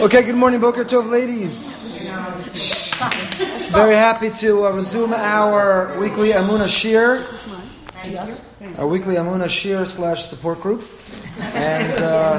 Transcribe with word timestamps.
Okay, 0.00 0.22
good 0.22 0.36
morning, 0.36 0.60
Boker 0.60 0.84
Tov, 0.84 1.10
ladies. 1.10 1.74
Very 3.72 3.96
happy 3.96 4.30
to 4.30 4.66
uh, 4.66 4.70
resume 4.70 5.12
our 5.12 5.98
weekly 5.98 6.28
Amuna 6.30 6.68
Shiur, 6.68 7.26
our 8.78 8.86
weekly 8.86 9.16
Amuna 9.16 9.46
Shiur 9.46 9.84
slash 9.88 10.22
support 10.22 10.60
group, 10.60 10.86
and 11.40 11.92
uh, 12.00 12.38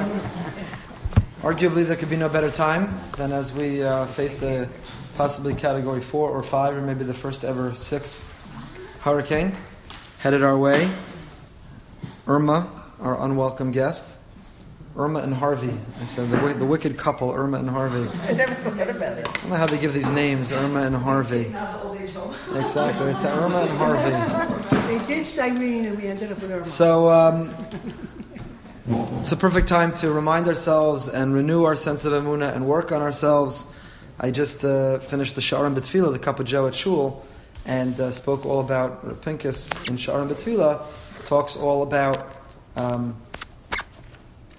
arguably 1.41 1.85
there 1.85 1.97
could 1.97 2.09
be 2.09 2.15
no 2.15 2.29
better 2.29 2.49
time 2.49 2.97
than 3.17 3.33
as 3.33 3.51
we 3.51 3.83
uh, 3.83 4.05
face 4.05 4.41
a 4.41 4.69
possibly 5.17 5.53
category 5.53 5.99
four 5.99 6.29
or 6.29 6.41
five, 6.41 6.77
or 6.77 6.81
maybe 6.81 7.03
the 7.03 7.13
first 7.13 7.43
ever 7.43 7.75
six 7.75 8.23
hurricane 9.01 9.53
headed 10.19 10.43
our 10.43 10.57
way. 10.57 10.89
Irma, 12.25 12.71
our 13.01 13.21
unwelcome 13.21 13.73
guest. 13.73 14.18
Irma 14.99 15.19
and 15.19 15.33
Harvey. 15.33 15.73
I 16.01 16.05
said 16.05 16.29
the, 16.29 16.53
the 16.55 16.65
wicked 16.65 16.97
couple, 16.97 17.31
Irma 17.31 17.59
and 17.59 17.69
Harvey. 17.69 18.09
I 18.27 18.33
never 18.33 18.53
forget 18.55 18.89
about 18.89 19.17
it. 19.17 19.29
I 19.29 19.31
don't 19.31 19.49
know 19.51 19.55
how 19.55 19.65
they 19.65 19.77
give 19.77 19.93
these 19.93 20.09
names, 20.09 20.51
Irma 20.51 20.81
and 20.81 20.93
Harvey. 20.93 21.55
Exactly, 22.55 23.11
it's 23.11 23.23
Irma 23.23 23.61
and 23.61 23.77
Harvey. 23.77 24.75
They 24.87 25.05
ditched 25.05 25.39
Irene 25.39 25.85
and 25.85 25.97
we 25.97 26.07
ended 26.07 26.33
up 26.33 26.41
with 26.41 26.51
Irma. 26.51 26.65
So 26.65 27.09
um, 27.09 27.55
it's 29.21 29.31
a 29.31 29.37
perfect 29.37 29.69
time 29.69 29.93
to 29.93 30.11
remind 30.11 30.49
ourselves 30.49 31.07
and 31.07 31.33
renew 31.33 31.63
our 31.63 31.77
sense 31.77 32.03
of 32.03 32.11
emuna 32.11 32.53
and 32.53 32.67
work 32.67 32.91
on 32.91 33.01
ourselves. 33.01 33.67
I 34.19 34.31
just 34.31 34.65
uh, 34.65 34.99
finished 34.99 35.35
the 35.35 35.41
Shearim 35.41 35.75
B'Tefillah, 35.75 36.11
the 36.11 36.19
Cup 36.19 36.41
of 36.41 36.45
Joe 36.45 36.67
at 36.67 36.75
Shul, 36.75 37.25
and 37.65 37.97
uh, 38.01 38.11
spoke 38.11 38.45
all 38.45 38.59
about 38.59 39.21
Pincus 39.21 39.71
in 39.89 39.95
Shearim 39.95 40.27
B'Tefillah. 40.27 41.25
Talks 41.25 41.55
all 41.55 41.83
about 41.83 42.35
um, 42.75 43.15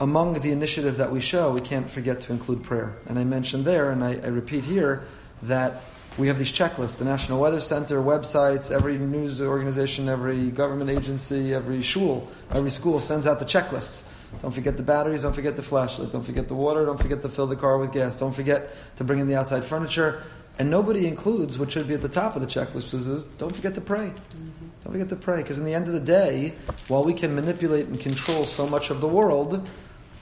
among 0.00 0.34
the 0.34 0.50
initiative 0.50 0.96
that 0.96 1.12
we 1.12 1.20
show, 1.20 1.52
we 1.52 1.60
can't 1.60 1.88
forget 1.88 2.22
to 2.22 2.32
include 2.32 2.62
prayer. 2.62 2.96
And 3.06 3.18
I 3.18 3.24
mentioned 3.24 3.66
there, 3.66 3.90
and 3.90 4.02
I, 4.02 4.14
I 4.14 4.28
repeat 4.28 4.64
here, 4.64 5.04
that 5.42 5.82
we 6.18 6.28
have 6.28 6.38
these 6.38 6.52
checklists 6.52 6.98
the 6.98 7.04
National 7.04 7.40
Weather 7.40 7.60
Center, 7.60 8.02
websites, 8.02 8.70
every 8.70 8.98
news 8.98 9.40
organization, 9.40 10.08
every 10.08 10.50
government 10.50 10.90
agency, 10.90 11.54
every 11.54 11.82
shul, 11.82 12.28
every 12.50 12.70
school 12.70 12.98
sends 12.98 13.26
out 13.26 13.38
the 13.38 13.44
checklists. 13.44 14.04
Don't 14.42 14.52
forget 14.52 14.76
the 14.76 14.82
batteries, 14.82 15.22
don't 15.22 15.34
forget 15.34 15.56
the 15.56 15.62
flashlight, 15.62 16.12
don't 16.12 16.24
forget 16.24 16.48
the 16.48 16.54
water, 16.54 16.84
don't 16.84 17.00
forget 17.00 17.20
to 17.22 17.28
fill 17.28 17.46
the 17.46 17.56
car 17.56 17.78
with 17.78 17.92
gas, 17.92 18.16
don't 18.16 18.34
forget 18.34 18.70
to 18.96 19.04
bring 19.04 19.18
in 19.18 19.26
the 19.28 19.36
outside 19.36 19.64
furniture. 19.64 20.22
And 20.58 20.70
nobody 20.70 21.06
includes 21.06 21.58
what 21.58 21.72
should 21.72 21.88
be 21.88 21.94
at 21.94 22.02
the 22.02 22.08
top 22.08 22.36
of 22.36 22.42
the 22.42 22.46
checklist, 22.46 22.92
which 22.92 22.94
is 22.94 23.24
don't 23.38 23.54
forget 23.54 23.74
to 23.74 23.80
pray. 23.80 24.08
Mm-hmm. 24.08 24.66
Don't 24.84 24.92
forget 24.92 25.08
to 25.10 25.16
pray, 25.16 25.42
because 25.42 25.58
in 25.58 25.64
the 25.64 25.74
end 25.74 25.86
of 25.88 25.92
the 25.92 26.00
day, 26.00 26.54
while 26.88 27.04
we 27.04 27.12
can 27.12 27.34
manipulate 27.34 27.86
and 27.86 28.00
control 28.00 28.44
so 28.44 28.66
much 28.66 28.90
of 28.90 29.00
the 29.00 29.08
world, 29.08 29.68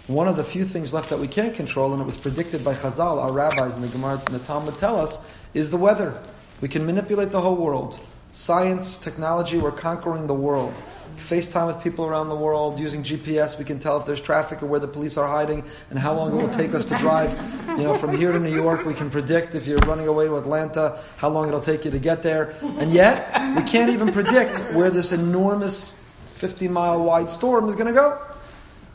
one 0.08 0.26
of 0.26 0.36
the 0.36 0.44
few 0.44 0.64
things 0.64 0.94
left 0.94 1.10
that 1.10 1.18
we 1.18 1.28
can't 1.28 1.54
control, 1.54 1.92
and 1.92 2.00
it 2.00 2.06
was 2.06 2.16
predicted 2.16 2.64
by 2.64 2.74
Chazal, 2.74 3.22
our 3.22 3.30
rabbis 3.30 3.74
and 3.74 3.84
the 3.84 3.88
Gemara 3.88 4.20
and 4.26 4.34
the 4.34 4.38
Talmud 4.40 4.78
tell 4.78 4.98
us, 4.98 5.20
is 5.52 5.70
the 5.70 5.76
weather. 5.76 6.20
We 6.62 6.68
can 6.68 6.86
manipulate 6.86 7.30
the 7.30 7.42
whole 7.42 7.56
world. 7.56 8.00
Science, 8.32 8.96
technology, 8.96 9.58
we're 9.58 9.70
conquering 9.70 10.26
the 10.26 10.34
world. 10.34 10.82
FaceTime 11.18 11.66
with 11.66 11.82
people 11.82 12.06
around 12.06 12.28
the 12.28 12.36
world 12.36 12.78
using 12.78 13.02
GPS. 13.02 13.58
We 13.58 13.64
can 13.64 13.78
tell 13.78 13.98
if 13.98 14.06
there's 14.06 14.20
traffic 14.20 14.62
or 14.62 14.66
where 14.66 14.80
the 14.80 14.88
police 14.88 15.16
are 15.18 15.28
hiding 15.28 15.64
and 15.90 15.98
how 15.98 16.14
long 16.14 16.32
it 16.32 16.40
will 16.40 16.48
take 16.48 16.74
us 16.74 16.84
to 16.86 16.96
drive. 16.96 17.32
You 17.68 17.82
know, 17.82 17.94
from 17.94 18.16
here 18.16 18.32
to 18.32 18.38
New 18.38 18.54
York, 18.54 18.86
we 18.86 18.94
can 18.94 19.10
predict 19.10 19.54
if 19.54 19.66
you're 19.66 19.78
running 19.78 20.08
away 20.08 20.26
to 20.26 20.36
Atlanta, 20.36 21.02
how 21.16 21.28
long 21.28 21.48
it'll 21.48 21.60
take 21.60 21.84
you 21.84 21.90
to 21.90 21.98
get 21.98 22.22
there. 22.22 22.54
And 22.62 22.92
yet, 22.92 23.56
we 23.56 23.62
can't 23.62 23.90
even 23.90 24.12
predict 24.12 24.58
where 24.74 24.90
this 24.90 25.12
enormous 25.12 26.00
50 26.26 26.68
mile 26.68 27.02
wide 27.02 27.28
storm 27.28 27.68
is 27.68 27.74
going 27.74 27.88
to 27.88 27.92
go. 27.92 28.27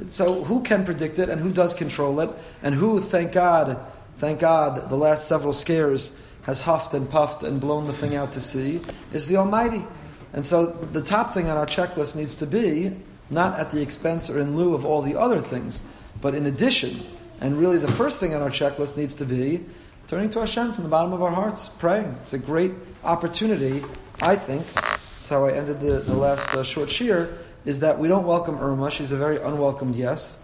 So 0.08 0.44
who 0.44 0.62
can 0.62 0.86
predict 0.86 1.20
it 1.20 1.30
and 1.30 1.40
who 1.40 1.52
does 1.52 1.74
control 1.74 2.20
it? 2.20 2.30
And 2.62 2.76
who, 2.76 3.00
thank 3.00 3.32
God, 3.32 3.80
thank 4.16 4.40
God, 4.40 4.90
the 4.90 4.98
last 4.98 5.28
several 5.28 5.54
scares 5.54 6.16
has 6.44 6.62
huffed 6.62 6.94
and 6.94 7.10
puffed 7.10 7.44
and 7.44 7.60
blown 7.60 7.88
the 7.88 7.94
thing 7.94 8.16
out 8.16 8.34
to 8.34 8.42
sea 8.42 8.82
is 9.12 9.28
the 9.28 9.38
Almighty. 9.38 9.86
And 10.34 10.46
so 10.46 10.66
the 10.66 11.02
top 11.02 11.34
thing 11.34 11.50
on 11.50 11.58
our 11.58 11.66
checklist 11.66 12.16
needs 12.16 12.36
to 12.36 12.46
be 12.46 12.96
not 13.30 13.60
at 13.60 13.72
the 13.72 13.82
expense 13.82 14.30
or 14.30 14.40
in 14.40 14.56
lieu 14.56 14.74
of 14.74 14.86
all 14.86 15.02
the 15.02 15.20
other 15.20 15.40
things, 15.40 15.84
but 16.22 16.36
in 16.36 16.46
addition. 16.46 17.00
And 17.40 17.58
really 17.58 17.78
the 17.78 17.92
first 17.92 18.20
thing 18.20 18.34
on 18.34 18.42
our 18.42 18.50
checklist 18.50 18.98
needs 18.98 19.16
to 19.16 19.26
be 19.26 19.64
turning 20.08 20.30
to 20.32 20.40
Hashem 20.40 20.74
from 20.74 20.84
the 20.84 20.90
bottom 20.90 21.14
of 21.14 21.24
our 21.24 21.32
hearts, 21.32 21.70
praying. 21.70 22.16
It's 22.22 22.34
a 22.34 22.38
great 22.38 22.74
opportunity, 23.04 23.84
I 24.22 24.36
think. 24.36 24.66
That's 24.74 25.30
how 25.30 25.46
I 25.46 25.52
ended 25.54 25.80
the, 25.80 26.00
the 26.00 26.16
last 26.16 26.48
uh, 26.54 26.64
short 26.64 26.90
shiur 26.90 27.38
is 27.66 27.80
that 27.80 28.00
we 28.00 28.08
don't 28.08 28.26
welcome 28.26 28.58
Irma. 28.58 28.92
She's 28.92 29.12
a 29.12 29.18
very 29.18 29.38
unwelcomed 29.38 29.96
yes. 29.96 30.38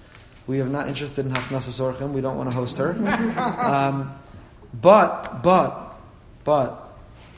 We 0.48 0.62
are 0.62 0.66
not 0.66 0.88
interested 0.88 1.26
in 1.26 1.32
Hachnasas 1.32 1.80
Orchim. 1.80 2.12
We 2.12 2.22
don't 2.22 2.38
want 2.38 2.50
to 2.50 2.56
host 2.56 2.78
her. 2.78 2.96
Um, 3.60 4.16
but, 4.82 5.42
but, 5.42 6.00
but, 6.44 6.98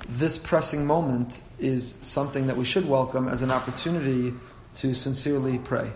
this 0.09 0.37
pressing 0.37 0.85
moment 0.85 1.39
is 1.59 1.95
something 2.01 2.47
that 2.47 2.57
we 2.57 2.65
should 2.65 2.87
welcome 2.87 3.27
as 3.29 3.41
an 3.41 3.51
opportunity 3.51 4.33
to 4.75 4.93
sincerely 4.93 5.57
pray. 5.59 5.91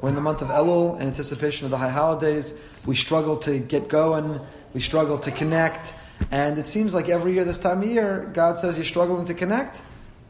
We're 0.00 0.10
in 0.10 0.14
the 0.14 0.20
month 0.20 0.42
of 0.42 0.48
Elul 0.48 1.00
in 1.00 1.06
anticipation 1.06 1.64
of 1.64 1.70
the 1.70 1.78
high 1.78 1.90
holidays. 1.90 2.58
We 2.84 2.94
struggle 2.94 3.36
to 3.38 3.58
get 3.58 3.88
going. 3.88 4.40
We 4.74 4.80
struggle 4.80 5.18
to 5.18 5.30
connect. 5.30 5.94
And 6.30 6.58
it 6.58 6.68
seems 6.68 6.94
like 6.94 7.08
every 7.08 7.32
year 7.32 7.44
this 7.44 7.58
time 7.58 7.82
of 7.82 7.88
year, 7.88 8.30
God 8.32 8.58
says 8.58 8.76
you're 8.76 8.84
struggling 8.84 9.24
to 9.26 9.34
connect. 9.34 9.82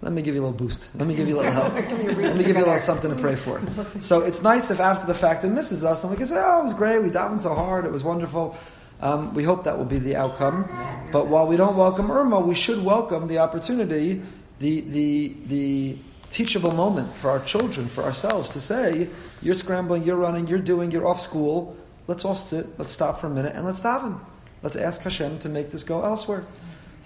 Let 0.03 0.13
me 0.13 0.23
give 0.23 0.35
you 0.35 0.43
a 0.43 0.45
little 0.45 0.57
boost. 0.57 0.95
Let 0.95 1.09
me 1.09 1.15
give 1.15 1.27
you 1.27 1.37
a 1.37 1.39
little 1.41 1.53
help. 1.71 1.75
Let 1.75 2.37
me 2.37 2.45
give 2.45 2.57
you 2.57 2.65
a 2.65 2.67
little 2.67 2.79
something 2.79 3.11
to 3.15 3.21
pray 3.21 3.35
for. 3.35 3.61
So 4.01 4.21
it's 4.21 4.43
nice 4.43 4.71
if 4.71 4.79
after 4.79 5.07
the 5.07 5.15
fact 5.15 5.45
it 5.45 5.49
misses 5.49 5.85
us 5.85 6.05
and 6.05 6.11
we 6.11 6.17
can 6.17 6.27
say, 6.27 6.37
oh, 6.39 6.61
it 6.61 6.65
was 6.65 6.75
great. 6.75 7.03
We 7.03 7.11
davened 7.11 7.41
so 7.41 7.55
hard. 7.55 7.85
It 7.85 7.93
was 7.93 8.05
wonderful. 8.05 8.57
Um, 9.01 9.35
we 9.35 9.43
hope 9.43 9.65
that 9.65 9.77
will 9.77 9.85
be 9.85 9.99
the 9.99 10.17
outcome. 10.17 10.69
But 11.13 11.27
while 11.27 11.47
we 11.47 11.57
don't 11.57 11.77
welcome 11.77 12.11
Irma, 12.11 12.41
we 12.41 12.55
should 12.55 12.85
welcome 12.85 13.27
the 13.27 13.39
opportunity, 13.39 14.23
the, 14.59 14.81
the, 14.83 15.37
the 15.47 15.99
teachable 16.31 16.73
moment 16.73 17.13
for 17.15 17.31
our 17.31 17.41
children, 17.41 17.89
for 17.89 18.05
ourselves 18.05 18.51
to 18.51 18.61
say, 18.61 19.09
you're 19.43 19.55
scrambling, 19.55 20.03
you're 20.03 20.17
running, 20.17 20.47
you're 20.47 20.59
doing, 20.59 20.91
you're 20.91 21.07
off 21.07 21.21
school. 21.21 21.77
Let's 22.07 22.25
all 22.25 22.35
sit, 22.35 22.79
let's 22.79 22.91
stop 22.91 23.21
for 23.21 23.27
a 23.27 23.31
minute 23.31 23.55
and 23.55 23.65
let's 23.65 23.81
daven. 23.81 24.21
Let's 24.63 24.77
ask 24.77 25.03
Hashem 25.03 25.39
to 25.41 25.49
make 25.49 25.71
this 25.71 25.83
go 25.83 26.05
elsewhere. 26.05 26.45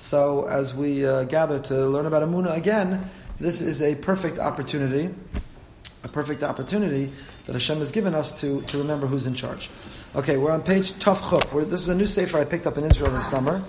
So, 0.01 0.49
as 0.49 0.73
we 0.73 1.05
uh, 1.05 1.25
gather 1.25 1.59
to 1.59 1.87
learn 1.87 2.07
about 2.07 2.23
Amuna 2.23 2.57
again, 2.57 3.11
this 3.39 3.61
is 3.61 3.83
a 3.83 3.95
perfect 3.97 4.39
opportunity, 4.39 5.15
a 6.03 6.09
perfect 6.09 6.43
opportunity 6.43 7.13
that 7.45 7.53
Hashem 7.53 7.81
has 7.81 7.93
given 7.93 8.15
us 8.15 8.33
to, 8.41 8.63
to 8.63 8.79
remember 8.79 9.07
who's 9.07 9.27
in 9.27 9.35
charge. 9.35 9.69
Okay, 10.17 10.39
we're 10.39 10.53
on 10.53 10.63
page 10.63 10.93
Taf 10.93 11.19
Chuf. 11.19 11.69
This 11.69 11.83
is 11.83 11.91
a 11.91 11.95
new 11.95 12.07
sefer 12.07 12.39
I 12.39 12.45
picked 12.47 12.67
up 12.67 12.79
in 12.79 12.85
Israel 12.85 13.11
this 13.11 13.29
summer. 13.29 13.63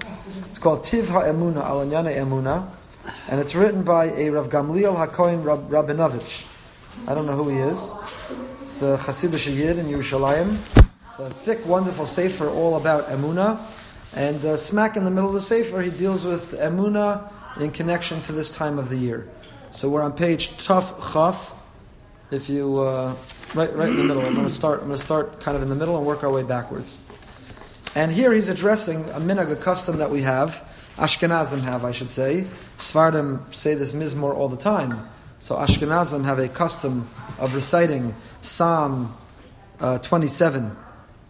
It's 0.45 0.57
called 0.57 0.85
Tiv 0.85 1.07
HaEmuna, 1.07 1.65
Alanyane 1.65 2.15
Emuna, 2.15 2.65
and 3.27 3.41
it's 3.41 3.53
written 3.53 3.83
by 3.83 4.05
a 4.05 4.29
Rav 4.29 4.47
Gamliel 4.47 4.95
HaKohen 5.05 5.43
Rab, 5.43 5.69
Rabinovich. 5.69 6.45
I 7.09 7.13
don't 7.13 7.25
know 7.25 7.35
who 7.35 7.49
he 7.49 7.57
is. 7.57 7.93
It's 8.63 8.81
a 8.81 8.95
Hasidic 8.95 9.53
Yid 9.53 9.77
in 9.79 9.87
Yerushalayim. 9.87 10.57
It's 11.09 11.19
a 11.19 11.29
thick, 11.29 11.65
wonderful 11.65 12.05
sefer 12.05 12.47
all 12.47 12.77
about 12.77 13.07
Emuna. 13.07 13.59
And 14.13 14.43
uh, 14.43 14.57
smack 14.57 14.97
in 14.97 15.05
the 15.05 15.11
middle 15.11 15.29
of 15.29 15.33
the 15.33 15.41
Sefer, 15.41 15.81
he 15.81 15.89
deals 15.89 16.25
with 16.25 16.51
Emuna 16.51 17.31
in 17.59 17.71
connection 17.71 18.21
to 18.23 18.31
this 18.31 18.53
time 18.53 18.77
of 18.77 18.89
the 18.89 18.97
year. 18.97 19.29
So 19.71 19.89
we're 19.89 20.03
on 20.03 20.13
page 20.13 20.49
Tuf 20.57 21.13
Chaf. 21.13 21.57
If 22.29 22.49
you 22.49 22.79
uh, 22.79 23.15
right 23.55 23.73
right 23.73 23.89
in 23.89 23.97
the 23.97 24.03
middle, 24.03 24.25
I'm 24.25 24.33
going 24.33 24.47
to 24.47 24.53
start. 24.53 24.81
I'm 24.81 24.87
going 24.87 24.97
to 24.97 25.03
start 25.03 25.39
kind 25.39 25.55
of 25.55 25.63
in 25.63 25.69
the 25.69 25.75
middle 25.75 25.97
and 25.97 26.05
work 26.05 26.23
our 26.23 26.31
way 26.31 26.43
backwards. 26.43 26.97
And 27.95 28.11
here 28.11 28.33
he's 28.33 28.49
addressing 28.49 29.09
a 29.09 29.19
minhag, 29.19 29.51
a 29.51 29.55
custom 29.55 29.97
that 29.97 30.11
we 30.11 30.21
have. 30.21 30.65
Ashkenazim 30.97 31.61
have, 31.61 31.85
I 31.85 31.91
should 31.91 32.11
say. 32.11 32.45
Sefardim 32.77 33.53
say 33.53 33.75
this 33.75 33.93
mizmor 33.93 34.35
all 34.35 34.49
the 34.49 34.57
time. 34.57 35.09
So 35.39 35.55
Ashkenazim 35.55 36.25
have 36.25 36.39
a 36.39 36.47
custom 36.47 37.09
of 37.39 37.55
reciting 37.55 38.13
Psalm 38.41 39.15
uh, 39.79 39.97
27, 39.97 40.75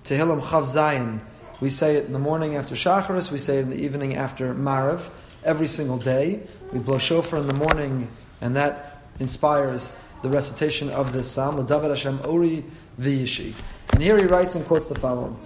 Tehillim 0.03 0.41
Chav 0.41 0.63
Zayin, 0.63 1.19
we 1.61 1.69
say 1.69 1.95
it 1.95 2.05
in 2.05 2.11
the 2.11 2.19
morning 2.19 2.55
after 2.55 2.75
Shacharis, 2.75 3.31
we 3.31 3.37
say 3.37 3.59
it 3.59 3.61
in 3.61 3.69
the 3.69 3.81
evening 3.81 4.15
after 4.15 4.53
Mariv, 4.53 5.09
every 5.43 5.67
single 5.67 5.99
day. 5.99 6.41
We 6.73 6.79
blow 6.79 6.97
shofar 6.97 7.39
in 7.39 7.47
the 7.47 7.53
morning, 7.53 8.09
and 8.41 8.55
that 8.55 9.03
inspires 9.19 9.95
the 10.23 10.29
recitation 10.29 10.89
of 10.89 11.13
this 11.13 11.29
psalm, 11.29 11.57
the 11.57 11.63
David 11.63 11.89
Hashem 11.89 12.19
Ori. 12.25 12.65
And 12.97 14.01
here 14.01 14.17
he 14.17 14.25
writes 14.25 14.55
and 14.55 14.65
quotes 14.65 14.87
the 14.87 14.95
following. 14.95 15.37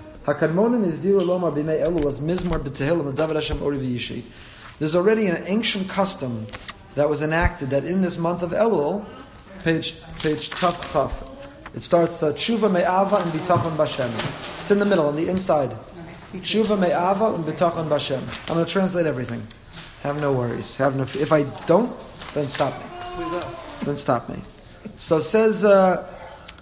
There's 4.79 4.95
already 4.95 5.27
an 5.27 5.43
ancient 5.45 5.89
custom 5.89 6.47
that 6.95 7.09
was 7.09 7.21
enacted 7.21 7.69
that 7.69 7.85
in 7.85 8.01
this 8.01 8.17
month 8.17 8.41
of 8.41 8.51
Elul, 8.51 9.05
page 9.63 10.01
page 10.19 10.49
Taf 10.49 10.91
Chaf, 10.91 11.29
it 11.75 11.83
starts 11.83 12.21
Tshuva 12.21 12.71
Me'ava 12.71 13.17
and 13.17 13.31
Bitachon 13.33 13.75
Bashem. 13.75 14.11
It's 14.61 14.71
in 14.71 14.79
the 14.79 14.85
middle, 14.85 15.07
on 15.07 15.15
the 15.15 15.27
inside. 15.27 15.75
Tshuva 16.35 16.79
me'ava 16.79 17.33
and 17.35 17.43
b'tachon 17.43 17.87
b'Hashem. 17.87 18.21
I'm 18.49 18.55
going 18.55 18.65
to 18.65 18.71
translate 18.71 19.05
everything. 19.05 19.47
Have 20.03 20.19
no 20.19 20.33
worries. 20.33 20.75
Have 20.75 20.95
no. 20.95 21.03
If 21.03 21.31
I 21.31 21.43
don't, 21.65 21.95
then 22.33 22.47
stop 22.47 22.73
me. 22.77 22.85
Then 23.83 23.95
stop 23.95 24.29
me. 24.29 24.41
So 24.97 25.19
says 25.19 25.65
uh, 25.65 26.07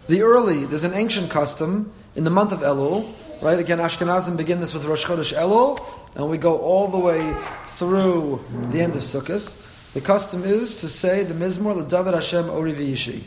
the 0.08 0.22
early. 0.22 0.66
There's 0.66 0.84
an 0.84 0.94
ancient 0.94 1.30
custom 1.30 1.92
in 2.16 2.24
the 2.24 2.30
month 2.30 2.52
of 2.52 2.60
Elul 2.60 3.14
Right? 3.44 3.60
Again, 3.60 3.80
Ashkenazim 3.80 4.38
begin 4.38 4.62
this 4.62 4.74
with 4.74 4.86
Rosh 4.86 5.06
Chodesh 5.06 5.38
Elul, 5.38 5.78
and 6.16 6.30
we 6.30 6.38
go 6.38 6.60
all 6.60 6.88
the 6.88 6.98
way 6.98 7.36
through 7.66 8.42
the 8.70 8.80
end 8.80 8.96
of 8.96 9.02
Sukkot. 9.02 9.92
The 9.92 10.00
custom 10.00 10.46
is 10.46 10.80
to 10.80 10.88
say 10.88 11.24
the 11.24 11.34
Mizmor 11.34 11.84
LeDavid 11.84 12.14
Hashem 12.14 12.50
Ori 12.50 12.72
V'Yishi. 12.72 13.24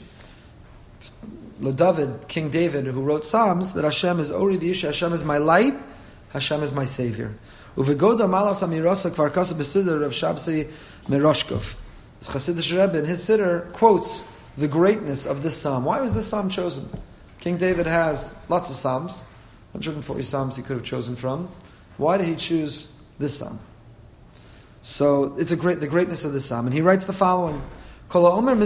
LeDavid, 1.60 2.28
King 2.28 2.49
David, 2.49 2.87
who 2.87 3.02
wrote 3.02 3.26
Psalms, 3.26 3.75
that 3.75 3.84
Hashem 3.84 4.19
is 4.19 4.31
Ori 4.31 4.56
V'Yishi, 4.56 4.84
Hashem 4.84 5.12
is 5.12 5.22
my 5.22 5.37
light, 5.37 5.75
Hashem 6.36 6.62
is 6.62 6.70
my 6.70 6.84
Savior. 6.84 7.34
Uvegoda 7.76 8.28
Malas 8.28 8.62
Amirasa 8.62 9.10
Kvar 9.10 9.32
Kasa 9.32 9.54
B'Sidr 9.54 10.04
of 10.04 10.12
Shabsi 10.12 10.70
Miroshkov. 11.06 11.74
Chassidish 12.20 12.78
Rebbe 12.78 12.98
in 12.98 13.06
his 13.06 13.26
Siddur 13.26 13.72
quotes 13.72 14.22
the 14.58 14.68
greatness 14.68 15.24
of 15.24 15.42
this 15.42 15.56
psalm. 15.56 15.86
Why 15.86 16.02
was 16.02 16.12
this 16.12 16.26
psalm 16.26 16.50
chosen? 16.50 16.90
King 17.38 17.56
David 17.56 17.86
has 17.86 18.34
lots 18.50 18.68
of 18.68 18.76
psalms, 18.76 19.22
140 19.72 20.22
psalms 20.22 20.56
he 20.56 20.62
could 20.62 20.76
have 20.76 20.84
chosen 20.84 21.16
from. 21.16 21.48
Why 21.96 22.18
did 22.18 22.26
he 22.26 22.36
choose 22.36 22.88
this 23.18 23.38
psalm? 23.38 23.58
So 24.82 25.36
it's 25.38 25.52
a 25.52 25.56
great 25.56 25.80
the 25.80 25.86
greatness 25.86 26.22
of 26.24 26.34
this 26.34 26.44
psalm, 26.44 26.66
and 26.66 26.74
he 26.74 26.82
writes 26.82 27.06
the 27.06 27.14
following. 27.14 27.62
Whoever 28.08 28.62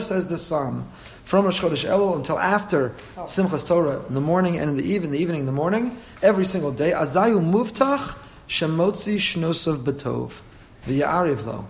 says 0.00 0.26
this 0.28 0.46
psalm 0.46 0.88
from 1.24 1.46
Rosh 1.46 1.60
Chodesh 1.60 1.88
Elul 1.88 2.16
until 2.16 2.38
after 2.38 2.94
oh. 3.16 3.22
Simchas 3.22 3.66
Torah 3.66 4.04
in 4.06 4.14
the 4.14 4.20
morning 4.20 4.58
and 4.58 4.70
in 4.70 4.76
the 4.76 4.84
evening, 4.84 5.10
the 5.10 5.18
evening 5.18 5.40
in 5.40 5.46
the 5.46 5.52
morning, 5.52 5.96
every 6.22 6.44
single 6.44 6.70
day, 6.70 6.92
Azayu 6.92 7.40
Muftach 7.40 8.16
Shemotzi 8.46 9.16
Shnosav 9.16 9.82
Betov 9.82 10.40
V'Ya'ariv 10.86 11.46
Lo. 11.46 11.66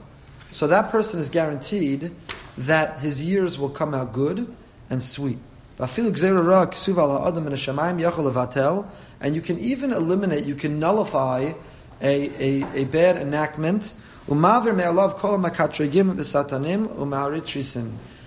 So 0.51 0.67
that 0.67 0.91
person 0.91 1.21
is 1.21 1.31
guaranteed 1.31 2.15
that 2.59 3.01
his 3.01 3.23
years 3.23 3.59
will 3.59 3.71
come 3.71 3.95
out 3.95 4.13
good 4.13 4.55
and 4.91 5.03
sweet. 5.03 5.39
And 5.77 5.99
you 5.99 6.13
can 9.43 9.59
even 9.59 9.93
eliminate, 9.93 10.45
you 10.45 10.55
can 10.55 10.79
nullify 10.79 11.53
a, 12.01 12.63
a, 12.63 12.65
a 12.75 12.85
bad 12.85 13.17
enactment. 13.17 13.93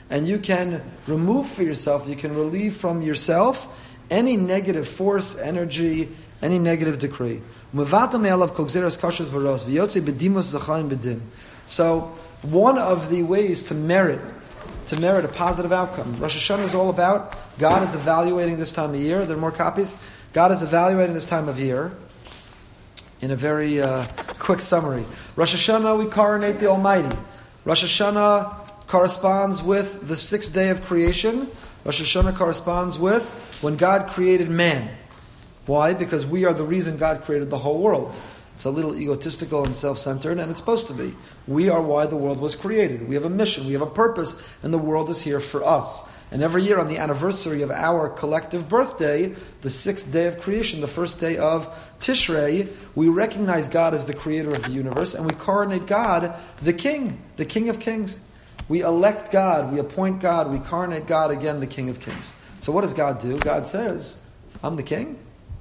And 0.09 0.27
you 0.27 0.39
can 0.39 0.81
remove 1.05 1.47
for 1.47 1.63
yourself, 1.63 2.07
you 2.07 2.15
can 2.15 2.35
relieve 2.35 2.75
from 2.75 3.01
yourself 3.01 3.93
any 4.09 4.37
negative 4.37 4.87
force, 4.87 5.35
energy, 5.35 6.09
any 6.41 6.59
negative 6.59 6.97
decree. 6.99 7.41
So, 11.65 12.15
one 12.41 12.77
of 12.77 13.09
the 13.09 13.23
ways 13.23 13.63
to 13.63 13.73
merit 13.73 14.21
to 14.87 14.99
merit 14.99 15.25
a 15.25 15.27
positive 15.27 15.73
outcome. 15.73 16.15
Rosh 16.17 16.37
Hashanah 16.37 16.63
is 16.63 16.73
all 16.73 16.89
about 16.89 17.35
God 17.59 17.83
is 17.83 17.93
evaluating 17.93 18.57
this 18.57 18.71
time 18.71 18.93
of 18.93 19.01
year. 19.01 19.25
There 19.25 19.35
are 19.35 19.39
more 19.39 19.51
copies. 19.51 19.95
God 20.33 20.51
is 20.51 20.63
evaluating 20.63 21.13
this 21.13 21.25
time 21.25 21.49
of 21.49 21.59
year. 21.59 21.91
In 23.19 23.31
a 23.31 23.35
very 23.35 23.81
uh, 23.81 24.05
quick 24.39 24.61
summary, 24.61 25.05
Rosh 25.35 25.55
Hashanah 25.55 25.97
we 25.97 26.05
coronate 26.05 26.59
the 26.59 26.67
Almighty. 26.67 27.15
Rosh 27.65 27.83
Hashanah 27.83 28.66
corresponds 28.87 29.61
with 29.61 30.07
the 30.07 30.15
sixth 30.15 30.53
day 30.53 30.69
of 30.69 30.83
creation. 30.83 31.49
Rosh 31.83 32.01
Hashanah 32.01 32.35
corresponds 32.35 32.97
with 32.97 33.31
when 33.61 33.75
God 33.75 34.09
created 34.09 34.49
man. 34.49 34.89
Why? 35.65 35.93
Because 35.93 36.25
we 36.25 36.45
are 36.45 36.53
the 36.53 36.63
reason 36.63 36.97
God 36.97 37.23
created 37.23 37.49
the 37.49 37.57
whole 37.57 37.79
world. 37.79 38.19
It's 38.55 38.65
a 38.65 38.71
little 38.71 38.95
egotistical 38.95 39.63
and 39.65 39.75
self 39.75 39.99
centered, 39.99 40.39
and 40.39 40.49
it's 40.49 40.59
supposed 40.59 40.87
to 40.87 40.93
be. 40.93 41.15
We 41.47 41.69
are 41.69 41.81
why 41.81 42.07
the 42.07 42.15
world 42.15 42.39
was 42.39 42.55
created. 42.55 43.07
We 43.07 43.13
have 43.13 43.25
a 43.25 43.29
mission, 43.29 43.67
we 43.67 43.73
have 43.73 43.83
a 43.83 43.85
purpose, 43.85 44.35
and 44.63 44.73
the 44.73 44.79
world 44.79 45.09
is 45.09 45.21
here 45.21 45.39
for 45.39 45.63
us. 45.63 46.03
And 46.31 46.41
every 46.41 46.63
year 46.63 46.79
on 46.79 46.87
the 46.87 46.97
anniversary 46.97 47.61
of 47.61 47.71
our 47.71 48.09
collective 48.09 48.67
birthday, 48.67 49.33
the 49.61 49.69
sixth 49.69 50.11
day 50.11 50.27
of 50.27 50.39
creation, 50.39 50.81
the 50.81 50.87
first 50.87 51.19
day 51.19 51.37
of 51.37 51.67
Tishrei, 51.99 52.73
we 52.95 53.07
recognize 53.07 53.69
God 53.69 53.93
as 53.93 54.05
the 54.05 54.13
creator 54.13 54.51
of 54.51 54.63
the 54.63 54.71
universe 54.71 55.13
and 55.13 55.25
we 55.25 55.33
coronate 55.33 55.85
God, 55.85 56.35
the 56.61 56.73
King, 56.73 57.21
the 57.37 57.45
King 57.45 57.69
of 57.69 57.79
Kings. 57.79 58.19
We 58.69 58.81
elect 58.81 59.31
God, 59.31 59.71
we 59.71 59.79
appoint 59.79 60.19
God, 60.19 60.51
we 60.51 60.59
coronate 60.59 61.07
God 61.07 61.31
again, 61.31 61.59
the 61.59 61.67
King 61.67 61.89
of 61.89 61.99
Kings. 61.99 62.33
So 62.59 62.71
what 62.71 62.81
does 62.81 62.93
God 62.93 63.19
do? 63.19 63.39
God 63.39 63.65
says, 63.65 64.17
I'm 64.63 64.75
the 64.75 64.83
King. 64.83 65.19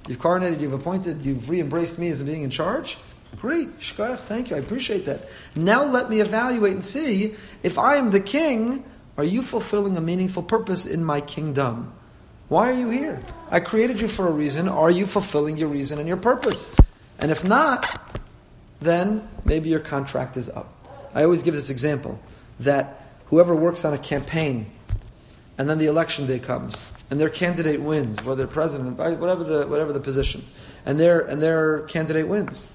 You've 0.08 0.18
coronated, 0.18 0.60
you've 0.60 0.72
appointed, 0.72 1.22
you've 1.22 1.48
re 1.48 1.60
embraced 1.60 1.98
me 1.98 2.08
as 2.08 2.22
being 2.22 2.42
in 2.42 2.50
charge. 2.50 2.98
Great, 3.36 3.68
thank 3.80 4.50
you, 4.50 4.56
I 4.56 4.60
appreciate 4.60 5.04
that. 5.06 5.28
Now 5.54 5.84
let 5.84 6.08
me 6.08 6.20
evaluate 6.20 6.72
and 6.72 6.84
see 6.84 7.34
if 7.62 7.78
I 7.78 7.96
am 7.96 8.10
the 8.10 8.20
king, 8.20 8.84
are 9.16 9.24
you 9.24 9.42
fulfilling 9.42 9.96
a 9.96 10.00
meaningful 10.00 10.42
purpose 10.42 10.86
in 10.86 11.04
my 11.04 11.20
kingdom? 11.20 11.92
Why 12.48 12.70
are 12.70 12.72
you 12.72 12.88
here? 12.88 13.20
I 13.50 13.60
created 13.60 14.00
you 14.00 14.08
for 14.08 14.28
a 14.28 14.30
reason. 14.30 14.68
Are 14.68 14.90
you 14.90 15.06
fulfilling 15.06 15.58
your 15.58 15.68
reason 15.68 15.98
and 15.98 16.06
your 16.06 16.16
purpose? 16.16 16.74
And 17.18 17.30
if 17.30 17.44
not, 17.44 18.20
then 18.80 19.26
maybe 19.44 19.68
your 19.68 19.80
contract 19.80 20.36
is 20.36 20.48
up. 20.48 20.72
I 21.14 21.24
always 21.24 21.42
give 21.42 21.54
this 21.54 21.70
example 21.70 22.20
that 22.60 23.02
whoever 23.26 23.54
works 23.54 23.84
on 23.84 23.92
a 23.92 23.98
campaign 23.98 24.70
and 25.58 25.68
then 25.68 25.78
the 25.78 25.86
election 25.86 26.26
day 26.26 26.38
comes 26.38 26.90
and 27.10 27.20
their 27.20 27.30
candidate 27.30 27.80
wins, 27.80 28.22
whether 28.24 28.46
president, 28.46 28.96
whatever 28.96 29.44
the 29.44 29.66
whatever 29.66 29.92
the 29.92 30.00
position, 30.00 30.44
and 30.84 30.98
their 30.98 31.20
and 31.20 31.40
their 31.40 31.82
candidate 31.82 32.28
wins. 32.28 32.66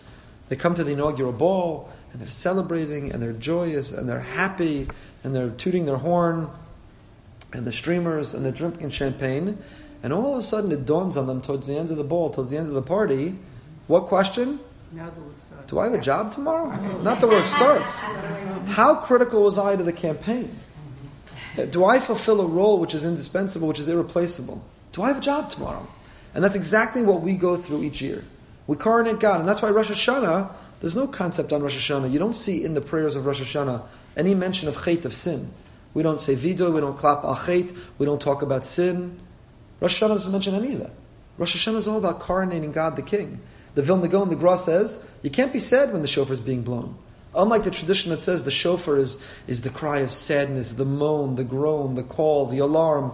They 0.50 0.56
come 0.56 0.76
to 0.76 0.84
the 0.84 0.94
inaugural 0.94 1.32
ball 1.32 1.92
and 2.12 2.22
they're 2.22 2.30
celebrating 2.30 3.12
and 3.12 3.22
they're 3.22 3.34
joyous 3.34 3.92
and 3.92 4.08
they're 4.08 4.20
happy 4.20 4.88
and 5.24 5.34
they're 5.34 5.50
tooting 5.50 5.86
their 5.86 5.98
horn 5.98 6.50
and 7.54 7.66
the 7.66 7.72
streamers 7.72 8.34
and 8.34 8.44
they're 8.46 8.52
drinking 8.52 8.90
champagne, 8.90 9.58
and 10.04 10.14
all 10.14 10.34
of 10.34 10.38
a 10.38 10.42
sudden 10.42 10.72
it 10.72 10.86
dawns 10.86 11.18
on 11.18 11.28
them 11.28 11.42
towards 11.42 11.68
the 11.68 11.78
end 11.78 11.92
of 11.92 11.98
the 11.98 12.04
ball, 12.04 12.30
towards 12.30 12.50
the 12.50 12.58
end 12.58 12.68
of 12.68 12.74
the 12.74 12.82
party, 12.82 13.36
what 13.88 14.06
question? 14.06 14.60
Do 15.68 15.80
I 15.80 15.86
have 15.86 15.94
a 15.94 16.02
job 16.02 16.34
tomorrow? 16.34 16.70
Not 17.02 17.22
the 17.22 17.28
work 17.28 17.46
starts. 17.58 17.92
How 18.68 18.96
critical 18.96 19.44
was 19.44 19.58
I 19.58 19.76
to 19.76 19.84
the 19.84 19.94
campaign? 19.94 20.52
Do 21.70 21.86
I 21.86 22.00
fulfill 22.00 22.42
a 22.42 22.46
role 22.46 22.80
which 22.80 22.94
is 22.94 23.06
indispensable, 23.06 23.68
which 23.68 23.80
is 23.80 23.90
irreplaceable? 23.90 24.64
Do 24.92 25.04
I 25.04 25.08
have 25.08 25.18
a 25.18 25.22
job 25.22 25.50
tomorrow? 25.50 25.88
And 26.34 26.44
that's 26.44 26.56
exactly 26.56 27.04
what 27.04 27.22
we 27.22 27.36
go 27.36 27.58
through 27.58 27.84
each 27.84 28.02
year. 28.02 28.24
We 28.68 28.78
coronate 28.78 29.20
God, 29.20 29.40
and 29.40 29.50
that's 29.50 29.62
why 29.62 29.70
Rosh 29.70 29.92
Hashanah, 29.92 30.54
there's 30.80 30.96
no 30.96 31.08
concept 31.08 31.52
on 31.52 31.62
Rosh 31.62 31.78
Hashanah. 31.78 32.12
You 32.12 32.20
don't 32.20 32.36
see 32.36 32.64
in 32.64 32.74
the 32.74 32.82
prayers 32.82 33.16
of 33.16 33.26
Rosh 33.26 33.42
Hashanah 33.42 33.84
any 34.16 34.36
mention 34.36 34.68
of 34.68 34.78
chait, 34.78 35.06
of 35.06 35.14
sin. 35.14 35.52
We 35.94 36.04
don't 36.04 36.22
say 36.22 36.36
vido, 36.36 36.72
we 36.72 36.80
don't 36.80 36.98
clap 36.98 37.24
al 37.24 37.36
chait, 37.36 37.76
we 37.98 38.06
don't 38.06 38.22
talk 38.22 38.42
about 38.42 38.66
sin. 38.66 39.20
Rosh 39.80 40.02
Hashanah 40.02 40.10
doesn't 40.10 40.32
mention 40.32 40.56
any 40.56 40.74
of 40.74 40.80
that. 40.80 40.92
Rosh 41.38 41.56
Hashanah 41.56 41.78
is 41.78 41.88
all 41.88 41.98
about 41.98 42.20
coronating 42.20 42.72
God 42.72 42.96
the 42.96 43.02
King. 43.02 43.42
The 43.74 43.82
Vilna 43.82 44.08
Gaon, 44.08 44.30
the 44.30 44.36
Gra 44.36 44.58
says, 44.58 45.04
you 45.22 45.30
can't 45.30 45.54
be 45.54 45.60
sad 45.60 45.94
when 45.94 46.02
the 46.02 46.08
shofar 46.08 46.34
is 46.34 46.40
being 46.40 46.62
blown. 46.62 46.98
Unlike 47.34 47.64
the 47.64 47.72
tradition 47.72 48.12
that 48.12 48.22
says 48.22 48.44
the 48.44 48.52
shofar 48.52 48.98
is, 48.98 49.18
is 49.48 49.62
the 49.62 49.70
cry 49.70 50.00
of 50.00 50.12
sadness, 50.12 50.74
the 50.74 50.86
moan, 50.86 51.36
the 51.36 51.46
groan, 51.46 51.96
the 51.96 52.04
call, 52.04 52.46
the 52.46 52.60
alarm, 52.60 53.14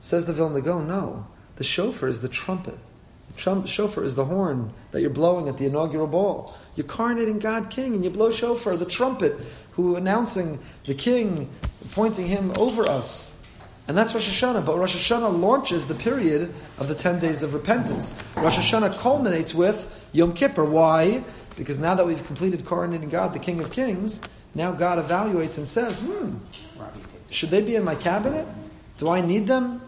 says 0.00 0.26
the 0.26 0.34
Vilna 0.34 0.60
Gaon, 0.60 0.86
no. 0.86 1.26
The 1.56 1.64
shofar 1.64 2.08
is 2.08 2.20
the 2.20 2.28
trumpet. 2.28 2.78
The 3.34 3.66
shofar 3.66 4.04
is 4.04 4.14
the 4.14 4.26
horn 4.26 4.72
that 4.92 5.00
you're 5.00 5.10
blowing 5.10 5.48
at 5.48 5.56
the 5.56 5.66
inaugural 5.66 6.06
ball. 6.06 6.54
You're 6.76 6.86
coronating 6.86 7.40
God 7.40 7.70
King 7.70 7.94
and 7.94 8.04
you 8.04 8.10
blow 8.10 8.30
shofar, 8.30 8.76
the 8.76 8.84
trumpet, 8.84 9.40
who 9.72 9.96
announcing 9.96 10.60
the 10.84 10.94
King, 10.94 11.50
pointing 11.92 12.26
him 12.26 12.52
over 12.56 12.88
us. 12.88 13.33
And 13.86 13.96
that's 13.96 14.14
Rosh 14.14 14.28
Hashanah. 14.28 14.64
But 14.64 14.78
Rosh 14.78 14.96
Hashanah 14.96 15.40
launches 15.40 15.86
the 15.86 15.94
period 15.94 16.54
of 16.78 16.88
the 16.88 16.94
10 16.94 17.18
days 17.18 17.42
of 17.42 17.52
repentance. 17.52 18.14
Rosh 18.36 18.58
Hashanah 18.58 18.98
culminates 18.98 19.54
with 19.54 20.08
Yom 20.12 20.32
Kippur. 20.32 20.64
Why? 20.64 21.22
Because 21.56 21.78
now 21.78 21.94
that 21.94 22.06
we've 22.06 22.24
completed 22.26 22.64
coronating 22.64 23.10
God, 23.10 23.34
the 23.34 23.38
King 23.38 23.60
of 23.60 23.70
Kings, 23.70 24.20
now 24.54 24.72
God 24.72 25.04
evaluates 25.04 25.58
and 25.58 25.68
says, 25.68 25.96
hmm, 25.96 26.36
should 27.28 27.50
they 27.50 27.60
be 27.60 27.76
in 27.76 27.84
my 27.84 27.94
cabinet? 27.94 28.46
Do 28.96 29.10
I 29.10 29.20
need 29.20 29.46
them? 29.46 29.82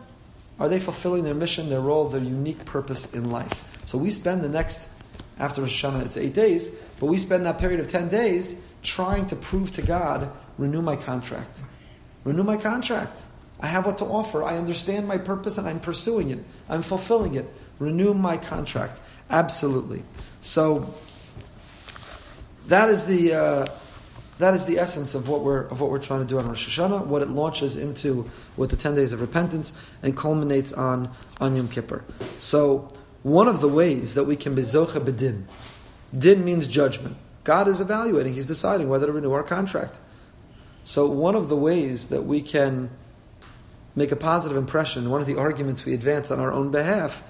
Are 0.58 0.68
they 0.68 0.80
fulfilling 0.80 1.24
their 1.24 1.34
mission, 1.34 1.68
their 1.68 1.80
role, 1.80 2.08
their 2.08 2.22
unique 2.22 2.64
purpose 2.64 3.12
in 3.14 3.30
life? 3.30 3.64
So 3.84 3.98
we 3.98 4.10
spend 4.10 4.42
the 4.42 4.48
next, 4.48 4.88
after 5.38 5.62
Rosh 5.62 5.84
Hashanah, 5.84 6.06
it's 6.06 6.16
eight 6.16 6.34
days, 6.34 6.68
but 6.98 7.06
we 7.06 7.18
spend 7.18 7.46
that 7.46 7.58
period 7.58 7.80
of 7.80 7.88
10 7.88 8.08
days 8.08 8.60
trying 8.82 9.26
to 9.26 9.36
prove 9.36 9.72
to 9.72 9.82
God, 9.82 10.30
renew 10.58 10.82
my 10.82 10.96
contract. 10.96 11.62
Renew 12.24 12.42
my 12.42 12.56
contract. 12.56 13.22
I 13.60 13.68
have 13.68 13.86
what 13.86 13.98
to 13.98 14.04
offer. 14.04 14.42
I 14.42 14.56
understand 14.56 15.08
my 15.08 15.18
purpose 15.18 15.58
and 15.58 15.66
I'm 15.66 15.80
pursuing 15.80 16.30
it. 16.30 16.44
I'm 16.68 16.82
fulfilling 16.82 17.34
it. 17.34 17.46
Renew 17.78 18.14
my 18.14 18.36
contract. 18.36 19.00
Absolutely. 19.30 20.02
So, 20.40 20.94
that 22.66 22.88
is 22.88 23.06
the 23.06 23.34
uh, 23.34 23.66
that 24.38 24.54
is 24.54 24.66
the 24.66 24.78
essence 24.78 25.14
of 25.14 25.28
what 25.28 25.42
we're 25.42 25.66
of 25.66 25.80
what 25.80 25.90
we're 25.90 25.98
trying 25.98 26.20
to 26.20 26.26
do 26.26 26.38
on 26.38 26.48
Rosh 26.48 26.68
Hashanah. 26.68 27.06
What 27.06 27.22
it 27.22 27.30
launches 27.30 27.76
into 27.76 28.30
with 28.56 28.70
the 28.70 28.76
ten 28.76 28.94
days 28.94 29.12
of 29.12 29.20
repentance 29.20 29.72
and 30.02 30.16
culminates 30.16 30.72
on 30.72 31.10
on 31.40 31.56
Yom 31.56 31.68
Kippur. 31.68 32.04
So 32.38 32.88
one 33.22 33.48
of 33.48 33.60
the 33.60 33.68
ways 33.68 34.14
that 34.14 34.24
we 34.24 34.36
can 34.36 34.54
be 34.54 34.62
zocha 34.62 35.00
bedin, 35.00 35.44
din 36.16 36.44
means 36.44 36.66
judgment. 36.66 37.16
God 37.44 37.68
is 37.68 37.80
evaluating; 37.80 38.34
He's 38.34 38.46
deciding 38.46 38.88
whether 38.88 39.06
to 39.06 39.12
renew 39.12 39.32
our 39.32 39.42
contract. 39.42 40.00
So 40.84 41.06
one 41.08 41.34
of 41.34 41.48
the 41.48 41.56
ways 41.56 42.08
that 42.08 42.22
we 42.22 42.42
can 42.42 42.90
make 43.96 44.12
a 44.12 44.16
positive 44.16 44.56
impression, 44.56 45.10
one 45.10 45.20
of 45.20 45.26
the 45.26 45.38
arguments 45.38 45.84
we 45.84 45.94
advance 45.94 46.30
on 46.30 46.38
our 46.38 46.52
own 46.52 46.70
behalf 46.70 47.24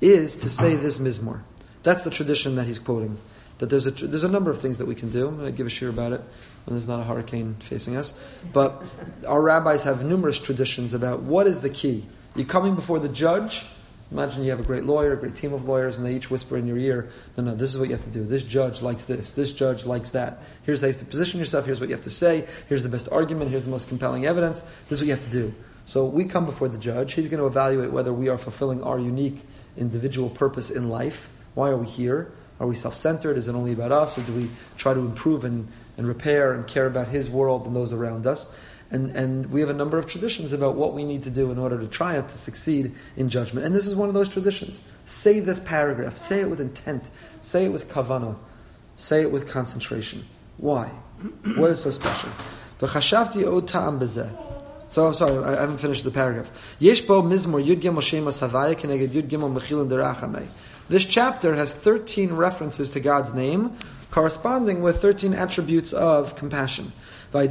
is 0.00 0.36
to 0.36 0.48
say 0.48 0.76
this 0.76 0.98
mizmor. 0.98 1.42
That's 1.84 2.04
the 2.04 2.10
tradition 2.10 2.56
that 2.56 2.66
he's 2.66 2.78
quoting. 2.78 3.18
That 3.58 3.70
there's 3.70 3.86
a, 3.86 3.90
there's 3.90 4.24
a 4.24 4.28
number 4.28 4.50
of 4.50 4.60
things 4.60 4.78
that 4.78 4.86
we 4.86 4.94
can 4.94 5.10
do. 5.10 5.28
I'm 5.28 5.36
going 5.36 5.46
to 5.46 5.56
give 5.56 5.66
a 5.66 5.70
shiur 5.70 5.88
about 5.88 6.12
it 6.12 6.20
when 6.64 6.76
there's 6.76 6.86
not 6.86 7.00
a 7.00 7.04
hurricane 7.04 7.56
facing 7.60 7.96
us. 7.96 8.14
But 8.52 8.84
our 9.26 9.40
rabbis 9.40 9.84
have 9.84 10.04
numerous 10.04 10.38
traditions 10.38 10.94
about 10.94 11.22
what 11.22 11.46
is 11.46 11.60
the 11.60 11.70
key. 11.70 12.04
You're 12.36 12.46
coming 12.46 12.74
before 12.74 13.00
the 13.00 13.08
judge. 13.08 13.64
Imagine 14.10 14.44
you 14.44 14.50
have 14.50 14.60
a 14.60 14.64
great 14.64 14.84
lawyer, 14.84 15.12
a 15.12 15.16
great 15.16 15.34
team 15.34 15.52
of 15.52 15.64
lawyers, 15.68 15.98
and 15.98 16.06
they 16.06 16.14
each 16.14 16.30
whisper 16.30 16.56
in 16.56 16.66
your 16.66 16.78
ear, 16.78 17.10
no, 17.36 17.44
no, 17.44 17.54
this 17.54 17.70
is 17.70 17.78
what 17.78 17.88
you 17.88 17.94
have 17.94 18.04
to 18.04 18.10
do. 18.10 18.24
This 18.24 18.42
judge 18.42 18.80
likes 18.80 19.04
this. 19.04 19.32
This 19.32 19.52
judge 19.52 19.84
likes 19.84 20.12
that. 20.12 20.38
Here's 20.62 20.80
how 20.80 20.86
you 20.86 20.92
have 20.92 21.00
to 21.00 21.04
position 21.04 21.38
yourself. 21.38 21.66
Here's 21.66 21.78
what 21.80 21.88
you 21.90 21.94
have 21.94 22.04
to 22.04 22.10
say. 22.10 22.46
Here's 22.68 22.82
the 22.82 22.88
best 22.88 23.08
argument. 23.10 23.50
Here's 23.50 23.64
the 23.64 23.70
most 23.70 23.88
compelling 23.88 24.24
evidence. 24.24 24.62
This 24.88 24.92
is 24.92 25.00
what 25.00 25.06
you 25.08 25.12
have 25.14 25.24
to 25.24 25.30
do. 25.30 25.54
So 25.88 26.04
we 26.04 26.26
come 26.26 26.44
before 26.44 26.68
the 26.68 26.76
judge. 26.76 27.14
He's 27.14 27.28
going 27.28 27.40
to 27.40 27.46
evaluate 27.46 27.90
whether 27.92 28.12
we 28.12 28.28
are 28.28 28.36
fulfilling 28.36 28.82
our 28.82 28.98
unique 28.98 29.40
individual 29.74 30.28
purpose 30.28 30.68
in 30.68 30.90
life. 30.90 31.30
Why 31.54 31.70
are 31.70 31.78
we 31.78 31.86
here? 31.86 32.30
Are 32.60 32.66
we 32.66 32.76
self 32.76 32.92
centered? 32.94 33.38
Is 33.38 33.48
it 33.48 33.54
only 33.54 33.72
about 33.72 33.90
us? 33.90 34.18
Or 34.18 34.20
do 34.20 34.34
we 34.34 34.50
try 34.76 34.92
to 34.92 35.00
improve 35.00 35.44
and, 35.44 35.66
and 35.96 36.06
repair 36.06 36.52
and 36.52 36.66
care 36.66 36.84
about 36.84 37.08
his 37.08 37.30
world 37.30 37.66
and 37.66 37.74
those 37.74 37.94
around 37.94 38.26
us? 38.26 38.52
And, 38.90 39.16
and 39.16 39.50
we 39.50 39.62
have 39.62 39.70
a 39.70 39.74
number 39.74 39.96
of 39.96 40.04
traditions 40.06 40.52
about 40.52 40.74
what 40.74 40.92
we 40.92 41.04
need 41.04 41.22
to 41.22 41.30
do 41.30 41.50
in 41.50 41.56
order 41.56 41.80
to 41.80 41.86
try 41.88 42.20
to 42.20 42.28
succeed 42.28 42.94
in 43.16 43.30
judgment. 43.30 43.64
And 43.64 43.74
this 43.74 43.86
is 43.86 43.96
one 43.96 44.10
of 44.10 44.14
those 44.14 44.28
traditions. 44.28 44.82
Say 45.06 45.40
this 45.40 45.58
paragraph. 45.58 46.18
Say 46.18 46.40
it 46.40 46.50
with 46.50 46.60
intent. 46.60 47.08
Say 47.40 47.64
it 47.64 47.72
with 47.72 47.88
kavana. 47.88 48.36
Say 48.96 49.22
it 49.22 49.32
with 49.32 49.48
concentration. 49.48 50.26
Why? 50.58 50.88
what 51.56 51.70
is 51.70 51.80
so 51.80 51.90
special? 51.90 52.28
So 54.90 55.06
I'm 55.06 55.14
sorry, 55.14 55.44
I 55.44 55.60
haven't 55.60 55.78
finished 55.78 56.04
the 56.04 56.10
paragraph. 56.10 56.50
Yeshbo 56.80 57.22
mizmor 57.22 57.62
yud 57.64 57.80
gimel 57.80 58.02
keneged 58.74 59.10
yud 59.10 59.28
gimel. 59.28 60.48
This 60.88 61.04
chapter 61.04 61.54
has 61.54 61.74
13 61.74 62.32
references 62.32 62.88
to 62.90 63.00
God's 63.00 63.34
name, 63.34 63.76
corresponding 64.10 64.80
with 64.80 65.02
13 65.02 65.34
attributes 65.34 65.92
of 65.92 66.34
compassion. 66.34 66.92
And 67.34 67.50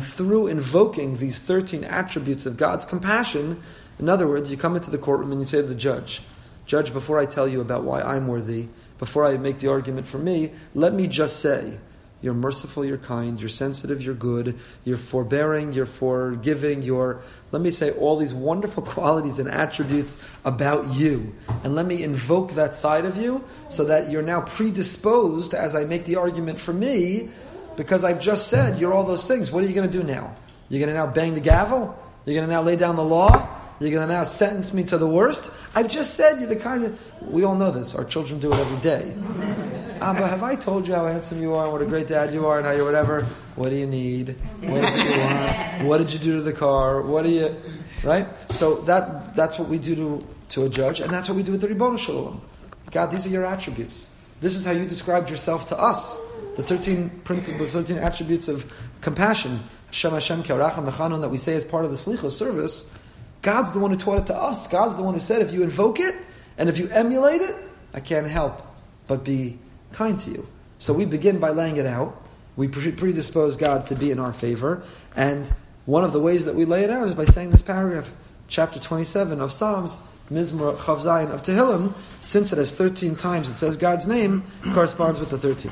through 0.00 0.46
invoking 0.46 1.16
these 1.16 1.38
13 1.40 1.82
attributes 1.82 2.46
of 2.46 2.56
God's 2.56 2.86
compassion, 2.86 3.60
in 3.98 4.08
other 4.08 4.28
words, 4.28 4.52
you 4.52 4.56
come 4.56 4.76
into 4.76 4.92
the 4.92 4.98
courtroom 4.98 5.32
and 5.32 5.40
you 5.40 5.46
say 5.46 5.60
to 5.60 5.66
the 5.66 5.74
judge, 5.74 6.22
Judge, 6.66 6.92
before 6.92 7.18
I 7.18 7.26
tell 7.26 7.48
you 7.48 7.60
about 7.60 7.82
why 7.82 8.00
I'm 8.00 8.28
worthy, 8.28 8.68
before 8.98 9.26
I 9.26 9.36
make 9.36 9.58
the 9.58 9.68
argument 9.68 10.06
for 10.06 10.18
me, 10.18 10.52
let 10.76 10.94
me 10.94 11.08
just 11.08 11.40
say, 11.40 11.78
you're 12.22 12.34
merciful, 12.34 12.84
you're 12.84 12.98
kind, 12.98 13.40
you're 13.40 13.48
sensitive, 13.48 14.00
you're 14.00 14.14
good, 14.14 14.58
you're 14.84 14.96
forbearing, 14.96 15.72
you're 15.72 15.86
forgiving, 15.86 16.82
you're, 16.82 17.20
let 17.50 17.60
me 17.60 17.70
say 17.70 17.90
all 17.90 18.16
these 18.16 18.32
wonderful 18.32 18.82
qualities 18.94 19.38
and 19.40 19.48
attributes 19.48 20.16
about 20.44 20.94
you. 20.94 21.34
And 21.64 21.74
let 21.74 21.84
me 21.84 22.02
invoke 22.02 22.52
that 22.52 22.74
side 22.74 23.04
of 23.04 23.16
you 23.16 23.44
so 23.68 23.84
that 23.84 24.10
you're 24.10 24.22
now 24.22 24.40
predisposed 24.40 25.52
as 25.52 25.74
I 25.74 25.84
make 25.84 26.04
the 26.04 26.16
argument 26.16 26.60
for 26.60 26.72
me 26.72 27.28
because 27.76 28.04
I've 28.04 28.20
just 28.20 28.48
said 28.48 28.78
you're 28.78 28.94
all 28.94 29.04
those 29.04 29.26
things. 29.26 29.50
What 29.50 29.64
are 29.64 29.66
you 29.66 29.74
going 29.74 29.90
to 29.90 29.98
do 29.98 30.04
now? 30.04 30.34
You're 30.68 30.80
going 30.80 30.94
to 30.94 30.94
now 30.94 31.06
bang 31.06 31.34
the 31.34 31.40
gavel? 31.40 31.98
You're 32.24 32.34
going 32.34 32.46
to 32.46 32.54
now 32.54 32.62
lay 32.62 32.76
down 32.76 32.96
the 32.96 33.04
law? 33.04 33.48
You're 33.80 33.90
going 33.90 34.06
to 34.06 34.14
now 34.14 34.22
sentence 34.22 34.72
me 34.72 34.84
to 34.84 34.98
the 34.98 35.08
worst? 35.08 35.50
I've 35.74 35.88
just 35.88 36.14
said 36.14 36.38
you're 36.38 36.48
the 36.48 36.56
kind 36.56 36.84
of. 36.84 37.22
We 37.22 37.42
all 37.44 37.56
know 37.56 37.72
this. 37.72 37.96
Our 37.96 38.04
children 38.04 38.38
do 38.38 38.52
it 38.52 38.58
every 38.58 38.78
day. 38.78 39.80
Uh, 40.02 40.06
Abba, 40.06 40.26
have 40.26 40.42
I 40.42 40.56
told 40.56 40.88
you 40.88 40.94
how 40.94 41.06
handsome 41.06 41.40
you 41.40 41.54
are, 41.54 41.62
and 41.62 41.72
what 41.72 41.80
a 41.80 41.86
great 41.86 42.08
dad 42.08 42.34
you 42.34 42.48
are, 42.48 42.58
and 42.58 42.66
how 42.66 42.72
you're 42.72 42.84
whatever? 42.84 43.22
What 43.54 43.68
do 43.68 43.76
you 43.76 43.86
need? 43.86 44.34
What 44.60 44.82
is 44.82 44.96
it 44.96 45.04
you 45.04 45.20
want? 45.20 45.84
What 45.84 45.98
did 45.98 46.12
you 46.12 46.18
do 46.18 46.36
to 46.38 46.42
the 46.42 46.52
car? 46.52 47.02
What 47.02 47.22
do 47.22 47.28
you, 47.28 47.54
right? 48.04 48.26
So 48.50 48.80
that 48.82 49.36
that's 49.36 49.60
what 49.60 49.68
we 49.68 49.78
do 49.78 49.94
to, 49.94 50.26
to 50.48 50.64
a 50.64 50.68
judge, 50.68 50.98
and 50.98 51.08
that's 51.08 51.28
what 51.28 51.36
we 51.36 51.44
do 51.44 51.52
with 51.52 51.60
the 51.60 51.68
Ribbon 51.68 51.96
Shalom. 51.96 52.42
God, 52.90 53.12
these 53.12 53.26
are 53.26 53.28
your 53.28 53.46
attributes. 53.46 54.10
This 54.40 54.56
is 54.56 54.64
how 54.64 54.72
you 54.72 54.86
described 54.86 55.30
yourself 55.30 55.66
to 55.66 55.78
us. 55.78 56.18
The 56.56 56.64
13 56.64 57.20
principles, 57.22 57.72
13 57.72 57.96
attributes 57.98 58.48
of 58.48 58.72
compassion, 59.02 59.60
Hashem 59.86 60.14
Hashem 60.14 60.42
Kiaracham 60.42 60.84
Mechanun, 60.84 61.20
that 61.20 61.30
we 61.30 61.38
say 61.38 61.54
as 61.54 61.64
part 61.64 61.84
of 61.84 61.92
the 61.92 61.96
Slichos 61.96 62.32
service, 62.32 62.90
God's 63.42 63.70
the 63.70 63.78
one 63.78 63.92
who 63.92 63.96
taught 63.96 64.18
it 64.18 64.26
to 64.26 64.36
us. 64.36 64.66
God's 64.66 64.96
the 64.96 65.02
one 65.02 65.14
who 65.14 65.20
said, 65.20 65.42
if 65.42 65.52
you 65.52 65.62
invoke 65.62 66.00
it, 66.00 66.16
and 66.58 66.68
if 66.68 66.78
you 66.78 66.88
emulate 66.88 67.40
it, 67.40 67.54
I 67.94 68.00
can't 68.00 68.26
help 68.26 68.66
but 69.06 69.24
be 69.24 69.58
kind 69.92 70.18
to 70.20 70.30
you. 70.30 70.46
So 70.78 70.92
we 70.92 71.04
begin 71.04 71.38
by 71.38 71.50
laying 71.50 71.76
it 71.76 71.86
out. 71.86 72.24
We 72.56 72.68
predispose 72.68 73.56
God 73.56 73.86
to 73.86 73.94
be 73.94 74.10
in 74.10 74.18
our 74.18 74.32
favor. 74.32 74.82
And 75.16 75.50
one 75.86 76.04
of 76.04 76.12
the 76.12 76.20
ways 76.20 76.44
that 76.44 76.54
we 76.54 76.64
lay 76.64 76.84
it 76.84 76.90
out 76.90 77.06
is 77.06 77.14
by 77.14 77.24
saying 77.24 77.50
this 77.50 77.62
paragraph, 77.62 78.12
chapter 78.48 78.78
27 78.78 79.40
of 79.40 79.52
Psalms, 79.52 79.98
Mizmor 80.30 80.76
Chavzayin 80.76 81.30
of 81.32 81.42
Tehillim, 81.42 81.94
since 82.20 82.52
it 82.52 82.58
has 82.58 82.72
13 82.72 83.16
times 83.16 83.50
it 83.50 83.56
says 83.56 83.76
God's 83.76 84.06
name, 84.06 84.44
corresponds 84.72 85.18
with 85.20 85.30
the 85.30 85.38
13. 85.38 85.70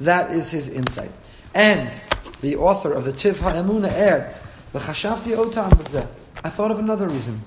That 0.00 0.30
is 0.30 0.50
his 0.50 0.68
insight. 0.68 1.10
And 1.54 1.96
the 2.40 2.56
author 2.56 2.92
of 2.92 3.04
the 3.04 3.12
Tiv 3.12 3.38
HaEmuna 3.38 3.88
adds, 3.88 4.40
I 6.44 6.48
thought 6.48 6.70
of 6.70 6.78
another 6.78 7.08
reason. 7.08 7.42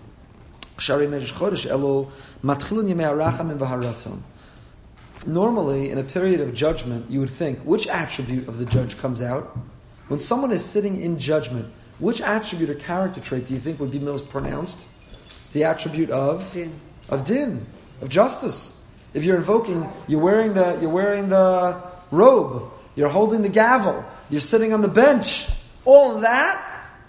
Normally, 5.26 5.90
in 5.90 5.98
a 5.98 6.04
period 6.04 6.42
of 6.42 6.54
judgment, 6.54 7.10
you 7.10 7.20
would 7.20 7.30
think 7.30 7.60
which 7.60 7.88
attribute 7.88 8.48
of 8.48 8.58
the 8.60 8.66
judge 8.66 8.98
comes 8.98 9.22
out? 9.22 9.58
When 10.08 10.20
someone 10.20 10.52
is 10.52 10.64
sitting 10.64 11.02
in 11.02 11.18
judgment, 11.18 11.74
which 12.00 12.22
attribute 12.22 12.70
or 12.70 12.76
character 12.76 13.22
trait 13.22 13.46
do 13.46 13.54
you 13.54 13.60
think 13.60 13.80
would 13.80 13.92
be 13.92 14.00
most 14.00 14.30
pronounced? 14.30 14.88
The 15.54 15.64
attribute 15.64 16.10
of 16.10 16.52
Din. 16.54 16.80
of 17.10 17.26
din, 17.26 17.66
of 18.02 18.10
justice. 18.10 18.74
If 19.14 19.24
you're 19.24 19.38
invoking, 19.38 19.90
you're 20.08 20.22
wearing 20.22 20.54
the 20.54 20.78
you're 20.82 20.92
wearing 20.92 21.30
the 21.30 21.82
robe, 22.12 22.70
you're 22.96 23.10
holding 23.10 23.42
the 23.42 23.50
gavel, 23.50 24.04
you're 24.30 24.42
sitting 24.42 24.74
on 24.74 24.82
the 24.82 24.90
bench. 24.90 25.48
All 25.86 26.20
that 26.20 26.62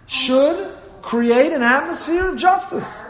should 0.06 0.75
create 1.06 1.52
an 1.52 1.62
atmosphere 1.62 2.28
of 2.28 2.36
justice. 2.36 3.00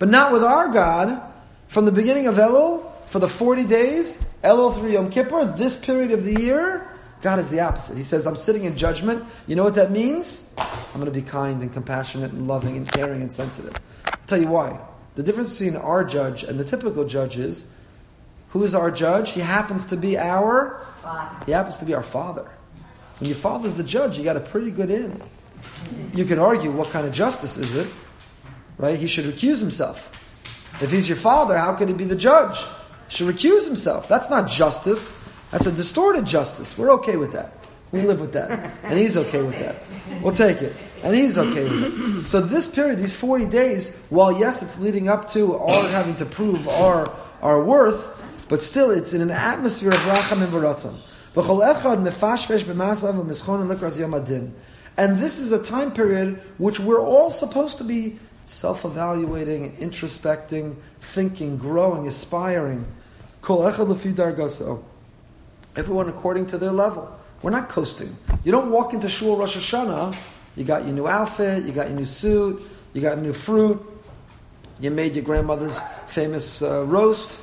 But 0.00 0.08
not 0.08 0.32
with 0.32 0.42
our 0.42 0.68
God. 0.68 1.22
From 1.68 1.84
the 1.84 1.92
beginning 1.92 2.26
of 2.26 2.34
Elul, 2.34 2.84
for 3.06 3.20
the 3.20 3.28
40 3.28 3.64
days, 3.64 4.18
Elul 4.42 4.76
through 4.76 4.90
Yom 4.90 5.08
Kippur, 5.08 5.44
this 5.56 5.76
period 5.76 6.10
of 6.10 6.24
the 6.24 6.34
year, 6.34 6.88
God 7.22 7.38
is 7.38 7.50
the 7.50 7.60
opposite. 7.60 7.96
He 7.96 8.02
says, 8.02 8.26
I'm 8.26 8.34
sitting 8.34 8.64
in 8.64 8.76
judgment. 8.76 9.24
You 9.46 9.54
know 9.54 9.62
what 9.62 9.76
that 9.76 9.92
means? 9.92 10.52
I'm 10.58 11.00
going 11.00 11.06
to 11.06 11.12
be 11.12 11.22
kind 11.22 11.62
and 11.62 11.72
compassionate 11.72 12.32
and 12.32 12.48
loving 12.48 12.76
and 12.76 12.90
caring 12.90 13.22
and 13.22 13.30
sensitive. 13.30 13.74
I'll 14.04 14.18
tell 14.26 14.40
you 14.40 14.48
why. 14.48 14.76
The 15.14 15.22
difference 15.22 15.56
between 15.56 15.76
our 15.76 16.02
judge 16.02 16.42
and 16.42 16.58
the 16.58 16.64
typical 16.64 17.04
judge 17.04 17.38
is 17.38 17.66
who 18.48 18.64
is 18.64 18.74
our 18.74 18.90
judge? 18.90 19.30
He 19.30 19.40
happens 19.40 19.84
to 19.86 19.96
be 19.96 20.18
our 20.18 20.84
Father. 21.02 21.44
he 21.46 21.52
happens 21.52 21.76
to 21.78 21.84
be 21.84 21.94
our 21.94 22.02
father. 22.02 22.50
When 23.20 23.28
your 23.28 23.38
father's 23.38 23.76
the 23.76 23.84
judge, 23.84 24.18
you 24.18 24.24
got 24.24 24.36
a 24.36 24.40
pretty 24.40 24.72
good 24.72 24.90
in. 24.90 25.22
You 26.14 26.24
can 26.24 26.38
argue 26.38 26.70
what 26.70 26.90
kind 26.90 27.06
of 27.06 27.12
justice 27.12 27.56
is 27.56 27.74
it, 27.74 27.88
right? 28.78 28.98
He 28.98 29.06
should 29.06 29.24
recuse 29.24 29.60
himself. 29.60 30.10
If 30.82 30.90
he's 30.90 31.08
your 31.08 31.16
father, 31.16 31.56
how 31.56 31.74
could 31.74 31.88
he 31.88 31.94
be 31.94 32.04
the 32.04 32.16
judge? 32.16 32.58
He 33.08 33.16
should 33.16 33.34
recuse 33.34 33.66
himself. 33.66 34.08
That's 34.08 34.30
not 34.30 34.48
justice. 34.48 35.16
That's 35.50 35.66
a 35.66 35.72
distorted 35.72 36.26
justice. 36.26 36.76
We're 36.76 36.92
okay 36.94 37.16
with 37.16 37.32
that. 37.32 37.52
We 37.92 38.02
live 38.02 38.20
with 38.20 38.32
that. 38.32 38.72
And 38.82 38.98
he's 38.98 39.16
okay 39.16 39.42
with 39.42 39.56
that. 39.60 39.84
We'll 40.20 40.34
take 40.34 40.62
it. 40.62 40.74
And 41.04 41.14
he's 41.14 41.38
okay 41.38 41.62
with 41.62 42.24
it. 42.24 42.26
So 42.26 42.40
this 42.40 42.66
period, 42.66 42.98
these 42.98 43.14
40 43.14 43.46
days, 43.46 43.94
while 44.10 44.32
yes, 44.32 44.62
it's 44.62 44.80
leading 44.80 45.08
up 45.08 45.28
to 45.28 45.54
our 45.54 45.88
having 45.88 46.16
to 46.16 46.26
prove 46.26 46.66
our, 46.66 47.08
our 47.40 47.62
worth, 47.62 48.20
but 48.48 48.62
still 48.62 48.90
it's 48.90 49.14
in 49.14 49.20
an 49.20 49.30
atmosphere 49.30 49.90
of 49.90 50.00
racham 50.06 50.42
and 50.42 50.52
baratzon. 50.52 50.98
And 54.96 55.18
this 55.18 55.38
is 55.38 55.52
a 55.52 55.62
time 55.62 55.92
period 55.92 56.40
which 56.58 56.78
we're 56.78 57.00
all 57.00 57.30
supposed 57.30 57.78
to 57.78 57.84
be 57.84 58.18
self 58.44 58.84
evaluating, 58.84 59.76
introspecting, 59.76 60.76
thinking, 61.00 61.56
growing, 61.56 62.06
aspiring. 62.06 62.86
Everyone 65.76 66.08
according 66.08 66.46
to 66.46 66.58
their 66.58 66.72
level. 66.72 67.20
We're 67.42 67.50
not 67.50 67.68
coasting. 67.68 68.16
You 68.44 68.52
don't 68.52 68.70
walk 68.70 68.94
into 68.94 69.08
Shul 69.08 69.36
Rosh 69.36 69.56
Hashanah, 69.56 70.16
you 70.56 70.64
got 70.64 70.84
your 70.84 70.94
new 70.94 71.08
outfit, 71.08 71.64
you 71.64 71.72
got 71.72 71.88
your 71.88 71.96
new 71.96 72.04
suit, 72.04 72.62
you 72.92 73.02
got 73.02 73.18
new 73.18 73.32
fruit, 73.32 73.84
you 74.80 74.90
made 74.90 75.14
your 75.14 75.24
grandmother's 75.24 75.80
famous 76.06 76.62
uh, 76.62 76.84
roast, 76.84 77.40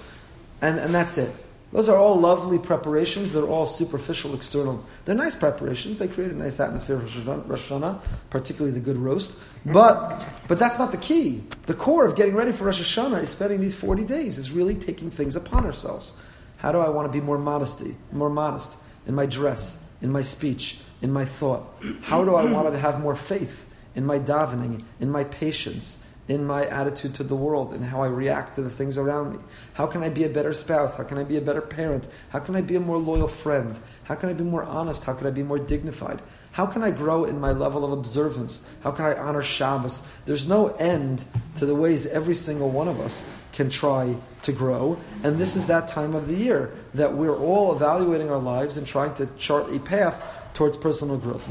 and, 0.62 0.80
and 0.80 0.96
that's 0.96 1.18
it. 1.18 1.32
Those 1.72 1.88
are 1.88 1.98
all 1.98 2.20
lovely 2.20 2.60
preparations. 2.60 3.32
They're 3.32 3.48
all 3.48 3.66
superficial, 3.66 4.36
external. 4.36 4.84
They're 5.06 5.16
nice 5.16 5.36
preparations. 5.36 5.98
They 5.98 6.10
create 6.10 6.32
a 6.32 6.36
nice 6.36 6.60
atmosphere 6.60 7.00
for 7.00 7.32
Rosh 7.38 7.72
Hashanah, 7.72 8.02
particularly 8.30 8.74
the 8.74 8.84
good 8.84 8.98
roast. 8.98 9.38
But, 9.66 10.22
but 10.50 10.60
that's 10.60 10.78
not 10.78 10.92
the 10.92 10.98
key. 10.98 11.44
The 11.68 11.74
core 11.74 12.06
of 12.06 12.16
getting 12.18 12.36
ready 12.36 12.52
for 12.52 12.66
Rosh 12.66 12.82
Hashanah 12.82 13.22
is 13.22 13.30
spending 13.30 13.62
these 13.62 13.76
40 13.76 14.04
days, 14.04 14.38
is 14.38 14.52
really 14.52 14.76
taking 14.76 15.10
things 15.10 15.38
upon 15.38 15.66
ourselves. 15.66 16.14
How 16.58 16.74
do 16.74 16.80
I 16.80 16.90
want 16.90 17.12
to 17.12 17.18
be 17.18 17.24
more 17.24 17.38
modesty, 17.38 17.96
more 18.12 18.30
modest 18.30 18.78
in 19.08 19.16
my 19.16 19.26
dress, 19.26 19.78
in 20.02 20.12
my 20.12 20.24
speech, 20.24 20.80
in 21.02 21.12
my 21.12 21.24
thought? 21.24 21.74
How 22.02 22.26
do 22.26 22.36
I 22.36 22.44
want 22.44 22.72
to 22.74 22.78
have 22.80 23.00
more 23.00 23.16
faith 23.16 23.66
in 23.96 24.06
my 24.06 24.20
davening, 24.20 24.84
in 25.00 25.10
my 25.10 25.24
patience, 25.24 25.98
in 26.32 26.46
my 26.46 26.66
attitude 26.68 27.14
to 27.14 27.26
the 27.26 27.36
world 27.36 27.74
and 27.74 27.84
how 27.84 28.02
I 28.02 28.08
react 28.08 28.56
to 28.56 28.62
the 28.62 28.70
things 28.70 28.98
around 28.98 29.34
me? 29.34 29.40
How 29.74 29.86
can 29.86 30.02
I 30.02 30.08
be 30.08 30.24
a 30.24 30.30
better 30.30 30.54
spouse? 30.54 30.96
How 30.96 31.04
can 31.04 31.18
I 31.18 31.26
be 31.26 31.36
a 31.36 31.42
better 31.42 31.60
parent? 31.60 32.08
How 32.30 32.40
can 32.40 32.56
I 32.56 32.62
be 32.62 32.78
a 32.78 32.80
more 32.80 32.98
loyal 32.98 33.28
friend? 33.28 33.78
How 34.06 34.16
can 34.16 34.30
I 34.30 34.34
be 34.34 34.46
more 34.46 34.64
honest? 34.64 35.04
How 35.04 35.14
can 35.14 35.28
I 35.28 35.32
be 35.32 35.44
more 35.44 35.60
dignified? 35.60 36.22
How 36.54 36.66
can 36.66 36.84
I 36.84 36.92
grow 36.92 37.26
in 37.26 37.42
my 37.42 37.52
level 37.52 37.84
of 37.84 37.92
observance? 37.92 38.66
How 38.82 38.92
can 38.92 39.08
I 39.08 39.14
honor 39.16 39.42
Shabbos? 39.42 40.02
There's 40.26 40.48
no 40.48 40.70
end 40.76 41.26
to 41.56 41.66
the 41.66 41.76
ways 41.76 42.06
every 42.06 42.36
single 42.36 42.70
one 42.70 42.88
of 42.88 43.02
us 43.02 43.24
can 43.52 43.70
try 43.70 44.16
to 44.44 44.52
grow. 44.54 44.98
And 45.24 45.38
this 45.38 45.58
is 45.58 45.68
that 45.68 45.90
time 45.90 46.16
of 46.16 46.28
the 46.28 46.36
year 46.36 46.72
that 46.94 47.14
we're 47.14 47.38
all 47.38 47.74
evaluating 47.74 48.30
our 48.30 48.40
lives 48.40 48.78
and 48.78 48.88
trying 48.88 49.14
to 49.16 49.26
chart 49.38 49.70
a 49.70 49.80
path 49.80 50.41
towards 50.54 50.78
personal 50.78 51.18
growth. 51.18 51.48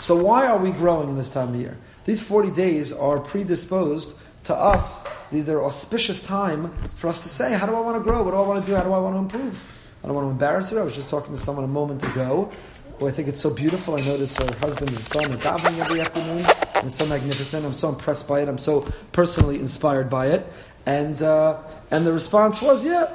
So 0.00 0.16
why 0.16 0.46
are 0.46 0.58
we 0.58 0.70
growing 0.72 1.08
in 1.08 1.16
this 1.16 1.30
time 1.30 1.48
of 1.48 1.56
year? 1.56 1.76
These 2.04 2.20
40 2.20 2.50
days 2.50 2.92
are 2.92 3.18
predisposed 3.18 4.16
to 4.44 4.54
us, 4.54 5.02
these 5.32 5.48
are 5.48 5.64
auspicious 5.64 6.20
time 6.20 6.72
for 6.90 7.08
us 7.08 7.22
to 7.24 7.28
say, 7.28 7.52
how 7.52 7.66
do 7.66 7.74
I 7.74 7.80
want 7.80 7.96
to 7.96 8.02
grow? 8.02 8.22
What 8.22 8.30
do 8.30 8.36
I 8.36 8.46
want 8.46 8.64
to 8.64 8.70
do? 8.70 8.76
How 8.76 8.84
do 8.84 8.92
I 8.92 8.98
want 8.98 9.14
to 9.14 9.18
improve? 9.18 9.64
I 10.04 10.06
don't 10.06 10.14
want 10.14 10.26
to 10.26 10.30
embarrass 10.30 10.70
her. 10.70 10.80
I 10.80 10.84
was 10.84 10.94
just 10.94 11.10
talking 11.10 11.34
to 11.34 11.40
someone 11.40 11.64
a 11.64 11.68
moment 11.68 12.04
ago 12.04 12.52
who 12.98 13.08
I 13.08 13.10
think 13.10 13.26
it's 13.26 13.40
so 13.40 13.50
beautiful. 13.50 13.96
I 13.96 14.02
notice 14.02 14.36
her 14.36 14.46
husband 14.58 14.90
and 14.90 15.00
son 15.00 15.32
are 15.32 15.36
davening 15.36 15.78
every 15.80 16.00
afternoon, 16.00 16.46
and 16.76 16.86
it's 16.86 16.96
so 16.96 17.06
magnificent. 17.06 17.64
I'm 17.64 17.74
so 17.74 17.88
impressed 17.88 18.28
by 18.28 18.40
it. 18.40 18.48
I'm 18.48 18.58
so 18.58 18.88
personally 19.12 19.58
inspired 19.58 20.08
by 20.08 20.28
it. 20.28 20.46
And, 20.86 21.20
uh, 21.20 21.58
and 21.90 22.06
the 22.06 22.12
response 22.12 22.62
was, 22.62 22.84
yeah, 22.84 23.10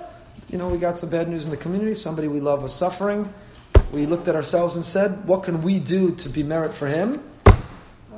you 0.51 0.58
know, 0.58 0.67
we 0.67 0.77
got 0.77 0.98
some 0.98 1.10
bad 1.10 1.29
news 1.29 1.46
in 1.46 1.51
the 1.51 1.58
community. 1.58 1.93
Somebody 1.93 2.27
we 2.27 2.41
love 2.41 2.62
was 2.62 2.74
suffering. 2.74 3.34
We 3.93 4.05
looked 4.05 4.27
at 4.27 4.36
ourselves 4.36 4.75
and 4.75 4.84
said, 4.84 5.25
what 5.25 5.43
can 5.43 5.62
we 5.62 5.79
do 5.79 6.13
to 6.15 6.29
be 6.29 6.43
merit 6.43 6.74
for 6.74 6.88
him? 6.88 7.24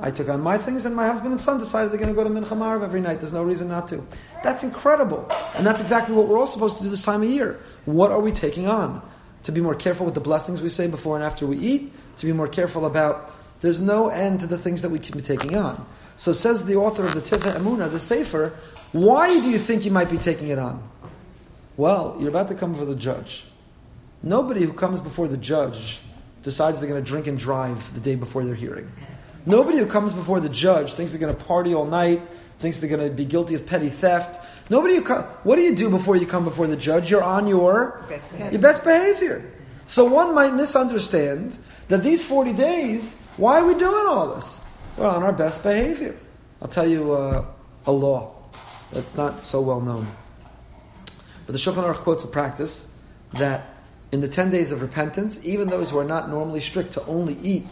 I 0.00 0.10
took 0.10 0.28
on 0.28 0.40
my 0.40 0.58
things, 0.58 0.84
and 0.84 0.96
my 0.96 1.06
husband 1.06 1.30
and 1.30 1.40
son 1.40 1.58
decided 1.58 1.92
they're 1.92 1.98
going 1.98 2.14
to 2.14 2.14
go 2.14 2.24
to 2.24 2.30
Mincha 2.30 2.58
Maariv 2.58 2.82
every 2.82 3.00
night. 3.00 3.20
There's 3.20 3.32
no 3.32 3.44
reason 3.44 3.68
not 3.68 3.86
to. 3.88 4.04
That's 4.42 4.64
incredible. 4.64 5.30
And 5.54 5.64
that's 5.64 5.80
exactly 5.80 6.14
what 6.14 6.26
we're 6.26 6.38
all 6.38 6.48
supposed 6.48 6.78
to 6.78 6.82
do 6.82 6.90
this 6.90 7.04
time 7.04 7.22
of 7.22 7.30
year. 7.30 7.60
What 7.84 8.10
are 8.10 8.20
we 8.20 8.32
taking 8.32 8.66
on? 8.66 9.08
To 9.44 9.52
be 9.52 9.60
more 9.60 9.76
careful 9.76 10.04
with 10.04 10.14
the 10.14 10.20
blessings 10.20 10.60
we 10.60 10.68
say 10.68 10.88
before 10.88 11.14
and 11.16 11.24
after 11.24 11.46
we 11.46 11.56
eat, 11.58 11.92
to 12.16 12.26
be 12.26 12.32
more 12.32 12.48
careful 12.48 12.86
about, 12.86 13.32
there's 13.60 13.80
no 13.80 14.08
end 14.08 14.40
to 14.40 14.46
the 14.48 14.58
things 14.58 14.82
that 14.82 14.90
we 14.90 14.98
can 14.98 15.16
be 15.16 15.22
taking 15.22 15.54
on. 15.54 15.86
So 16.16 16.32
says 16.32 16.64
the 16.64 16.76
author 16.76 17.04
of 17.06 17.14
the 17.14 17.20
Tiferet 17.20 17.56
Emunah, 17.56 17.90
the 17.90 18.00
Sefer, 18.00 18.52
why 18.92 19.40
do 19.40 19.50
you 19.50 19.58
think 19.58 19.84
you 19.84 19.90
might 19.90 20.10
be 20.10 20.18
taking 20.18 20.48
it 20.48 20.58
on? 20.58 20.82
Well, 21.76 22.16
you're 22.20 22.28
about 22.28 22.48
to 22.48 22.54
come 22.54 22.72
before 22.72 22.86
the 22.86 22.94
judge. 22.94 23.44
Nobody 24.22 24.62
who 24.62 24.72
comes 24.72 25.00
before 25.00 25.28
the 25.28 25.36
judge 25.36 26.00
decides 26.42 26.80
they're 26.80 26.88
going 26.88 27.02
to 27.02 27.08
drink 27.08 27.26
and 27.26 27.38
drive 27.38 27.92
the 27.94 28.00
day 28.00 28.14
before 28.14 28.44
their 28.44 28.54
hearing. 28.54 28.90
Nobody 29.46 29.78
who 29.78 29.86
comes 29.86 30.12
before 30.12 30.40
the 30.40 30.48
judge 30.48 30.94
thinks 30.94 31.12
they're 31.12 31.20
going 31.20 31.34
to 31.34 31.44
party 31.44 31.74
all 31.74 31.84
night, 31.84 32.22
thinks 32.58 32.78
they're 32.78 32.88
going 32.88 33.06
to 33.06 33.14
be 33.14 33.24
guilty 33.24 33.54
of 33.54 33.66
petty 33.66 33.88
theft. 33.88 34.42
Nobody 34.70 34.96
who 34.96 35.02
what 35.02 35.56
do 35.56 35.62
you 35.62 35.74
do 35.74 35.90
before 35.90 36.16
you 36.16 36.26
come 36.26 36.44
before 36.44 36.66
the 36.66 36.76
judge? 36.76 37.10
You're 37.10 37.22
on 37.22 37.48
your 37.48 38.04
Best 38.08 38.28
your 38.52 38.60
best 38.62 38.84
behavior. 38.84 39.50
So 39.86 40.04
one 40.04 40.34
might 40.34 40.54
misunderstand 40.54 41.58
that 41.88 42.02
these 42.02 42.24
40 42.24 42.54
days, 42.54 43.20
why 43.36 43.60
are 43.60 43.66
we 43.66 43.74
doing 43.74 44.06
all 44.06 44.34
this? 44.34 44.60
We're 44.96 45.06
on 45.06 45.22
our 45.22 45.32
best 45.32 45.62
behavior. 45.62 46.14
I'll 46.62 46.68
tell 46.68 46.86
you 46.86 47.12
uh, 47.12 47.44
a 47.84 47.92
law 47.92 48.34
that's 48.90 49.14
not 49.14 49.42
so 49.42 49.60
well 49.60 49.80
known. 49.80 50.06
But 51.46 51.52
the 51.52 51.58
Shulchan 51.58 51.84
Aruch 51.84 51.98
quotes 51.98 52.24
a 52.24 52.28
practice 52.28 52.86
that 53.34 53.74
in 54.12 54.20
the 54.20 54.28
10 54.28 54.50
days 54.50 54.72
of 54.72 54.80
repentance, 54.80 55.44
even 55.44 55.68
those 55.68 55.90
who 55.90 55.98
are 55.98 56.04
not 56.04 56.28
normally 56.30 56.60
strict 56.60 56.92
to 56.92 57.04
only 57.06 57.36
eat 57.42 57.66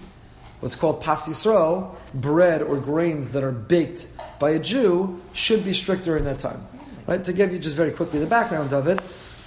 what's 0.60 0.74
called 0.74 1.00
pas 1.00 1.26
Yisrael, 1.26 1.94
bread 2.14 2.62
or 2.62 2.78
grains 2.78 3.32
that 3.32 3.44
are 3.44 3.52
baked 3.52 4.06
by 4.38 4.50
a 4.50 4.58
Jew, 4.58 5.20
should 5.32 5.64
be 5.64 5.72
strict 5.72 6.04
during 6.04 6.24
that 6.24 6.38
time. 6.38 6.66
Right? 7.06 7.24
To 7.24 7.32
give 7.32 7.52
you 7.52 7.58
just 7.58 7.76
very 7.76 7.90
quickly 7.90 8.18
the 8.18 8.26
background 8.26 8.72
of 8.72 8.86
it, 8.86 9.00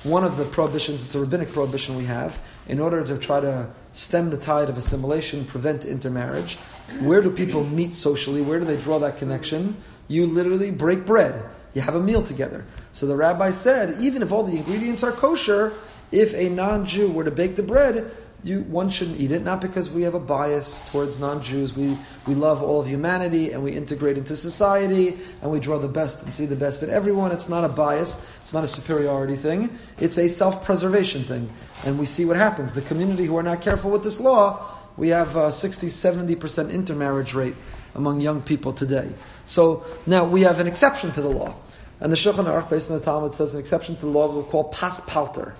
one 0.03 0.23
of 0.23 0.37
the 0.37 0.45
prohibitions, 0.45 1.03
it's 1.03 1.15
a 1.15 1.19
rabbinic 1.19 1.51
prohibition 1.51 1.95
we 1.95 2.05
have, 2.05 2.39
in 2.67 2.79
order 2.79 3.03
to 3.03 3.17
try 3.17 3.39
to 3.39 3.67
stem 3.91 4.29
the 4.29 4.37
tide 4.37 4.69
of 4.69 4.77
assimilation, 4.77 5.45
prevent 5.45 5.83
intermarriage. 5.83 6.57
Where 7.01 7.21
do 7.21 7.31
people 7.31 7.63
meet 7.65 7.95
socially? 7.95 8.41
Where 8.41 8.59
do 8.59 8.65
they 8.65 8.79
draw 8.79 8.99
that 8.99 9.17
connection? 9.17 9.77
You 10.07 10.27
literally 10.27 10.69
break 10.69 11.05
bread. 11.05 11.43
You 11.75 11.81
have 11.81 11.93
a 11.93 11.99
meal 11.99 12.23
together. 12.23 12.65
So 12.93 13.05
the 13.05 13.15
rabbi 13.15 13.51
said, 13.51 14.01
even 14.01 14.23
if 14.23 14.31
all 14.31 14.43
the 14.43 14.57
ingredients 14.57 15.03
are 15.03 15.11
kosher, 15.11 15.73
if 16.11 16.33
a 16.33 16.49
non-Jew 16.49 17.11
were 17.11 17.25
to 17.25 17.31
bake 17.31 17.57
the 17.57 17.63
bread, 17.63 18.11
you, 18.45 18.61
one 18.61 18.89
shouldn't 18.89 19.19
eat 19.19 19.31
it, 19.31 19.43
not 19.43 19.59
because 19.59 19.89
we 19.89 20.03
have 20.03 20.13
a 20.13 20.19
bias 20.19 20.79
towards 20.91 21.19
non-Jews. 21.19 21.75
We, 21.75 21.97
we 22.27 22.35
love 22.35 22.61
all 22.61 22.79
of 22.79 22.87
humanity 22.87 23.51
and 23.51 23.63
we 23.63 23.71
integrate 23.71 24.17
into 24.17 24.35
society 24.35 25.17
and 25.41 25.51
we 25.51 25.59
draw 25.59 25.79
the 25.79 25.87
best 25.87 26.23
and 26.23 26.31
see 26.31 26.45
the 26.45 26.55
best 26.55 26.81
in 26.83 26.89
everyone. 26.91 27.31
It's 27.31 27.49
not 27.49 27.65
a 27.65 27.69
bias. 27.69 28.23
It's 28.43 28.53
not 28.53 28.63
a 28.63 28.67
superiority 28.67 29.35
thing. 29.35 29.75
It's 29.97 30.17
a 30.17 30.29
self-preservation 30.29 31.23
thing. 31.23 31.49
And 31.85 31.99
we 31.99 32.05
see 32.05 32.23
what 32.23 32.37
happens. 32.37 32.73
The 32.73 32.83
community 32.83 33.25
who 33.25 33.35
are 33.35 33.43
not 33.43 33.61
careful 33.61 33.89
with 33.89 34.03
this 34.03 34.19
law, 34.19 34.63
we 34.95 35.09
have 35.09 35.35
a 35.35 35.51
60, 35.51 35.87
70% 35.87 36.71
intermarriage 36.71 37.33
rate 37.33 37.55
among 37.95 38.21
young 38.21 38.41
people 38.41 38.73
today. 38.73 39.11
So 39.45 39.85
now 40.05 40.23
we 40.23 40.41
have 40.41 40.59
an 40.59 40.67
exception 40.67 41.11
to 41.13 41.21
the 41.21 41.29
law. 41.29 41.55
And 41.99 42.11
the 42.11 42.17
Shulchan 42.17 42.45
Aruch, 42.45 42.69
based 42.69 42.91
on 42.91 42.99
the 42.99 43.05
Talmud, 43.05 43.33
says 43.33 43.53
an 43.53 43.59
exception 43.59 43.95
to 43.95 44.01
the 44.01 44.07
law 44.07 44.31
we'll 44.31 44.43
call 44.43 44.65
pas 44.65 44.99
palter. 45.01 45.53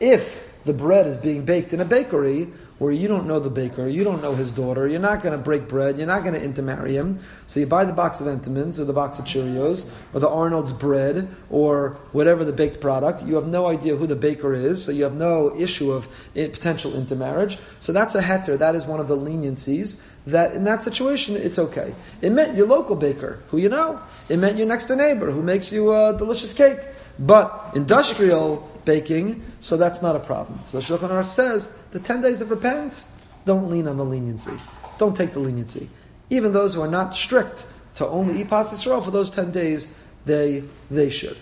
If 0.00 0.45
the 0.66 0.74
bread 0.74 1.06
is 1.06 1.16
being 1.16 1.44
baked 1.44 1.72
in 1.72 1.80
a 1.80 1.84
bakery 1.84 2.48
where 2.78 2.92
you 2.92 3.08
don't 3.08 3.26
know 3.26 3.40
the 3.40 3.48
baker, 3.48 3.88
you 3.88 4.04
don't 4.04 4.20
know 4.20 4.34
his 4.34 4.50
daughter, 4.50 4.86
you're 4.86 5.00
not 5.00 5.22
going 5.22 5.36
to 5.36 5.42
break 5.42 5.66
bread, 5.66 5.96
you're 5.96 6.06
not 6.06 6.22
going 6.22 6.34
to 6.34 6.42
intermarry 6.42 6.94
him. 6.94 7.18
So 7.46 7.58
you 7.58 7.66
buy 7.66 7.86
the 7.86 7.92
box 7.92 8.20
of 8.20 8.26
Entenmann's 8.26 8.78
or 8.78 8.84
the 8.84 8.92
box 8.92 9.18
of 9.18 9.24
Cheerios 9.24 9.88
or 10.12 10.20
the 10.20 10.28
Arnold's 10.28 10.74
bread 10.74 11.34
or 11.48 11.90
whatever 12.12 12.44
the 12.44 12.52
baked 12.52 12.80
product. 12.80 13.22
You 13.22 13.36
have 13.36 13.46
no 13.46 13.66
idea 13.66 13.96
who 13.96 14.06
the 14.06 14.16
baker 14.16 14.52
is, 14.52 14.84
so 14.84 14.92
you 14.92 15.04
have 15.04 15.14
no 15.14 15.56
issue 15.56 15.90
of 15.90 16.08
potential 16.34 16.94
intermarriage. 16.94 17.58
So 17.80 17.92
that's 17.92 18.14
a 18.14 18.20
heter. 18.20 18.58
That 18.58 18.74
is 18.74 18.84
one 18.84 19.00
of 19.00 19.08
the 19.08 19.16
leniencies 19.16 20.02
that 20.26 20.52
in 20.54 20.64
that 20.64 20.82
situation 20.82 21.36
it's 21.36 21.58
okay. 21.58 21.94
It 22.20 22.30
meant 22.30 22.56
your 22.56 22.66
local 22.66 22.96
baker, 22.96 23.42
who 23.48 23.56
you 23.56 23.70
know. 23.70 24.02
It 24.28 24.38
meant 24.38 24.58
your 24.58 24.66
next 24.66 24.86
door 24.86 24.96
neighbor 24.98 25.30
who 25.30 25.42
makes 25.42 25.72
you 25.72 25.94
a 25.94 26.14
delicious 26.16 26.52
cake. 26.52 26.80
But 27.18 27.72
industrial 27.74 28.68
baking, 28.84 29.44
so 29.60 29.76
that's 29.76 30.02
not 30.02 30.16
a 30.16 30.20
problem. 30.20 30.60
So 30.64 30.78
Shulchan 30.78 31.10
Aruch 31.10 31.26
says 31.26 31.72
the 31.90 31.98
ten 31.98 32.20
days 32.20 32.40
of 32.40 32.50
repentance, 32.50 33.10
don't 33.44 33.70
lean 33.70 33.88
on 33.88 33.96
the 33.96 34.04
leniency. 34.04 34.52
Don't 34.98 35.16
take 35.16 35.32
the 35.32 35.40
leniency. 35.40 35.88
Even 36.30 36.52
those 36.52 36.74
who 36.74 36.80
are 36.80 36.88
not 36.88 37.14
strict 37.14 37.66
to 37.96 38.06
only 38.06 38.40
eat 38.40 38.48
pas 38.48 38.82
for 38.82 39.10
those 39.10 39.30
ten 39.30 39.50
days, 39.50 39.88
they 40.24 40.64
they 40.90 41.10
should. 41.10 41.36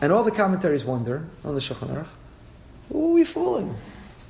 And 0.00 0.12
all 0.12 0.24
the 0.24 0.30
commentaries 0.30 0.84
wonder 0.84 1.28
on 1.44 1.54
the 1.54 1.60
Shulchan 1.60 1.88
Aruch, 1.88 2.08
who 2.88 3.10
are 3.10 3.12
we 3.12 3.24
fooling? 3.24 3.76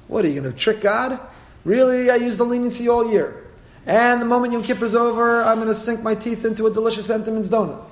What 0.08 0.24
are 0.24 0.28
you 0.28 0.40
going 0.40 0.52
to 0.52 0.58
trick 0.58 0.80
God? 0.82 1.18
Really, 1.64 2.10
I 2.10 2.16
use 2.16 2.36
the 2.36 2.44
leniency 2.44 2.88
all 2.88 3.10
year. 3.10 3.46
And 3.86 4.20
the 4.20 4.26
moment 4.26 4.52
Yom 4.52 4.62
Kippur's 4.62 4.94
over, 4.94 5.42
I'm 5.42 5.56
going 5.56 5.68
to 5.68 5.74
sink 5.74 6.02
my 6.02 6.14
teeth 6.14 6.44
into 6.44 6.66
a 6.66 6.70
delicious 6.70 7.08
Entenmann's 7.08 7.48
donut. 7.48 7.82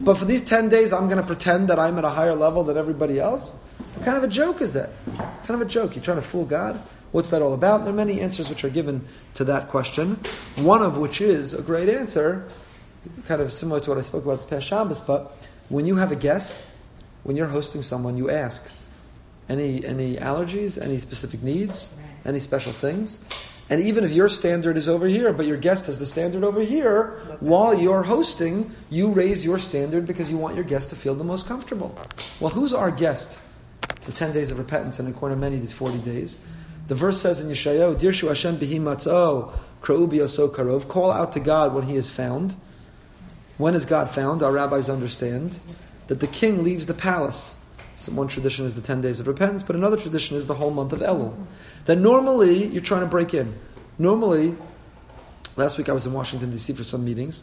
But 0.00 0.16
for 0.16 0.24
these 0.24 0.42
10 0.42 0.68
days, 0.68 0.92
I'm 0.92 1.06
going 1.06 1.18
to 1.18 1.26
pretend 1.26 1.68
that 1.68 1.78
I'm 1.78 1.98
at 1.98 2.04
a 2.04 2.10
higher 2.10 2.34
level 2.34 2.62
than 2.62 2.76
everybody 2.76 3.18
else? 3.18 3.50
What 3.94 4.04
kind 4.04 4.16
of 4.16 4.22
a 4.22 4.28
joke 4.28 4.60
is 4.60 4.72
that? 4.74 4.90
Kind 5.16 5.50
of 5.50 5.60
a 5.60 5.64
joke? 5.64 5.96
You're 5.96 6.04
trying 6.04 6.18
to 6.18 6.22
fool 6.22 6.44
God? 6.44 6.80
What's 7.10 7.30
that 7.30 7.42
all 7.42 7.52
about? 7.52 7.80
There 7.80 7.92
are 7.92 7.96
many 7.96 8.20
answers 8.20 8.48
which 8.48 8.64
are 8.64 8.68
given 8.68 9.04
to 9.34 9.44
that 9.44 9.68
question. 9.68 10.20
One 10.56 10.82
of 10.82 10.98
which 10.98 11.20
is 11.20 11.54
a 11.54 11.62
great 11.62 11.88
answer, 11.88 12.46
kind 13.26 13.40
of 13.40 13.50
similar 13.50 13.80
to 13.80 13.90
what 13.90 13.98
I 13.98 14.02
spoke 14.02 14.24
about 14.24 14.36
this 14.36 14.44
past 14.44 14.66
Shabbos, 14.66 15.00
but 15.00 15.36
when 15.68 15.86
you 15.86 15.96
have 15.96 16.12
a 16.12 16.16
guest, 16.16 16.64
when 17.24 17.36
you're 17.36 17.48
hosting 17.48 17.82
someone, 17.82 18.16
you 18.16 18.30
ask, 18.30 18.70
any, 19.48 19.84
any 19.84 20.16
allergies, 20.16 20.80
any 20.80 20.98
specific 20.98 21.42
needs, 21.42 21.90
any 22.24 22.38
special 22.38 22.72
things? 22.72 23.20
And 23.70 23.82
even 23.82 24.02
if 24.02 24.12
your 24.12 24.28
standard 24.28 24.76
is 24.76 24.88
over 24.88 25.06
here, 25.06 25.32
but 25.32 25.46
your 25.46 25.58
guest 25.58 25.86
has 25.86 25.98
the 25.98 26.06
standard 26.06 26.42
over 26.42 26.62
here, 26.62 27.10
while 27.40 27.74
you're 27.74 28.02
hosting, 28.02 28.70
you 28.88 29.12
raise 29.12 29.44
your 29.44 29.58
standard 29.58 30.06
because 30.06 30.30
you 30.30 30.38
want 30.38 30.54
your 30.54 30.64
guest 30.64 30.90
to 30.90 30.96
feel 30.96 31.14
the 31.14 31.24
most 31.24 31.46
comfortable. 31.46 31.96
Well, 32.40 32.50
who's 32.50 32.72
our 32.72 32.90
guest? 32.90 33.40
The 34.06 34.12
10 34.12 34.32
days 34.32 34.50
of 34.50 34.58
repentance, 34.58 34.98
and 34.98 35.06
according 35.06 35.36
to 35.36 35.40
many, 35.40 35.56
these 35.56 35.72
40 35.72 35.98
days. 35.98 36.38
The 36.86 36.94
verse 36.94 37.20
says 37.20 37.40
in 37.40 37.50
Yeshayahu, 37.50 37.98
Dirshu 38.00 38.28
Hashem 38.28 38.58
bihi 38.58 38.80
matzo, 38.80 39.52
kra'u 39.82 40.28
so 40.28 40.48
karov, 40.48 40.88
call 40.88 41.12
out 41.12 41.32
to 41.32 41.40
God 41.40 41.74
when 41.74 41.84
he 41.84 41.96
is 41.96 42.10
found. 42.10 42.56
When 43.58 43.74
is 43.74 43.84
God 43.84 44.08
found? 44.08 44.42
Our 44.42 44.52
rabbis 44.52 44.88
understand 44.88 45.58
that 46.06 46.20
the 46.20 46.26
king 46.26 46.64
leaves 46.64 46.86
the 46.86 46.94
palace. 46.94 47.54
So 47.98 48.12
one 48.12 48.28
tradition 48.28 48.64
is 48.64 48.74
the 48.74 48.80
10 48.80 49.00
days 49.00 49.18
of 49.18 49.26
repentance, 49.26 49.64
but 49.64 49.74
another 49.74 49.96
tradition 49.96 50.36
is 50.36 50.46
the 50.46 50.54
whole 50.54 50.70
month 50.70 50.92
of 50.92 51.00
Elul 51.00 51.34
that 51.86 51.96
normally 51.96 52.68
you're 52.68 52.80
trying 52.80 53.00
to 53.00 53.08
break 53.08 53.34
in. 53.34 53.58
Normally, 53.98 54.54
last 55.56 55.78
week 55.78 55.88
I 55.88 55.92
was 55.92 56.06
in 56.06 56.12
Washington, 56.12 56.52
D.C. 56.52 56.74
for 56.74 56.84
some 56.84 57.04
meetings. 57.04 57.42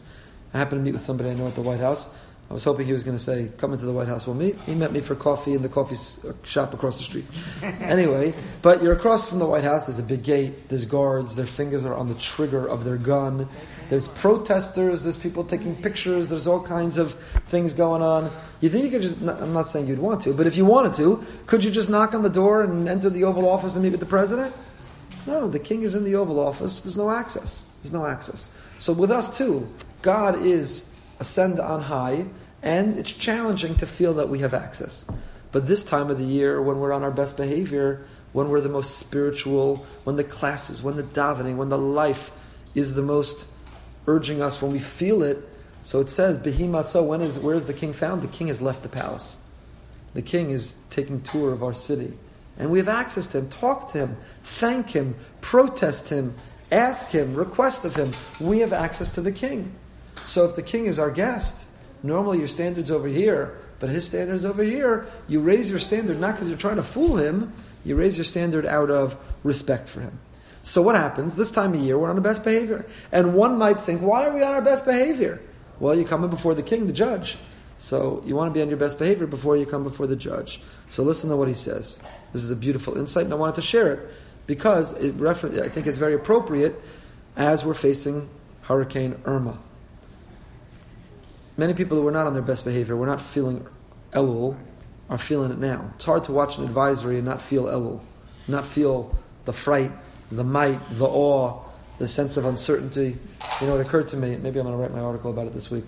I 0.54 0.58
happened 0.58 0.80
to 0.80 0.82
meet 0.82 0.94
with 0.94 1.02
somebody 1.02 1.28
I 1.28 1.34
know 1.34 1.46
at 1.46 1.56
the 1.56 1.60
White 1.60 1.80
House. 1.80 2.08
I 2.48 2.52
was 2.52 2.62
hoping 2.62 2.86
he 2.86 2.92
was 2.92 3.02
going 3.02 3.16
to 3.16 3.22
say, 3.22 3.50
"Come 3.58 3.72
into 3.72 3.86
the 3.86 3.92
White 3.92 4.06
House, 4.06 4.26
we'll 4.26 4.36
meet." 4.36 4.60
He 4.60 4.74
met 4.74 4.92
me 4.92 5.00
for 5.00 5.16
coffee 5.16 5.54
in 5.54 5.62
the 5.62 5.68
coffee 5.68 5.96
uh, 6.26 6.32
shop 6.44 6.74
across 6.74 6.98
the 6.98 7.04
street. 7.04 7.24
anyway, 7.62 8.34
but 8.62 8.82
you're 8.82 8.92
across 8.92 9.28
from 9.28 9.40
the 9.40 9.46
White 9.46 9.64
House. 9.64 9.86
There's 9.86 9.98
a 9.98 10.04
big 10.04 10.22
gate. 10.22 10.68
There's 10.68 10.84
guards. 10.84 11.34
Their 11.34 11.46
fingers 11.46 11.84
are 11.84 11.94
on 11.94 12.06
the 12.06 12.14
trigger 12.14 12.68
of 12.68 12.84
their 12.84 12.98
gun. 12.98 13.48
There's 13.90 14.06
protesters. 14.06 15.02
There's 15.02 15.16
people 15.16 15.42
taking 15.42 15.74
pictures. 15.74 16.28
There's 16.28 16.46
all 16.46 16.62
kinds 16.62 16.98
of 16.98 17.14
things 17.46 17.74
going 17.74 18.02
on. 18.02 18.30
You 18.60 18.68
think 18.68 18.84
you 18.84 18.90
could 18.90 19.02
just? 19.02 19.20
I'm 19.20 19.52
not 19.52 19.70
saying 19.70 19.88
you'd 19.88 19.98
want 19.98 20.22
to, 20.22 20.32
but 20.32 20.46
if 20.46 20.56
you 20.56 20.64
wanted 20.64 20.94
to, 20.94 21.24
could 21.46 21.64
you 21.64 21.72
just 21.72 21.88
knock 21.88 22.14
on 22.14 22.22
the 22.22 22.30
door 22.30 22.62
and 22.62 22.88
enter 22.88 23.10
the 23.10 23.24
Oval 23.24 23.48
Office 23.48 23.74
and 23.74 23.82
meet 23.82 23.90
with 23.90 24.00
the 24.00 24.06
president? 24.06 24.54
No, 25.26 25.48
the 25.48 25.58
king 25.58 25.82
is 25.82 25.96
in 25.96 26.04
the 26.04 26.14
Oval 26.14 26.38
Office. 26.38 26.80
There's 26.80 26.96
no 26.96 27.10
access. 27.10 27.64
There's 27.82 27.92
no 27.92 28.06
access. 28.06 28.48
So 28.78 28.92
with 28.92 29.10
us 29.10 29.36
too, 29.36 29.68
God 30.02 30.40
is 30.40 30.92
ascend 31.18 31.60
on 31.60 31.82
high, 31.82 32.26
and 32.62 32.98
it's 32.98 33.12
challenging 33.12 33.76
to 33.76 33.86
feel 33.86 34.14
that 34.14 34.28
we 34.28 34.40
have 34.40 34.54
access. 34.54 35.06
But 35.52 35.66
this 35.66 35.84
time 35.84 36.10
of 36.10 36.18
the 36.18 36.24
year, 36.24 36.60
when 36.60 36.78
we're 36.78 36.92
on 36.92 37.02
our 37.02 37.10
best 37.10 37.36
behavior, 37.36 38.04
when 38.32 38.48
we're 38.48 38.60
the 38.60 38.68
most 38.68 38.98
spiritual, 38.98 39.86
when 40.04 40.16
the 40.16 40.24
classes, 40.24 40.82
when 40.82 40.96
the 40.96 41.02
davening, 41.02 41.56
when 41.56 41.68
the 41.68 41.78
life 41.78 42.30
is 42.74 42.94
the 42.94 43.02
most 43.02 43.48
urging 44.06 44.42
us, 44.42 44.60
when 44.60 44.72
we 44.72 44.78
feel 44.78 45.22
it, 45.22 45.38
so 45.82 46.00
it 46.00 46.10
says, 46.10 46.36
Behimatzo, 46.36 47.06
when 47.06 47.20
is 47.20 47.38
where 47.38 47.54
is 47.54 47.66
the 47.66 47.72
king 47.72 47.92
found? 47.92 48.20
The 48.20 48.28
king 48.28 48.48
has 48.48 48.60
left 48.60 48.82
the 48.82 48.88
palace. 48.88 49.38
The 50.14 50.22
king 50.22 50.50
is 50.50 50.74
taking 50.90 51.20
tour 51.22 51.52
of 51.52 51.62
our 51.62 51.74
city. 51.74 52.12
And 52.58 52.70
we 52.70 52.78
have 52.78 52.88
access 52.88 53.26
to 53.28 53.38
him. 53.38 53.48
Talk 53.48 53.92
to 53.92 53.98
him, 53.98 54.16
thank 54.42 54.90
him, 54.90 55.14
protest 55.40 56.08
him, 56.08 56.34
ask 56.72 57.10
him, 57.10 57.34
request 57.34 57.84
of 57.84 57.94
him. 57.94 58.12
We 58.40 58.58
have 58.60 58.72
access 58.72 59.14
to 59.14 59.20
the 59.20 59.32
king. 59.32 59.72
So 60.26 60.44
if 60.44 60.56
the 60.56 60.62
king 60.62 60.86
is 60.86 60.98
our 60.98 61.10
guest, 61.10 61.66
normally 62.02 62.38
your 62.38 62.48
standard's 62.48 62.90
over 62.90 63.08
here, 63.08 63.56
but 63.78 63.88
his 63.88 64.04
standard's 64.04 64.44
over 64.44 64.62
here. 64.62 65.06
You 65.28 65.40
raise 65.40 65.70
your 65.70 65.78
standard 65.78 66.18
not 66.18 66.32
because 66.32 66.48
you're 66.48 66.56
trying 66.58 66.76
to 66.76 66.82
fool 66.82 67.16
him, 67.16 67.52
you 67.84 67.94
raise 67.94 68.16
your 68.16 68.24
standard 68.24 68.66
out 68.66 68.90
of 68.90 69.16
respect 69.44 69.88
for 69.88 70.00
him. 70.00 70.18
So 70.62 70.82
what 70.82 70.96
happens? 70.96 71.36
This 71.36 71.52
time 71.52 71.74
of 71.74 71.80
year, 71.80 71.96
we're 71.96 72.10
on 72.10 72.16
the 72.16 72.22
best 72.22 72.42
behavior. 72.42 72.84
And 73.12 73.34
one 73.34 73.56
might 73.56 73.80
think, 73.80 74.02
why 74.02 74.26
are 74.26 74.34
we 74.34 74.42
on 74.42 74.52
our 74.52 74.62
best 74.62 74.84
behavior? 74.84 75.40
Well, 75.78 75.94
you 75.94 76.02
come 76.02 76.20
coming 76.20 76.30
before 76.30 76.54
the 76.54 76.62
king, 76.62 76.88
the 76.88 76.92
judge. 76.92 77.38
So 77.78 78.22
you 78.26 78.34
want 78.34 78.50
to 78.50 78.54
be 78.54 78.62
on 78.62 78.68
your 78.68 78.78
best 78.78 78.98
behavior 78.98 79.28
before 79.28 79.56
you 79.56 79.64
come 79.64 79.84
before 79.84 80.08
the 80.08 80.16
judge. 80.16 80.60
So 80.88 81.04
listen 81.04 81.30
to 81.30 81.36
what 81.36 81.46
he 81.46 81.54
says. 81.54 82.00
This 82.32 82.42
is 82.42 82.50
a 82.50 82.56
beautiful 82.56 82.98
insight, 82.98 83.26
and 83.26 83.32
I 83.32 83.36
wanted 83.36 83.56
to 83.56 83.62
share 83.62 83.92
it 83.92 84.12
because 84.48 84.92
it 84.92 85.14
refer- 85.14 85.62
I 85.62 85.68
think 85.68 85.86
it's 85.86 85.98
very 85.98 86.14
appropriate 86.14 86.80
as 87.36 87.64
we're 87.64 87.74
facing 87.74 88.28
Hurricane 88.62 89.20
Irma. 89.24 89.58
Many 91.56 91.72
people 91.74 91.96
who 92.00 92.06
are 92.06 92.12
not 92.12 92.26
on 92.26 92.34
their 92.34 92.42
best 92.42 92.64
behavior, 92.64 92.96
we're 92.96 93.06
not 93.06 93.20
feeling 93.20 93.66
Elul, 94.12 94.56
are 95.08 95.18
feeling 95.18 95.50
it 95.50 95.58
now. 95.58 95.90
It's 95.94 96.04
hard 96.04 96.24
to 96.24 96.32
watch 96.32 96.58
an 96.58 96.64
advisory 96.64 97.16
and 97.16 97.24
not 97.24 97.40
feel 97.40 97.64
Elul, 97.64 98.00
not 98.46 98.66
feel 98.66 99.16
the 99.46 99.52
fright, 99.52 99.92
the 100.30 100.44
might, 100.44 100.80
the 100.90 101.06
awe, 101.06 101.62
the 101.98 102.08
sense 102.08 102.36
of 102.36 102.44
uncertainty. 102.44 103.16
You 103.60 103.66
know, 103.66 103.78
it 103.78 103.86
occurred 103.86 104.08
to 104.08 104.16
me, 104.16 104.36
maybe 104.36 104.58
I'm 104.58 104.66
going 104.66 104.76
to 104.76 104.82
write 104.82 104.92
my 104.92 105.00
article 105.00 105.30
about 105.30 105.46
it 105.46 105.54
this 105.54 105.70
week. 105.70 105.84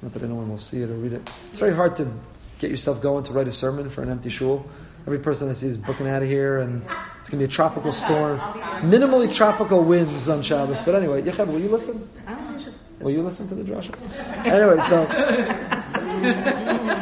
Not 0.00 0.12
that 0.14 0.22
anyone 0.22 0.48
will 0.48 0.58
see 0.58 0.80
it 0.82 0.90
or 0.90 0.94
read 0.94 1.12
it. 1.12 1.28
It's 1.50 1.58
very 1.58 1.74
hard 1.74 1.96
to 1.96 2.10
get 2.58 2.70
yourself 2.70 3.02
going 3.02 3.24
to 3.24 3.32
write 3.32 3.48
a 3.48 3.52
sermon 3.52 3.90
for 3.90 4.02
an 4.02 4.08
empty 4.08 4.30
shul. 4.30 4.66
Every 5.06 5.18
person 5.18 5.48
I 5.48 5.52
see 5.52 5.68
is 5.68 5.76
booking 5.76 6.08
out 6.08 6.22
of 6.22 6.28
here, 6.28 6.58
and 6.58 6.82
it's 7.20 7.30
going 7.30 7.38
to 7.38 7.38
be 7.38 7.44
a 7.44 7.48
tropical 7.48 7.92
storm. 7.92 8.40
Minimally 8.80 9.32
tropical 9.32 9.84
winds 9.84 10.28
on 10.28 10.42
Shabbos. 10.42 10.82
But 10.82 10.96
anyway, 10.96 11.22
Yechab, 11.22 11.46
will 11.46 11.60
you 11.60 11.68
listen? 11.68 12.08
Will 13.00 13.10
you 13.10 13.22
listen 13.22 13.46
to 13.48 13.54
the 13.54 13.62
drasha? 13.62 13.92
Anyway, 14.46 14.80
so 14.80 15.06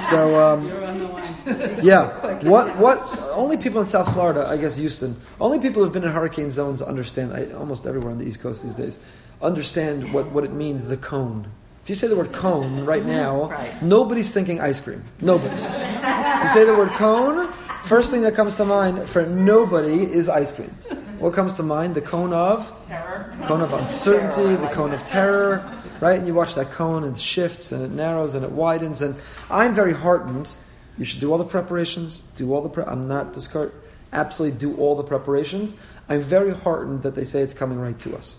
so 0.08 0.52
um, 0.54 1.80
yeah, 1.82 2.42
what 2.42 2.76
what? 2.78 2.98
Only 3.32 3.56
people 3.56 3.80
in 3.80 3.86
South 3.86 4.12
Florida, 4.12 4.46
I 4.48 4.56
guess 4.56 4.76
Houston. 4.76 5.16
Only 5.40 5.58
people 5.58 5.82
who've 5.82 5.92
been 5.92 6.04
in 6.04 6.10
hurricane 6.10 6.50
zones 6.50 6.82
understand. 6.82 7.32
I, 7.32 7.46
almost 7.52 7.86
everywhere 7.86 8.10
on 8.10 8.18
the 8.18 8.24
East 8.24 8.40
Coast 8.40 8.62
these 8.64 8.74
days 8.74 8.98
understand 9.42 10.12
what 10.12 10.30
what 10.32 10.44
it 10.44 10.52
means. 10.52 10.84
The 10.84 10.96
cone. 10.96 11.46
If 11.84 11.90
you 11.90 11.94
say 11.94 12.06
the 12.06 12.16
word 12.16 12.32
cone 12.32 12.84
right 12.86 13.04
now, 13.04 13.50
Right. 13.50 13.82
nobody's 13.82 14.30
thinking 14.30 14.58
ice 14.60 14.80
cream. 14.80 15.04
Nobody. 15.20 15.54
you 15.54 16.48
say 16.48 16.64
the 16.64 16.74
word 16.76 16.88
cone, 16.90 17.52
first 17.84 18.10
thing 18.10 18.22
that 18.22 18.34
comes 18.34 18.56
to 18.56 18.64
mind 18.64 19.02
for 19.08 19.26
nobody 19.26 20.02
is 20.10 20.28
ice 20.30 20.50
cream. 20.50 20.70
What 21.18 21.34
comes 21.34 21.52
to 21.54 21.62
mind? 21.62 21.94
The 21.94 22.00
cone 22.00 22.32
of 22.32 22.72
terror. 22.88 23.36
cone 23.46 23.60
of 23.60 23.72
uncertainty, 23.74 24.54
the 24.56 24.68
cone 24.68 24.92
of 24.94 25.04
terror, 25.06 25.62
right? 26.00 26.18
And 26.18 26.26
you 26.26 26.34
watch 26.34 26.54
that 26.54 26.72
cone 26.72 27.04
and 27.04 27.16
it 27.16 27.20
shifts 27.20 27.72
and 27.72 27.82
it 27.82 27.90
narrows 27.90 28.34
and 28.34 28.44
it 28.44 28.52
widens. 28.52 29.00
And 29.02 29.16
I'm 29.50 29.74
very 29.74 29.92
heartened. 29.92 30.54
You 30.98 31.04
should 31.04 31.20
do 31.20 31.32
all 31.32 31.38
the 31.38 31.44
preparations. 31.44 32.22
Do 32.36 32.54
all 32.54 32.62
the. 32.62 32.68
Pre- 32.68 32.84
I'm 32.84 33.08
not 33.08 33.32
discard. 33.32 33.72
Absolutely 34.12 34.58
do 34.58 34.76
all 34.76 34.94
the 34.94 35.02
preparations. 35.02 35.74
I'm 36.08 36.20
very 36.20 36.54
heartened 36.54 37.02
that 37.02 37.14
they 37.14 37.24
say 37.24 37.40
it's 37.42 37.54
coming 37.54 37.80
right 37.80 37.98
to 38.00 38.16
us, 38.16 38.36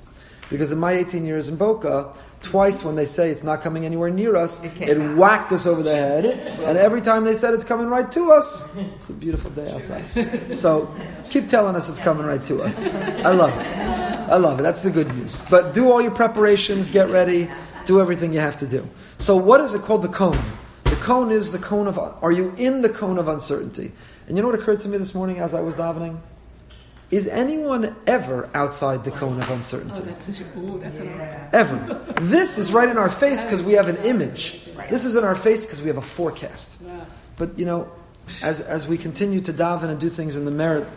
because 0.49 0.71
in 0.71 0.77
my 0.79 0.93
18 0.93 1.25
years 1.25 1.49
in 1.49 1.55
Boca. 1.55 2.13
Twice 2.41 2.83
when 2.83 2.95
they 2.95 3.05
say 3.07 3.31
it's 3.31 3.41
not 3.41 3.63
coming 3.63 3.85
anywhere 3.85 4.11
near 4.11 4.35
us, 4.35 4.61
it 4.63 5.15
whacked 5.15 5.51
us 5.51 5.65
over 5.65 5.81
the 5.81 5.95
head. 5.95 6.25
And 6.25 6.77
every 6.77 7.01
time 7.01 7.23
they 7.23 7.33
said 7.33 7.55
it's 7.55 7.63
coming 7.63 7.87
right 7.87 8.11
to 8.11 8.33
us, 8.33 8.63
it's 8.77 9.09
a 9.09 9.13
beautiful 9.13 9.49
day 9.49 9.71
outside. 9.71 10.53
So 10.53 10.93
keep 11.31 11.47
telling 11.47 11.75
us 11.75 11.89
it's 11.89 11.97
coming 11.97 12.23
right 12.23 12.43
to 12.43 12.61
us. 12.61 12.85
I 12.85 13.31
love 13.31 13.51
it. 13.57 14.04
I 14.29 14.37
love 14.37 14.59
it. 14.59 14.63
That's 14.63 14.83
the 14.83 14.91
good 14.91 15.07
news. 15.15 15.41
But 15.49 15.73
do 15.73 15.91
all 15.91 16.01
your 16.01 16.11
preparations, 16.11 16.89
get 16.89 17.09
ready, 17.09 17.49
do 17.85 18.01
everything 18.01 18.33
you 18.33 18.39
have 18.39 18.57
to 18.57 18.67
do. 18.67 18.87
So, 19.17 19.35
what 19.35 19.61
is 19.61 19.73
it 19.73 19.81
called 19.81 20.01
the 20.01 20.09
cone? 20.09 20.39
The 20.85 20.95
cone 20.97 21.31
is 21.31 21.51
the 21.51 21.59
cone 21.59 21.87
of. 21.87 21.97
Are 21.97 22.31
you 22.31 22.53
in 22.57 22.81
the 22.81 22.89
cone 22.89 23.17
of 23.17 23.27
uncertainty? 23.27 23.91
And 24.27 24.37
you 24.37 24.41
know 24.41 24.49
what 24.49 24.59
occurred 24.59 24.79
to 24.81 24.87
me 24.87 24.97
this 24.97 25.13
morning 25.13 25.39
as 25.39 25.53
I 25.53 25.61
was 25.61 25.75
davening? 25.75 26.19
Is 27.11 27.27
anyone 27.27 27.95
ever 28.07 28.49
outside 28.55 29.03
the 29.03 29.11
cone 29.11 29.39
of 29.39 29.49
uncertainty? 29.51 30.01
Oh, 30.01 30.05
that's 30.05 30.23
such 30.25 30.41
a 30.41 30.59
ooh, 30.59 30.79
that's 30.79 30.97
a 30.99 31.49
Ever. 31.53 31.77
This 32.21 32.57
is 32.57 32.73
right 32.73 32.89
in 32.89 32.97
our 32.97 33.11
face 33.11 33.43
because 33.43 33.61
we 33.61 33.73
have 33.73 33.87
an 33.87 33.97
image. 33.97 34.65
This 34.89 35.05
is 35.05 35.15
in 35.15 35.23
our 35.23 35.35
face 35.35 35.65
because 35.65 35.81
we 35.81 35.87
have 35.87 35.97
a 35.97 36.01
forecast. 36.01 36.81
But 37.37 37.57
you 37.59 37.65
know, 37.65 37.91
as, 38.41 38.59
as 38.59 38.87
we 38.87 38.97
continue 38.97 39.39
to 39.41 39.53
daven 39.53 39.89
and 39.89 39.99
do 39.99 40.09
things 40.09 40.35
in 40.35 40.45
the 40.45 40.51
merit 40.51 40.87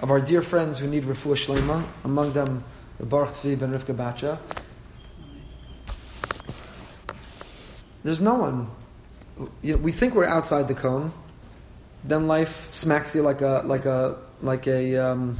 of 0.00 0.10
our 0.10 0.20
dear 0.20 0.42
friends 0.42 0.78
who 0.78 0.86
need 0.86 1.04
refuah 1.04 1.36
shlema, 1.36 1.86
among 2.04 2.32
them 2.32 2.64
Baruch 2.98 3.30
Tzvi 3.30 3.58
ben 3.58 3.72
Rivka 3.72 3.96
Bacha, 3.96 4.38
there's 8.02 8.20
no 8.20 8.34
one. 8.34 8.70
You 9.62 9.74
know, 9.74 9.78
we 9.78 9.92
think 9.92 10.14
we're 10.14 10.26
outside 10.26 10.68
the 10.68 10.74
cone, 10.74 11.12
then 12.04 12.26
life 12.26 12.68
smacks 12.68 13.14
you 13.14 13.22
like 13.22 13.40
a 13.42 13.62
like 13.64 13.84
a 13.84 14.16
like 14.42 14.66
a 14.66 14.96
um. 14.96 15.38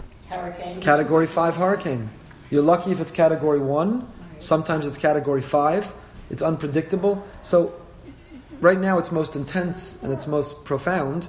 Category 0.81 1.27
5 1.27 1.57
hurricane. 1.57 2.09
You're 2.51 2.63
lucky 2.63 2.93
if 2.93 3.01
it's 3.01 3.11
category 3.11 3.59
1. 3.59 4.07
Sometimes 4.39 4.87
it's 4.87 4.97
category 4.97 5.43
5. 5.43 5.93
It's 6.31 6.41
unpredictable. 6.41 7.27
So, 7.43 7.75
right 8.61 8.79
now 8.79 8.99
it's 8.99 9.11
most 9.11 9.35
intense 9.35 10.01
and 10.05 10.13
it's 10.13 10.29
most 10.29 10.65
profound 10.65 11.27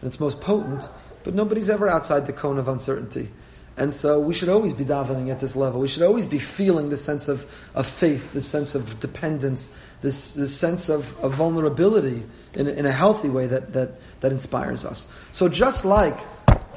and 0.00 0.08
it's 0.08 0.20
most 0.20 0.42
potent, 0.42 0.90
but 1.24 1.34
nobody's 1.34 1.70
ever 1.70 1.88
outside 1.88 2.26
the 2.26 2.32
cone 2.32 2.58
of 2.58 2.68
uncertainty. 2.68 3.30
And 3.76 3.94
so 3.94 4.20
we 4.20 4.34
should 4.34 4.50
always 4.50 4.74
be 4.74 4.84
davening 4.84 5.30
at 5.30 5.40
this 5.40 5.56
level. 5.56 5.80
We 5.80 5.88
should 5.88 6.02
always 6.02 6.26
be 6.26 6.38
feeling 6.38 6.90
this 6.90 7.02
sense 7.02 7.28
of, 7.28 7.50
of 7.74 7.86
faith, 7.86 8.34
this 8.34 8.46
sense 8.46 8.74
of 8.74 9.00
dependence, 9.00 9.74
this, 10.02 10.34
this 10.34 10.54
sense 10.54 10.90
of, 10.90 11.18
of 11.20 11.32
vulnerability 11.32 12.22
in, 12.52 12.68
in 12.68 12.84
a 12.84 12.92
healthy 12.92 13.30
way 13.30 13.46
that, 13.46 13.72
that, 13.72 13.92
that 14.20 14.30
inspires 14.30 14.84
us. 14.84 15.06
So 15.32 15.48
just 15.48 15.86
like 15.86 16.18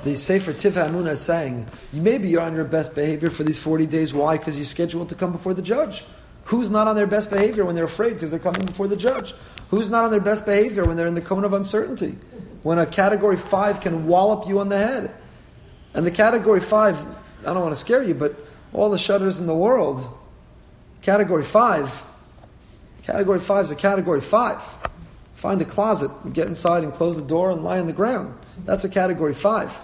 the 0.03 0.15
Sefer 0.15 0.53
Tiv 0.53 0.75
HaEmuna 0.75 1.11
is 1.11 1.21
saying, 1.21 1.67
maybe 1.91 2.29
you're 2.29 2.41
on 2.41 2.55
your 2.55 2.63
best 2.63 2.95
behavior 2.95 3.29
for 3.29 3.43
these 3.43 3.59
40 3.59 3.87
days. 3.87 4.13
Why? 4.13 4.37
Because 4.37 4.57
you're 4.57 4.65
scheduled 4.65 5.09
to 5.09 5.15
come 5.15 5.33
before 5.33 5.53
the 5.53 5.61
judge. 5.61 6.05
Who's 6.45 6.69
not 6.69 6.87
on 6.87 6.95
their 6.95 7.07
best 7.07 7.29
behavior 7.29 7.65
when 7.65 7.75
they're 7.75 7.85
afraid 7.85 8.13
because 8.13 8.29
they're 8.29 8.39
coming 8.39 8.65
before 8.65 8.87
the 8.87 8.95
judge? 8.95 9.33
Who's 9.69 9.89
not 9.89 10.05
on 10.05 10.11
their 10.11 10.21
best 10.21 10.45
behavior 10.45 10.85
when 10.85 10.95
they're 10.95 11.07
in 11.07 11.15
the 11.15 11.21
cone 11.21 11.43
of 11.43 11.53
uncertainty? 11.53 12.17
When 12.65 12.79
a 12.79 12.87
category 12.87 13.37
5 13.37 13.79
can 13.79 14.07
wallop 14.07 14.49
you 14.49 14.59
on 14.59 14.69
the 14.69 14.77
head. 14.79 15.11
And 15.93 16.03
the 16.03 16.09
category 16.09 16.59
5, 16.59 17.07
I 17.07 17.43
don't 17.43 17.61
want 17.61 17.75
to 17.75 17.79
scare 17.79 18.01
you, 18.01 18.15
but 18.15 18.35
all 18.73 18.89
the 18.89 18.97
shutters 18.97 19.37
in 19.37 19.45
the 19.45 19.55
world, 19.55 20.09
category 21.03 21.43
5, 21.43 22.03
category 23.03 23.39
5 23.39 23.65
is 23.65 23.69
a 23.69 23.75
category 23.75 24.19
5. 24.19 24.63
Find 25.35 25.61
a 25.61 25.65
closet, 25.65 26.09
get 26.33 26.47
inside 26.47 26.83
and 26.83 26.91
close 26.91 27.15
the 27.15 27.21
door 27.21 27.51
and 27.51 27.63
lie 27.63 27.77
on 27.77 27.85
the 27.85 27.93
ground. 27.93 28.35
That's 28.65 28.83
a 28.83 28.89
category 28.89 29.35
5. 29.35 29.77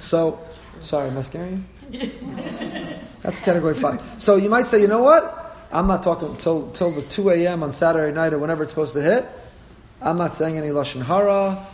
So, 0.00 0.40
sorry, 0.80 1.10
am 1.10 1.18
I 1.18 1.22
scaring 1.22 1.64
you? 1.92 2.10
That's 3.22 3.40
category 3.42 3.76
5. 3.76 4.14
So 4.20 4.34
you 4.34 4.50
might 4.50 4.66
say, 4.66 4.80
you 4.80 4.88
know 4.88 5.04
what? 5.04 5.56
I'm 5.70 5.86
not 5.86 6.02
talking 6.02 6.36
till, 6.36 6.68
till 6.72 6.90
the 6.90 7.02
2 7.02 7.30
a.m. 7.30 7.62
on 7.62 7.70
Saturday 7.70 8.12
night 8.12 8.32
or 8.32 8.40
whenever 8.40 8.64
it's 8.64 8.72
supposed 8.72 8.94
to 8.94 9.02
hit. 9.02 9.24
I'm 10.02 10.18
not 10.18 10.34
saying 10.34 10.58
any 10.58 10.70
Lashon 10.70 11.02
Hara. 11.02 11.68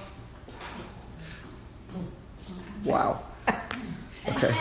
Wow. 2.85 3.23
Okay. 4.29 4.55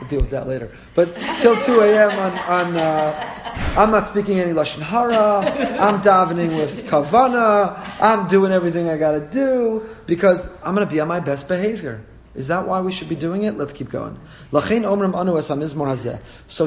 We'll 0.00 0.08
deal 0.08 0.20
with 0.20 0.30
that 0.30 0.46
later. 0.46 0.70
But 0.94 1.14
till 1.38 1.60
2 1.60 1.80
a.m. 1.80 2.18
on, 2.18 2.32
on, 2.38 2.76
uh, 2.76 3.74
I'm 3.76 3.90
not 3.90 4.08
speaking 4.08 4.40
any 4.40 4.52
lashon 4.52 4.82
hara. 4.82 5.40
I'm 5.80 6.00
davening 6.00 6.56
with 6.56 6.86
kavana. 6.86 7.78
I'm 8.00 8.26
doing 8.26 8.52
everything 8.52 8.88
I 8.88 8.96
got 8.96 9.12
to 9.12 9.20
do 9.20 9.88
because 10.06 10.46
I'm 10.62 10.74
going 10.74 10.86
to 10.86 10.92
be 10.92 11.00
on 11.00 11.08
my 11.08 11.20
best 11.20 11.48
behavior. 11.48 12.04
Is 12.34 12.48
that 12.48 12.66
why 12.66 12.80
we 12.80 12.90
should 12.90 13.08
be 13.08 13.14
doing 13.14 13.44
it? 13.44 13.56
Let's 13.56 13.72
keep 13.72 13.90
going. 13.90 14.18
So 14.50 14.60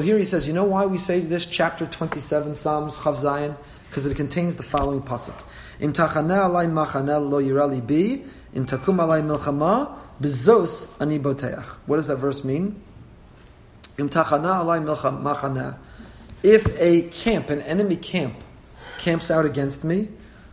here 0.00 0.18
he 0.18 0.24
says, 0.24 0.48
you 0.48 0.54
know 0.54 0.64
why 0.64 0.86
we 0.86 0.96
say 0.96 1.20
this 1.20 1.44
chapter 1.44 1.86
27, 1.86 2.54
Psalms, 2.54 2.96
Chav 2.96 3.16
Zayin? 3.16 3.54
Because 3.88 4.06
it 4.06 4.14
contains 4.16 4.56
the 4.56 4.62
following 4.62 5.02
pasuk. 5.02 5.34
Im 5.80 5.92
machanel 5.92 7.28
lo 7.30 7.42
yirali 7.42 7.86
bi, 7.86 8.24
im 8.54 8.64
takum 8.66 8.96
alay 8.96 9.22
milchama, 9.22 9.94
bezos 10.20 10.88
ani 11.00 11.18
boteach. 11.18 11.64
What 11.86 11.96
does 11.96 12.06
that 12.08 12.16
verse 12.16 12.44
mean? 12.44 12.82
If 16.42 16.80
a 16.80 17.02
camp, 17.02 17.50
an 17.50 17.60
enemy 17.62 17.96
camp, 17.96 18.44
camps 18.98 19.30
out 19.30 19.44
against 19.44 19.82
me, 19.82 20.08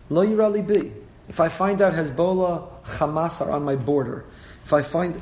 lo 0.09 0.25
yirali 0.25 0.65
bi. 0.67 0.89
If 1.29 1.39
I 1.39 1.49
find 1.49 1.81
out 1.81 1.93
Hezbollah, 1.93 2.67
Hamas 2.83 3.41
are 3.45 3.51
on 3.51 3.63
my 3.63 3.75
border, 3.75 4.25
if 4.63 4.73
I 4.73 4.81
find 4.81 5.21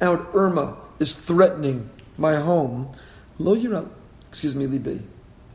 out 0.00 0.30
Irma 0.32 0.76
is 1.00 1.12
threatening 1.12 1.90
my 2.16 2.36
home, 2.36 2.94
lo 3.38 3.56
yira, 3.56 3.88
excuse 4.28 4.54
me, 4.54 4.66
libi, 4.66 5.02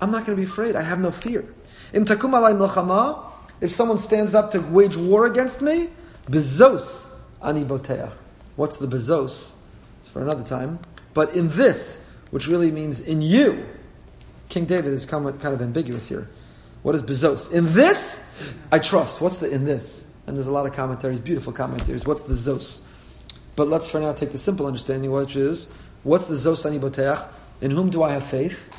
I'm 0.02 0.12
not 0.12 0.26
going 0.26 0.36
to 0.38 0.42
be 0.42 0.48
afraid. 0.48 0.76
I 0.76 0.82
have 0.82 1.00
no 1.00 1.12
fear. 1.12 1.46
Im 1.94 2.04
takum 2.04 2.32
milchama, 2.32 3.24
if 3.62 3.72
someone 3.72 4.00
stands 4.00 4.36
up 4.36 4.52
to 4.52 4.60
wage 4.60 4.98
war 4.98 5.26
against 5.26 5.62
me, 5.62 5.90
bezos 6.30 7.10
ani 7.42 7.64
boteach. 7.64 8.12
What's 8.56 8.78
the 8.78 8.88
bezos? 8.88 9.54
It's 10.02 10.10
for 10.10 10.22
another 10.22 10.44
time. 10.44 10.80
But 11.14 11.36
in 11.36 11.50
this, 11.50 12.04
which 12.32 12.48
really 12.48 12.72
means 12.72 13.00
in 13.00 13.22
you, 13.22 13.66
King 14.50 14.66
David 14.66 14.94
is 14.94 15.06
kind 15.06 15.28
of 15.28 15.62
ambiguous 15.62 16.08
here. 16.08 16.30
What 16.84 16.96
is 16.96 17.02
bezos? 17.02 17.52
In 17.52 17.66
this, 17.74 18.30
I 18.72 18.80
trust. 18.80 19.22
What's 19.22 19.40
the 19.40 19.50
in 19.50 19.66
this? 19.66 20.08
And 20.28 20.36
there's 20.36 20.48
a 20.48 20.52
lot 20.52 20.66
of 20.66 20.74
commentaries, 20.74 21.20
beautiful 21.20 21.54
commentaries. 21.54 22.06
What's 22.06 22.24
the 22.24 22.34
zos? 22.34 22.82
But 23.56 23.70
let's 23.70 23.90
for 23.90 24.00
now 24.00 24.12
take 24.12 24.32
the 24.32 24.38
simple 24.38 24.66
understanding, 24.66 25.12
which 25.12 25.36
is, 25.36 25.68
what's 26.04 26.28
the 26.28 26.36
zos 26.36 26.66
ani 26.66 26.80
Boteach? 26.80 27.28
In 27.62 27.72
whom 27.72 27.90
do 27.90 28.04
I 28.04 28.12
have 28.12 28.26
faith? 28.26 28.70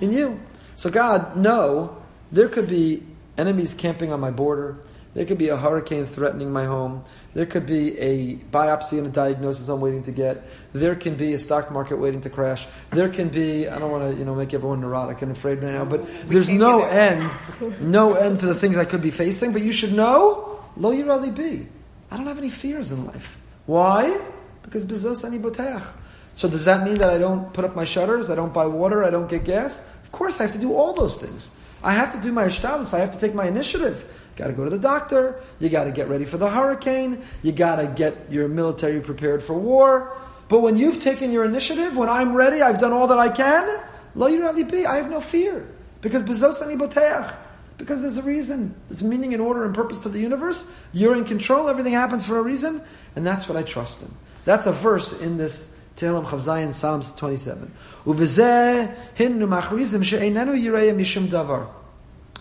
In 0.00 0.12
you. 0.12 0.40
So 0.74 0.90
God, 0.90 1.36
no, 1.36 1.96
there 2.30 2.48
could 2.48 2.68
be 2.68 3.02
enemies 3.38 3.72
camping 3.72 4.12
on 4.12 4.20
my 4.20 4.30
border. 4.30 4.78
There 5.14 5.24
could 5.24 5.38
be 5.38 5.48
a 5.48 5.56
hurricane 5.56 6.04
threatening 6.04 6.52
my 6.52 6.64
home. 6.64 7.04
There 7.36 7.44
could 7.44 7.66
be 7.66 7.98
a 7.98 8.36
biopsy 8.36 8.96
and 8.96 9.08
a 9.08 9.10
diagnosis 9.10 9.68
I'm 9.68 9.82
waiting 9.82 10.02
to 10.04 10.10
get. 10.10 10.48
There 10.72 10.96
can 10.96 11.16
be 11.16 11.34
a 11.34 11.38
stock 11.38 11.70
market 11.70 11.98
waiting 11.98 12.22
to 12.22 12.30
crash. 12.30 12.66
There 12.92 13.10
can 13.10 13.28
be, 13.28 13.68
I 13.68 13.78
don't 13.78 13.90
want 13.90 14.10
to, 14.10 14.18
you 14.18 14.24
know, 14.24 14.34
make 14.34 14.54
everyone 14.54 14.80
neurotic 14.80 15.20
and 15.20 15.32
afraid 15.32 15.62
right 15.62 15.74
now, 15.74 15.84
but 15.84 16.00
there's 16.30 16.48
no 16.48 16.84
end, 16.84 17.36
no 17.78 18.14
end 18.14 18.40
to 18.40 18.46
the 18.46 18.54
things 18.54 18.78
I 18.78 18.86
could 18.86 19.02
be 19.02 19.10
facing. 19.10 19.52
But 19.52 19.60
you 19.60 19.72
should 19.72 19.92
know, 19.92 20.64
lo 20.78 20.94
yirali 20.94 21.36
be. 21.36 21.68
I 22.10 22.16
don't 22.16 22.26
have 22.26 22.38
any 22.38 22.48
fears 22.48 22.90
in 22.90 23.04
life. 23.04 23.36
Why? 23.66 24.18
Because 24.62 24.86
bezos 24.86 25.22
ani 25.22 25.38
boteach. 25.38 25.86
So 26.32 26.48
does 26.48 26.64
that 26.64 26.86
mean 26.86 26.96
that 26.96 27.10
I 27.10 27.18
don't 27.18 27.52
put 27.52 27.66
up 27.66 27.76
my 27.76 27.84
shutters? 27.84 28.30
I 28.30 28.34
don't 28.34 28.54
buy 28.54 28.64
water? 28.64 29.04
I 29.04 29.10
don't 29.10 29.28
get 29.28 29.44
gas? 29.44 29.86
Of 30.04 30.10
course, 30.10 30.40
I 30.40 30.44
have 30.44 30.52
to 30.52 30.58
do 30.58 30.72
all 30.72 30.94
those 30.94 31.18
things. 31.18 31.50
I 31.84 31.92
have 31.92 32.12
to 32.12 32.18
do 32.18 32.32
my 32.32 32.44
ishtadlis. 32.44 32.94
I 32.94 33.00
have 33.00 33.10
to 33.10 33.18
take 33.18 33.34
my 33.34 33.46
initiative. 33.46 34.10
Got 34.36 34.48
to 34.48 34.52
go 34.52 34.64
to 34.64 34.70
the 34.70 34.78
doctor. 34.78 35.40
You 35.58 35.68
got 35.70 35.84
to 35.84 35.90
get 35.90 36.08
ready 36.08 36.24
for 36.24 36.36
the 36.36 36.48
hurricane. 36.48 37.22
You 37.42 37.52
got 37.52 37.76
to 37.76 37.86
get 37.86 38.30
your 38.30 38.48
military 38.48 39.00
prepared 39.00 39.42
for 39.42 39.54
war. 39.54 40.14
But 40.48 40.60
when 40.60 40.76
you've 40.76 41.00
taken 41.00 41.32
your 41.32 41.44
initiative, 41.44 41.96
when 41.96 42.08
I'm 42.08 42.34
ready, 42.34 42.60
I've 42.62 42.78
done 42.78 42.92
all 42.92 43.08
that 43.08 43.18
I 43.18 43.30
can. 43.30 43.82
Lo 44.14 44.52
be. 44.52 44.86
I 44.86 44.96
have 44.96 45.10
no 45.10 45.20
fear 45.20 45.66
because 46.00 46.22
bezos 46.22 46.62
ani 46.62 46.76
boteach. 46.76 47.34
Because 47.78 48.00
there's 48.00 48.16
a 48.16 48.22
reason. 48.22 48.74
There's 48.88 49.02
meaning 49.02 49.34
and 49.34 49.42
order 49.42 49.64
and 49.64 49.74
purpose 49.74 49.98
to 50.00 50.08
the 50.08 50.18
universe. 50.18 50.64
You're 50.92 51.14
in 51.14 51.24
control. 51.24 51.68
Everything 51.68 51.92
happens 51.92 52.26
for 52.26 52.38
a 52.38 52.42
reason. 52.42 52.80
And 53.14 53.26
that's 53.26 53.48
what 53.48 53.58
I 53.58 53.62
trust 53.62 54.02
in. 54.02 54.10
That's 54.44 54.64
a 54.66 54.72
verse 54.72 55.12
in 55.12 55.36
this 55.36 55.74
Tehillim 55.96 56.24
Chavzayin 56.24 56.72
Psalms 56.72 57.12
27. 57.12 57.70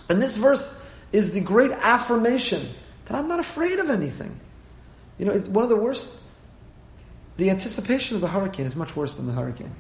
And 0.08 0.22
this 0.22 0.38
verse 0.38 0.76
is 1.16 1.32
the 1.32 1.40
great 1.40 1.72
affirmation 1.72 2.68
that 3.06 3.16
I'm 3.16 3.30
not 3.30 3.40
afraid 3.40 3.80
of 3.80 3.90
anything. 3.90 4.38
You 5.18 5.26
know, 5.26 5.32
it's 5.32 5.48
one 5.48 5.64
of 5.64 5.70
the 5.70 5.78
worst. 5.78 6.10
The 7.38 7.50
anticipation 7.50 8.16
of 8.16 8.22
the 8.22 8.28
hurricane 8.28 8.66
is 8.66 8.76
much 8.76 8.98
worse 8.98 9.16
than 9.16 9.26
the 9.26 9.34
hurricane. 9.34 9.74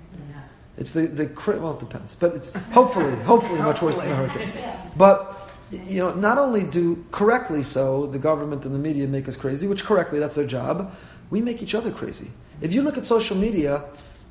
It's 0.77 0.93
the, 0.93 1.07
the 1.07 1.59
well, 1.59 1.73
it 1.73 1.79
depends, 1.79 2.15
but 2.15 2.35
it's 2.35 2.53
hopefully, 2.71 3.13
hopefully 3.23 3.61
much 3.61 3.81
worse 3.81 3.97
than 3.97 4.09
the 4.09 4.15
hurricane. 4.15 4.53
But 4.95 5.51
you 5.71 6.01
know, 6.01 6.13
not 6.13 6.37
only 6.37 6.63
do 6.63 7.05
correctly 7.11 7.63
so 7.63 8.05
the 8.05 8.19
government 8.19 8.65
and 8.65 8.73
the 8.73 8.79
media 8.79 9.05
make 9.07 9.27
us 9.27 9.35
crazy, 9.35 9.67
which 9.67 9.83
correctly 9.83 10.19
that's 10.19 10.35
their 10.35 10.45
job, 10.45 10.93
we 11.29 11.41
make 11.41 11.61
each 11.61 11.75
other 11.75 11.91
crazy. 11.91 12.29
If 12.61 12.73
you 12.73 12.81
look 12.81 12.97
at 12.97 13.05
social 13.05 13.35
media, 13.35 13.83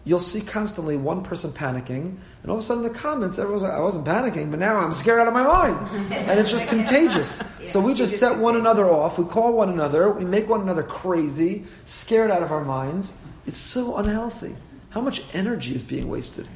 you'll 0.05 0.19
see 0.19 0.41
constantly 0.41 0.97
one 0.97 1.23
person 1.23 1.51
panicking, 1.51 2.17
and 2.43 2.51
all 2.51 2.57
of 2.57 2.63
a 2.63 2.63
sudden 2.63 2.85
in 2.85 2.93
the 2.93 2.99
comments, 2.99 3.39
everyone's 3.39 3.63
like, 3.63 3.73
I 3.73 3.81
wasn't 3.81 4.05
panicking, 4.05 4.51
but 4.51 4.61
now 4.61 4.77
I'm 4.77 4.93
scared 4.93 5.21
out 5.21 5.29
of 5.29 5.35
my 5.35 5.45
mind. 5.45 6.13
And 6.13 6.39
it's 6.39 6.51
just 6.51 6.69
contagious. 6.77 7.43
So 7.67 7.81
we 7.81 7.95
just 7.95 8.19
set 8.19 8.39
one 8.39 8.57
another 8.57 8.89
off, 8.89 9.19
we 9.19 9.25
call 9.25 9.55
one 9.55 9.71
another, 9.71 10.11
we 10.11 10.25
make 10.25 10.49
one 10.49 10.61
another 10.61 10.83
crazy, 10.83 11.65
scared 11.87 12.31
out 12.31 12.43
of 12.43 12.53
our 12.53 12.65
minds. 12.65 13.13
It's 13.47 13.57
so 13.57 13.97
unhealthy. 13.97 14.57
How 14.91 15.01
much 15.01 15.23
energy 15.33 15.75
is 15.75 15.83
being 15.83 16.09
wasted? 16.09 16.47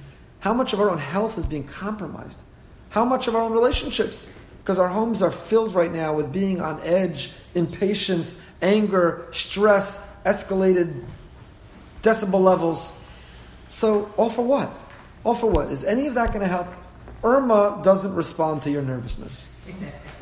How 0.40 0.54
much 0.54 0.72
of 0.72 0.80
our 0.80 0.90
own 0.90 0.98
health 0.98 1.38
is 1.38 1.46
being 1.46 1.64
compromised? 1.64 2.42
How 2.90 3.04
much 3.04 3.28
of 3.28 3.34
our 3.34 3.42
own 3.42 3.52
relationships? 3.52 4.30
Because 4.62 4.78
our 4.78 4.88
homes 4.88 5.22
are 5.22 5.30
filled 5.30 5.74
right 5.74 5.92
now 5.92 6.14
with 6.14 6.32
being 6.32 6.61
on 6.61 6.80
edge, 6.82 7.32
impatience, 7.54 8.37
anger, 8.61 9.26
stress, 9.30 9.98
escalated 10.24 11.04
decibel 12.02 12.42
levels. 12.42 12.92
So, 13.68 14.12
all 14.16 14.31
for 14.31 14.42
what? 14.42 14.72
All 15.24 15.35
for 15.35 15.48
what? 15.50 15.70
Is 15.70 15.85
any 15.85 16.07
of 16.07 16.14
that 16.14 16.28
going 16.28 16.40
to 16.40 16.48
help? 16.48 16.68
Irma 17.22 17.81
doesn't 17.83 18.14
respond 18.14 18.62
to 18.62 18.70
your 18.70 18.83
nervousness. 18.83 19.48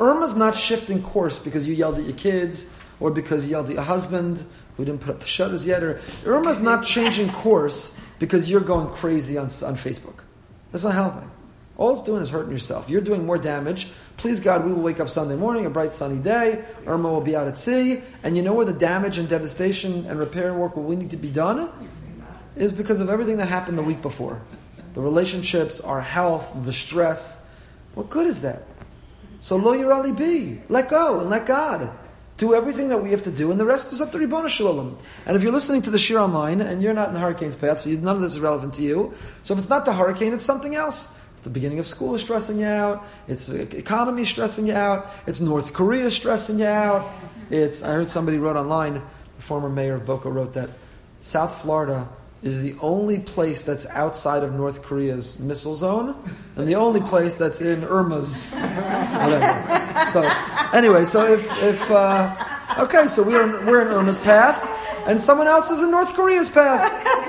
Irma's 0.01 0.35
not 0.35 0.55
shifting 0.55 1.03
course 1.03 1.39
because 1.39 1.67
you 1.67 1.75
yelled 1.75 1.99
at 1.99 2.05
your 2.05 2.17
kids 2.17 2.67
or 3.01 3.11
because 3.11 3.45
you 3.45 3.51
yelled 3.51 3.69
at 3.69 3.75
your 3.75 3.83
husband 3.83 4.45
who 4.77 4.85
didn't 4.85 5.01
put 5.01 5.11
up 5.11 5.21
the 5.21 5.27
shutters 5.27 5.65
yet. 5.67 5.83
Or 5.83 6.01
Irma's 6.25 6.61
not 6.61 6.85
changing 6.85 7.31
course 7.31 7.93
because 8.19 8.51
you're 8.51 8.61
going 8.61 8.89
crazy 8.89 9.37
on, 9.37 9.45
on 9.45 9.77
Facebook. 9.77 10.21
That's 10.73 10.85
not 10.85 10.95
helping. 10.95 11.31
All 11.79 11.93
it's 11.93 12.03
doing 12.03 12.23
is 12.23 12.31
hurting 12.31 12.53
yourself. 12.53 12.89
You're 12.89 13.03
doing 13.03 13.27
more 13.27 13.37
damage. 13.37 13.89
Please 14.17 14.41
God, 14.41 14.65
we 14.65 14.73
will 14.73 14.81
wake 14.83 14.99
up 14.99 15.11
Sunday 15.11 15.37
morning, 15.37 15.67
a 15.67 15.71
bright 15.71 15.93
sunny 15.93 16.19
day. 16.19 16.65
Irma 16.87 17.11
will 17.13 17.21
be 17.21 17.37
out 17.37 17.47
at 17.49 17.59
sea. 17.59 18.01
And 18.23 18.35
you 18.35 18.43
know 18.43 18.55
where 18.55 18.65
the 18.65 18.73
damage 18.73 19.19
and 19.19 19.29
devastation 19.29 20.07
and 20.07 20.19
repair 20.19 20.55
work 20.55 20.75
will 20.77 20.89
need 20.97 21.11
to 21.11 21.19
be 21.19 21.29
done? 21.29 21.71
Is 22.57 22.73
because 22.73 23.01
of 23.01 23.11
everything 23.11 23.37
that 23.37 23.49
happened 23.49 23.77
the 23.77 23.83
week 23.83 24.03
before. 24.03 24.41
The 24.95 25.01
relationships, 25.01 25.81
our 25.81 26.01
health, 26.01 26.51
the 26.65 26.73
stress. 26.73 27.45
What 27.95 28.09
good 28.09 28.27
is 28.27 28.41
that? 28.41 28.63
So 29.41 29.57
lo 29.57 29.77
yirali 29.77 30.17
be. 30.17 30.61
Let 30.69 30.89
go 30.89 31.21
and 31.21 31.31
let 31.31 31.47
God. 31.47 31.91
Do 32.39 32.55
everything 32.55 32.89
that 32.91 33.03
we 33.03 33.11
have 33.13 33.23
to 33.23 33.31
do, 33.31 33.51
and 33.51 33.59
the 33.59 33.65
rest 33.65 33.93
is 33.93 34.01
up 34.01 34.13
to 34.13 34.19
Ribbon 34.19 34.47
Shalom. 34.49 34.99
And 35.25 35.37
if 35.37 35.43
you're 35.43 35.53
listening 35.53 35.81
to 35.83 35.91
the 35.91 35.97
Shiur 35.97 36.21
online, 36.21 36.61
and 36.61 36.83
you're 36.83 36.93
not 36.93 37.09
in 37.09 37.15
the 37.15 37.21
hurricane's 37.21 37.57
path, 37.57 37.81
so 37.81 37.91
none 37.91 38.17
of 38.17 38.21
this 38.21 38.33
is 38.33 38.41
relevant 38.41 38.75
to 38.75 38.83
you, 38.83 39.15
so 39.43 39.55
if 39.55 39.61
it's 39.61 39.71
not 39.71 39.87
the 39.87 39.95
hurricane, 39.95 40.35
it's 40.35 40.45
something 40.45 40.75
else. 40.75 41.09
It's 41.33 41.43
the 41.43 41.51
beginning 41.51 41.79
of 41.79 41.87
school 41.87 42.15
is 42.15 42.21
stressing 42.23 42.61
you 42.61 42.67
out. 42.67 43.07
It's 43.29 43.47
the 43.47 43.63
economy 43.77 44.25
stressing 44.25 44.67
you 44.67 44.75
out. 44.75 45.11
It's 45.27 45.41
North 45.41 45.73
Korea 45.73 46.11
stressing 46.11 46.59
you 46.59 46.67
out. 46.67 47.11
It's 47.51 47.83
I 47.83 47.89
heard 47.89 48.11
somebody 48.11 48.39
wrote 48.39 48.57
online, 48.57 48.95
the 48.95 49.43
former 49.43 49.69
mayor 49.69 49.97
of 49.97 50.07
Boca 50.07 50.31
wrote 50.31 50.55
that 50.55 50.71
South 51.19 51.63
Florida 51.63 52.09
is 52.47 52.63
the 52.63 52.77
only 52.81 53.19
place 53.19 53.65
that's 53.65 53.87
outside 53.87 54.43
of 54.45 54.53
North 54.55 54.83
Korea's 54.83 55.39
missile 55.39 55.75
zone, 55.75 56.15
and 56.55 56.69
the 56.69 56.77
only 56.77 57.01
place 57.01 57.35
that's 57.35 57.61
in 57.61 57.83
Irma's 57.83 58.51
whatever. 58.53 60.07
So 60.11 60.23
anyway, 60.73 61.05
so 61.05 61.27
if 61.27 61.45
if 61.63 61.91
uh, 61.91 62.35
okay, 62.79 63.07
so 63.07 63.23
we're 63.23 63.43
in, 63.43 63.67
we're 63.67 63.83
in 63.83 63.89
Irma's 63.89 64.21
path, 64.21 64.63
and 65.07 65.19
someone 65.19 65.49
else 65.49 65.71
is 65.71 65.83
in 65.83 65.91
North 65.91 66.15
Korea's 66.15 66.49
path. 66.49 66.81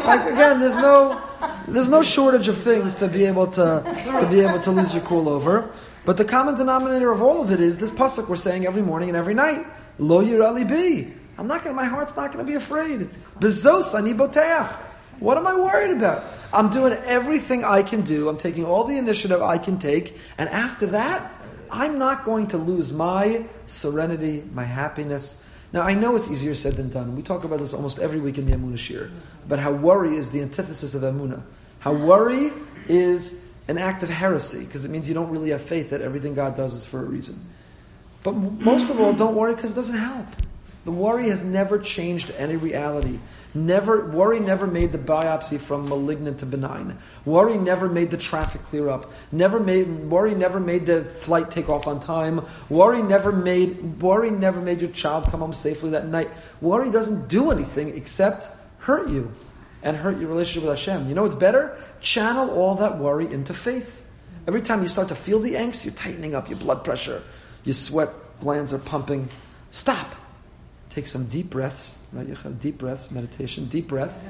Like 0.06 0.32
again, 0.32 0.60
there's 0.60 0.77
no 0.77 1.21
there's 1.67 1.89
no 1.89 2.01
shortage 2.03 2.47
of 2.47 2.58
things 2.58 2.95
to 2.95 3.08
be 3.08 3.25
able 3.25 3.47
to, 3.47 3.84
to 4.19 4.27
be 4.30 4.39
able 4.41 4.60
to 4.60 4.71
lose 4.71 4.93
your 4.93 5.03
cool 5.03 5.27
over. 5.27 5.69
But 6.06 6.17
the 6.17 6.25
common 6.25 6.56
denominator 6.56 7.12
of 7.12 7.21
all 7.21 7.41
of 7.41 7.51
it 7.51 7.60
is 7.60 7.80
this 7.80 7.91
pasuk 7.91 8.30
we're 8.30 8.38
saying 8.38 8.65
every 8.65 8.82
morning 8.82 9.10
and 9.10 9.17
every 9.17 9.34
night. 9.34 9.65
Lo 9.99 10.23
yirali 10.23 10.63
bi. 10.67 11.12
I'm 11.38 11.47
not 11.47 11.63
gonna, 11.63 11.75
My 11.75 11.86
heart's 11.86 12.15
not 12.15 12.32
to 12.32 12.43
be 12.43 12.53
afraid. 12.53 13.10
Bezos 13.39 13.93
ani 13.97 14.13
boteach. 14.13 14.87
What 15.19 15.38
am 15.38 15.47
I 15.47 15.56
worried 15.56 15.97
about? 15.97 16.23
I'm 16.53 16.69
doing 16.69 16.93
everything 17.06 17.63
I 17.63 17.84
can 17.84 18.01
do. 18.01 18.30
I'm 18.30 18.38
taking 18.38 18.65
all 18.65 18.84
the 18.84 18.97
initiative 18.97 19.41
I 19.41 19.58
can 19.58 19.80
take, 19.80 20.17
and 20.38 20.49
after 20.49 20.88
that, 20.88 21.34
I'm 21.69 21.99
not 21.99 22.23
going 22.23 22.47
to 22.47 22.58
lose 22.58 22.93
my 22.93 23.45
serenity, 23.65 24.43
my 24.53 24.63
happiness, 24.63 25.43
now, 25.73 25.82
I 25.82 25.93
know 25.93 26.15
it's 26.15 26.32
easier 26.32 26.56
said 26.56 26.75
than 26.75 26.89
done. 26.89 27.15
We 27.15 27.21
talk 27.21 27.43
about 27.43 27.60
this 27.60 27.73
almost 27.73 27.99
every 27.99 28.21
week 28.21 28.38
in 28.38 28.45
the 28.45 28.56
Amunah 28.56 28.73
Shiur, 28.75 29.12
about 29.45 29.60
how 29.60 29.71
worry 29.71 30.15
is 30.15 30.32
the 30.32 30.41
antithesis 30.41 30.95
of 30.95 31.01
Amunah. 31.01 31.41
How 31.80 31.93
worry 31.93 32.51
is 32.88 33.45
an 33.67 33.77
act 33.77 34.01
of 34.01 34.10
heresy 34.10 34.63
because 34.63 34.86
it 34.86 34.91
means 34.91 35.08
you 35.08 35.13
don't 35.13 35.30
really 35.30 35.49
have 35.49 35.62
faith 35.62 35.89
that 35.89 36.01
everything 36.01 36.34
God 36.34 36.56
does 36.56 36.73
is 36.73 36.86
for 36.86 37.01
a 37.01 37.03
reason. 37.03 37.45
But 38.23 38.32
most 38.32 38.89
of 38.89 38.99
all, 38.99 39.13
don't 39.13 39.36
worry 39.36 39.56
because 39.56 39.73
it 39.73 39.75
doesn't 39.75 39.97
help. 39.97 40.25
The 40.86 40.91
worry 40.91 41.30
has 41.30 41.43
never 41.43 41.77
changed 41.77 42.32
any 42.38 42.56
reality. 42.56 43.19
Never 43.58 44.06
worry 44.12 44.39
never 44.39 44.67
made 44.67 44.91
the 44.91 45.00
biopsy 45.00 45.60
from 45.60 45.89
malignant 45.89 46.39
to 46.39 46.46
benign. 46.46 47.00
Worry 47.26 47.58
never 47.58 47.89
made 47.89 48.12
the 48.12 48.17
traffic 48.17 48.62
clear 48.63 48.88
up. 48.88 49.12
Never 49.32 49.60
made 49.60 49.88
worry 49.88 50.36
never 50.36 50.60
made 50.60 50.86
the 50.86 51.04
flight 51.04 51.50
take 51.50 51.67
off 51.67 51.88
on 51.88 52.00
time. 52.00 52.46
Worry 52.70 53.02
never 53.02 53.32
made 53.32 54.00
worry 54.00 54.30
never 54.30 54.62
made 54.62 54.80
your 54.80 54.91
child 54.91 55.26
come 55.26 55.39
home 55.39 55.54
safely 55.54 55.89
that 55.91 56.08
night. 56.08 56.30
Worry 56.62 56.91
doesn't 56.91 57.30
do 57.30 57.50
anything 57.50 57.98
except 57.98 58.48
hurt 58.78 59.10
you 59.10 59.32
and 59.82 59.98
hurt 59.98 60.20
your 60.20 60.30
relationship 60.30 60.70
with 60.70 60.78
Hashem. 60.78 61.10
You 61.10 61.15
know 61.15 61.24
what's 61.24 61.34
better? 61.34 61.78
Channel 62.00 62.52
all 62.52 62.76
that 62.76 63.00
worry 63.00 63.32
into 63.32 63.56
faith. 63.56 64.04
Every 64.46 64.62
time 64.62 64.84
you 64.84 64.88
start 64.88 65.08
to 65.08 65.15
feel 65.15 65.39
the 65.39 65.56
angst, 65.56 65.84
you're 65.84 65.96
tightening 65.96 66.36
up 66.36 66.48
your 66.48 66.60
blood 66.60 66.84
pressure, 66.84 67.24
your 67.63 67.74
sweat 67.74 68.10
glands 68.39 68.72
are 68.72 68.80
pumping. 68.80 69.30
Stop. 69.72 70.15
Take 70.97 71.05
some 71.05 71.27
deep 71.27 71.51
breaths. 71.51 71.99
Right? 72.12 72.60
Deep 72.60 72.79
breaths, 72.79 73.12
meditation, 73.12 73.67
deep 73.67 73.88
breaths. 73.88 74.27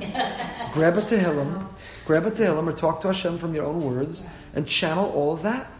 grab 0.73 0.97
a 0.97 1.01
Tehillim, 1.01 1.65
grab 2.06 2.25
a 2.25 2.32
Tehillim 2.32 2.67
or 2.67 2.73
talk 2.73 2.99
to 3.03 3.08
Hashem 3.08 3.38
from 3.38 3.56
your 3.56 3.63
own 3.63 3.86
words 3.86 4.25
and 4.53 4.67
channel 4.67 5.10
all 5.12 5.32
of 5.32 5.43
that. 5.43 5.71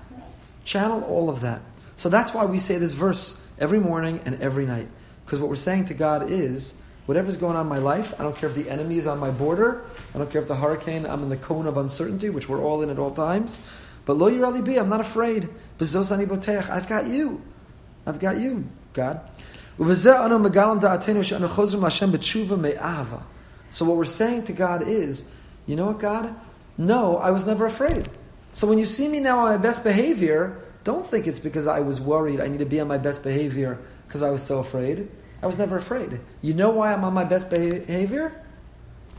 Channel 0.64 1.04
all 1.04 1.30
of 1.30 1.42
that. 1.42 1.62
So 1.98 2.08
that's 2.08 2.34
why 2.34 2.46
we 2.46 2.58
say 2.58 2.78
this 2.78 2.94
verse 2.94 3.38
every 3.60 3.82
morning 3.82 4.22
and 4.24 4.42
every 4.42 4.66
night. 4.66 4.88
Because 5.26 5.42
what 5.42 5.50
we're 5.50 5.58
saying 5.58 5.84
to 5.88 5.94
God 5.94 6.32
is, 6.32 6.78
whatever's 7.06 7.36
going 7.36 7.58
on 7.58 7.66
in 7.66 7.68
my 7.70 7.80
life, 7.80 8.14
I 8.18 8.24
don't 8.24 8.38
care 8.38 8.48
if 8.48 8.56
the 8.56 8.70
enemy 8.70 8.98
is 8.98 9.08
on 9.08 9.20
my 9.20 9.30
border, 9.30 9.84
I 10.16 10.20
don't 10.20 10.32
care 10.32 10.40
if 10.40 10.48
the 10.48 10.56
hurricane, 10.56 11.06
I'm 11.06 11.22
in 11.22 11.28
the 11.28 11.36
cone 11.36 11.68
of 11.68 11.76
uncertainty, 11.76 12.30
which 12.30 12.48
we're 12.48 12.64
all 12.64 12.82
in 12.82 12.90
at 12.90 12.98
all 12.98 13.12
times. 13.12 13.60
But 14.06 14.14
lo 14.14 14.32
yirali 14.32 14.64
be, 14.64 14.80
I'm 14.80 14.88
not 14.88 15.02
afraid. 15.02 15.50
I've 15.82 16.88
got 16.88 17.08
you. 17.08 17.42
I've 18.06 18.20
got 18.20 18.38
you, 18.38 18.70
God. 18.94 19.20
So 19.78 19.86
what 23.86 23.98
we're 23.98 24.06
saying 24.06 24.44
to 24.46 24.54
God 24.54 24.88
is, 24.88 25.30
you 25.66 25.76
know 25.76 25.88
what, 25.88 26.00
God? 26.00 26.36
No, 26.78 27.18
I 27.18 27.32
was 27.32 27.46
never 27.46 27.66
afraid. 27.66 28.10
So 28.54 28.66
when 28.66 28.80
you 28.80 28.86
see 28.86 29.08
me 29.08 29.20
now 29.20 29.40
on 29.40 29.50
my 29.50 29.58
best 29.58 29.84
behavior, 29.84 30.62
don't 30.84 31.06
think 31.06 31.28
it's 31.28 31.40
because 31.40 31.68
I 31.68 31.82
was 31.82 32.02
worried 32.02 32.40
I 32.40 32.48
need 32.48 32.60
to 32.60 32.66
be 32.66 32.80
on 32.80 32.88
my 32.88 32.98
best 32.98 33.22
behavior 33.22 33.78
because 34.08 34.24
I 34.24 34.32
was 34.32 34.42
so 34.42 34.60
afraid. 34.60 35.10
I 35.44 35.46
was 35.46 35.58
never 35.58 35.78
afraid. 35.78 36.20
You 36.42 36.54
know 36.54 36.72
why 36.72 36.94
I'm 36.94 37.04
on 37.04 37.14
my 37.14 37.24
best 37.24 37.50
behavior? 37.50 38.44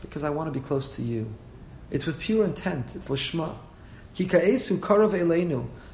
Because 0.01 0.23
I 0.23 0.29
want 0.29 0.51
to 0.51 0.59
be 0.59 0.65
close 0.65 0.89
to 0.95 1.01
you. 1.01 1.33
It's 1.91 2.05
with 2.05 2.19
pure 2.19 2.43
intent. 2.43 2.95
It's 2.95 3.07
lishma. 3.07 3.55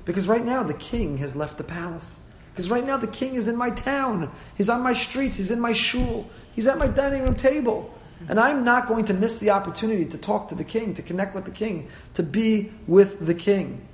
Because 0.05 0.27
right 0.27 0.45
now 0.45 0.63
the 0.63 0.73
king 0.73 1.17
has 1.17 1.35
left 1.35 1.57
the 1.57 1.63
palace. 1.63 2.21
Because 2.55 2.71
right 2.71 2.85
now 2.85 2.95
the 2.95 3.07
king 3.07 3.35
is 3.35 3.49
in 3.49 3.57
my 3.57 3.69
town. 3.69 4.31
He's 4.55 4.69
on 4.69 4.79
my 4.81 4.93
streets. 4.93 5.35
He's 5.35 5.51
in 5.51 5.59
my 5.59 5.73
shul. 5.73 6.25
He's 6.53 6.67
at 6.67 6.77
my 6.77 6.87
dining 6.87 7.23
room 7.23 7.35
table. 7.35 7.93
And 8.29 8.39
I'm 8.39 8.63
not 8.63 8.87
going 8.87 9.03
to 9.05 9.13
miss 9.13 9.39
the 9.39 9.49
opportunity 9.49 10.05
to 10.05 10.17
talk 10.17 10.47
to 10.47 10.55
the 10.55 10.63
king, 10.63 10.93
to 10.93 11.01
connect 11.01 11.35
with 11.35 11.43
the 11.43 11.51
king, 11.51 11.89
to 12.13 12.23
be 12.23 12.71
with 12.87 13.25
the 13.25 13.33
king. 13.33 13.85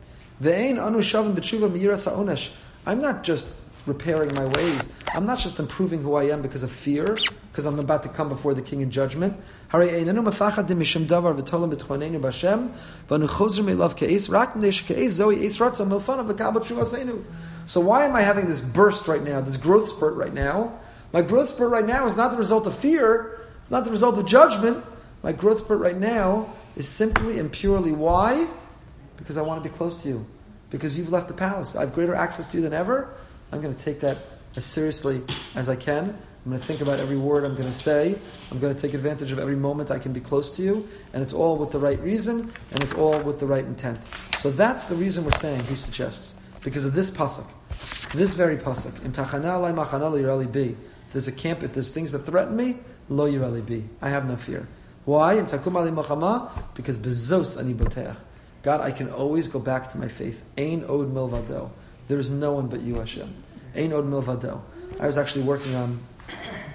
I'm 2.86 3.00
not 3.00 3.24
just 3.24 3.48
repairing 3.88 4.36
my 4.36 4.46
ways. 4.46 4.90
I'm 5.16 5.26
not 5.26 5.40
just 5.40 5.60
improving 5.60 6.04
who 6.04 6.14
I 6.14 6.26
am 6.26 6.44
because 6.44 6.62
of 6.62 6.70
fear, 6.70 7.18
because 7.52 7.66
I'm 7.66 7.80
about 7.80 8.04
to 8.04 8.10
come 8.10 8.30
before 8.30 8.54
the 8.54 8.62
king 8.62 8.80
in 8.80 8.92
judgment. 8.92 9.36
So 17.66 17.82
why 17.82 18.06
am 18.06 18.16
I 18.16 18.22
having 18.22 18.48
this 18.48 18.62
burst 18.62 19.08
right 19.08 19.22
now, 19.22 19.42
this 19.42 19.58
growth 19.58 19.90
spurt 19.90 20.16
right 20.16 20.34
now? 20.34 20.80
My 21.12 21.22
growth 21.22 21.50
spurt 21.50 21.72
right 21.72 21.86
now 21.86 22.06
is 22.06 22.16
not 22.16 22.32
the 22.32 22.38
result 22.38 22.68
of 22.68 22.76
fear, 22.76 23.42
it's 23.62 23.72
not 23.72 23.84
the 23.84 23.92
result 23.92 24.18
of 24.18 24.26
judgment. 24.26 24.84
My 25.22 25.34
growth 25.34 25.60
spurt 25.60 25.80
right 25.80 25.98
now 25.98 26.50
is 26.76 26.88
simply 26.88 27.38
and 27.38 27.52
purely 27.52 27.92
why? 27.92 28.48
Because 29.18 29.38
I 29.38 29.42
want 29.42 29.62
to 29.62 29.70
be 29.70 29.76
close 29.76 30.02
to 30.04 30.08
you. 30.08 30.26
Because 30.70 30.98
you've 30.98 31.12
left 31.12 31.28
the 31.28 31.34
palace. 31.34 31.76
I 31.76 31.82
have 31.82 31.94
greater 31.94 32.16
access 32.16 32.48
to 32.48 32.58
you 32.58 32.64
than 32.64 32.74
ever. 32.74 33.14
I'm 33.52 33.62
going 33.62 33.76
to 33.76 33.86
take 33.86 34.00
that 34.00 34.18
as 34.56 34.66
seriously 34.66 35.22
as 35.54 35.68
I 35.70 35.76
can. 35.76 36.18
I'm 36.44 36.50
going 36.52 36.60
to 36.60 36.68
think 36.68 36.82
about 36.82 37.00
every 37.00 37.18
word 37.18 37.44
I'm 37.44 37.56
going 37.56 37.68
to 37.68 37.74
say. 37.74 38.18
I'm 38.52 38.60
going 38.60 38.74
to 38.74 38.82
take 38.82 38.96
advantage 38.96 39.32
of 39.32 39.38
every 39.38 39.56
moment 39.56 39.92
I 39.92 40.00
can 40.00 40.12
be 40.12 40.20
close 40.20 40.56
to 40.56 40.64
you. 40.64 40.90
And 41.14 41.22
it's 41.22 41.34
all 41.34 41.56
with 41.56 41.70
the 41.70 41.78
right 41.78 42.00
reason, 42.02 42.52
and 42.72 42.82
it's 42.82 42.94
all 42.94 43.20
with 43.20 43.40
the 43.40 43.46
right 43.46 43.64
intent. 43.64 44.08
So 44.40 44.50
that's 44.50 44.88
the 44.88 44.96
reason 44.96 45.24
we're 45.24 45.32
saying, 45.34 45.64
he 45.66 45.76
suggests, 45.76 46.36
because 46.64 46.84
of 46.84 46.96
this 46.96 47.12
pasuk, 47.12 47.46
this 48.14 48.34
very 48.34 48.58
pasuk. 48.58 48.96
If 51.06 51.14
there's 51.14 51.28
a 51.28 51.32
camp, 51.32 51.62
if 51.62 51.74
there's 51.74 51.92
things 51.92 52.12
that 52.12 52.20
threaten 52.20 52.56
me, 52.56 52.78
lo 53.08 53.30
yirali 53.30 53.64
bi. 53.64 53.84
I 54.02 54.10
have 54.10 54.26
no 54.28 54.36
fear. 54.36 54.68
Why? 55.06 55.34
In 55.34 55.46
Takumali 55.46 55.94
Mochama? 55.94 56.50
Because 56.74 56.98
bezos 56.98 57.58
ani 57.60 57.74
boteach. 57.74 58.16
God, 58.64 58.82
I 58.82 58.92
can 58.92 59.10
always 59.10 59.48
go 59.48 59.60
back 59.60 59.90
to 59.92 59.98
my 59.98 60.08
faith. 60.08 60.44
Ain 60.58 60.86
od 60.86 61.14
milvado. 61.14 61.70
There 62.08 62.18
is 62.20 62.30
no 62.30 62.54
one 62.54 62.68
but 62.68 62.82
you, 62.82 62.96
Hashem. 62.96 63.34
Ein 63.76 63.94
od 63.94 64.06
milvado. 64.06 64.62
I 65.00 65.08
was 65.08 65.18
actually 65.18 65.44
working 65.44 65.74
on, 65.74 66.00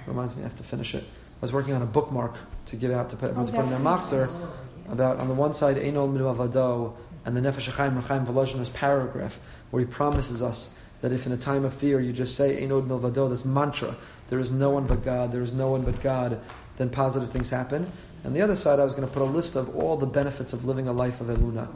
reminds 0.05 0.35
me, 0.35 0.41
I 0.41 0.43
have 0.43 0.55
to 0.55 0.63
finish 0.63 0.95
it. 0.95 1.03
I 1.03 1.41
was 1.41 1.53
working 1.53 1.73
on 1.73 1.81
a 1.81 1.85
bookmark 1.85 2.35
to 2.67 2.75
give 2.75 2.91
out 2.91 3.09
to 3.11 3.15
put, 3.15 3.29
everyone 3.29 3.49
oh, 3.49 3.51
to 3.51 3.57
put 3.57 3.65
in 3.65 3.69
their 3.69 3.79
machzer 3.79 4.47
about, 4.89 5.17
on 5.19 5.27
the 5.27 5.33
one 5.33 5.53
side, 5.53 5.77
Ein 5.77 5.97
od 5.97 6.09
milvado, 6.09 6.95
and 7.25 7.35
the 7.35 7.41
Nefesh 7.41 7.69
HaChaim 7.69 8.01
Rechaim 8.01 8.25
Volozhin's 8.25 8.69
paragraph, 8.69 9.39
where 9.69 9.81
he 9.81 9.85
promises 9.85 10.41
us 10.41 10.73
that 11.01 11.11
if 11.11 11.25
in 11.25 11.31
a 11.31 11.37
time 11.37 11.63
of 11.63 11.73
fear 11.73 11.99
you 11.99 12.11
just 12.11 12.35
say 12.35 12.61
Ein 12.61 12.71
od 12.71 12.87
milvado, 12.87 13.29
this 13.29 13.45
mantra, 13.45 13.95
there 14.27 14.39
is 14.39 14.51
no 14.51 14.69
one 14.69 14.87
but 14.87 15.03
God, 15.03 15.31
there 15.31 15.41
is 15.41 15.53
no 15.53 15.69
one 15.69 15.83
but 15.83 16.01
God, 16.01 16.39
then 16.77 16.89
positive 16.89 17.29
things 17.29 17.49
happen. 17.49 17.91
And 18.23 18.35
the 18.35 18.41
other 18.41 18.55
side, 18.55 18.79
I 18.79 18.83
was 18.83 18.95
going 18.95 19.07
to 19.07 19.13
put 19.13 19.21
a 19.21 19.25
list 19.25 19.55
of 19.55 19.75
all 19.75 19.97
the 19.97 20.05
benefits 20.05 20.53
of 20.53 20.65
living 20.65 20.87
a 20.87 20.93
life 20.93 21.21
of 21.21 21.27
emunah 21.27 21.69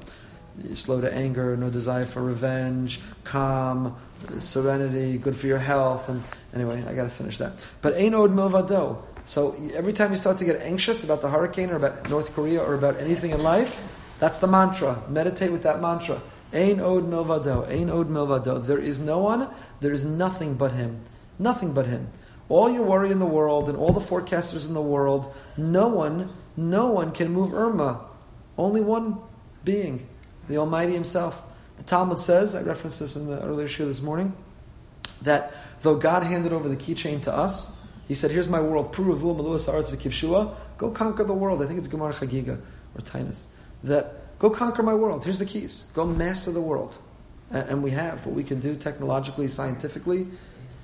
slow 0.73 1.01
to 1.01 1.13
anger, 1.13 1.55
no 1.57 1.69
desire 1.69 2.05
for 2.05 2.21
revenge, 2.21 2.99
calm, 3.23 3.95
serenity, 4.39 5.17
good 5.17 5.35
for 5.35 5.47
your 5.47 5.59
health. 5.59 6.09
And 6.09 6.23
anyway, 6.53 6.83
I 6.87 6.93
got 6.93 7.03
to 7.03 7.09
finish 7.09 7.37
that. 7.37 7.53
But 7.81 7.95
ein 7.95 8.13
od 8.13 8.31
milvado. 8.31 9.03
So 9.25 9.55
every 9.73 9.93
time 9.93 10.11
you 10.11 10.17
start 10.17 10.37
to 10.37 10.45
get 10.45 10.61
anxious 10.61 11.03
about 11.03 11.21
the 11.21 11.29
hurricane 11.29 11.69
or 11.69 11.75
about 11.75 12.09
North 12.09 12.33
Korea 12.33 12.61
or 12.61 12.73
about 12.73 12.99
anything 12.99 13.31
in 13.31 13.41
life, 13.43 13.81
that's 14.19 14.39
the 14.39 14.47
mantra. 14.47 15.03
Meditate 15.09 15.51
with 15.51 15.63
that 15.63 15.81
mantra. 15.81 16.21
Ein 16.53 16.79
od 16.79 17.05
milvado. 17.05 17.67
Ein 17.69 17.89
od 17.89 18.09
milvado. 18.09 18.65
There 18.65 18.79
is 18.79 18.99
no 18.99 19.19
one. 19.19 19.49
There 19.79 19.93
is 19.93 20.05
nothing 20.05 20.55
but 20.55 20.73
Him. 20.73 20.99
Nothing 21.39 21.73
but 21.73 21.87
Him. 21.87 22.09
All 22.49 22.69
your 22.69 22.83
worry 22.83 23.11
in 23.11 23.19
the 23.19 23.25
world 23.25 23.69
and 23.69 23.77
all 23.77 23.93
the 23.93 24.01
forecasters 24.01 24.67
in 24.67 24.73
the 24.73 24.81
world, 24.81 25.33
no 25.55 25.87
one, 25.87 26.33
no 26.57 26.91
one 26.91 27.13
can 27.13 27.31
move 27.31 27.53
Irma. 27.53 28.01
Only 28.57 28.81
one 28.81 29.19
being 29.63 30.07
the 30.47 30.57
Almighty 30.57 30.93
Himself. 30.93 31.41
The 31.77 31.83
Talmud 31.83 32.19
says, 32.19 32.55
I 32.55 32.61
referenced 32.61 32.99
this 32.99 33.15
in 33.15 33.27
the 33.27 33.41
earlier 33.41 33.67
show 33.67 33.85
this 33.85 34.01
morning, 34.01 34.33
that 35.21 35.53
though 35.81 35.95
God 35.95 36.23
handed 36.23 36.53
over 36.53 36.69
the 36.69 36.75
keychain 36.75 37.21
to 37.23 37.33
us, 37.33 37.71
He 38.07 38.15
said, 38.15 38.31
Here's 38.31 38.47
my 38.47 38.61
world, 38.61 38.93
Puravu, 38.93 39.35
Maluas, 39.35 39.71
Aretz, 39.71 39.89
V'kivshua, 39.89 40.55
go 40.77 40.91
conquer 40.91 41.23
the 41.23 41.33
world. 41.33 41.61
I 41.61 41.65
think 41.65 41.79
it's 41.79 41.87
Gemara 41.87 42.13
Chagiga 42.13 42.59
or 42.95 43.01
Taanis. 43.01 43.45
That 43.83 44.37
go 44.39 44.49
conquer 44.49 44.83
my 44.83 44.93
world. 44.93 45.23
Here's 45.23 45.39
the 45.39 45.45
keys. 45.45 45.85
Go 45.93 46.05
master 46.05 46.51
the 46.51 46.61
world. 46.61 46.97
And, 47.49 47.69
and 47.69 47.83
we 47.83 47.91
have. 47.91 48.25
What 48.25 48.35
we 48.35 48.43
can 48.43 48.59
do 48.59 48.75
technologically, 48.75 49.47
scientifically, 49.47 50.27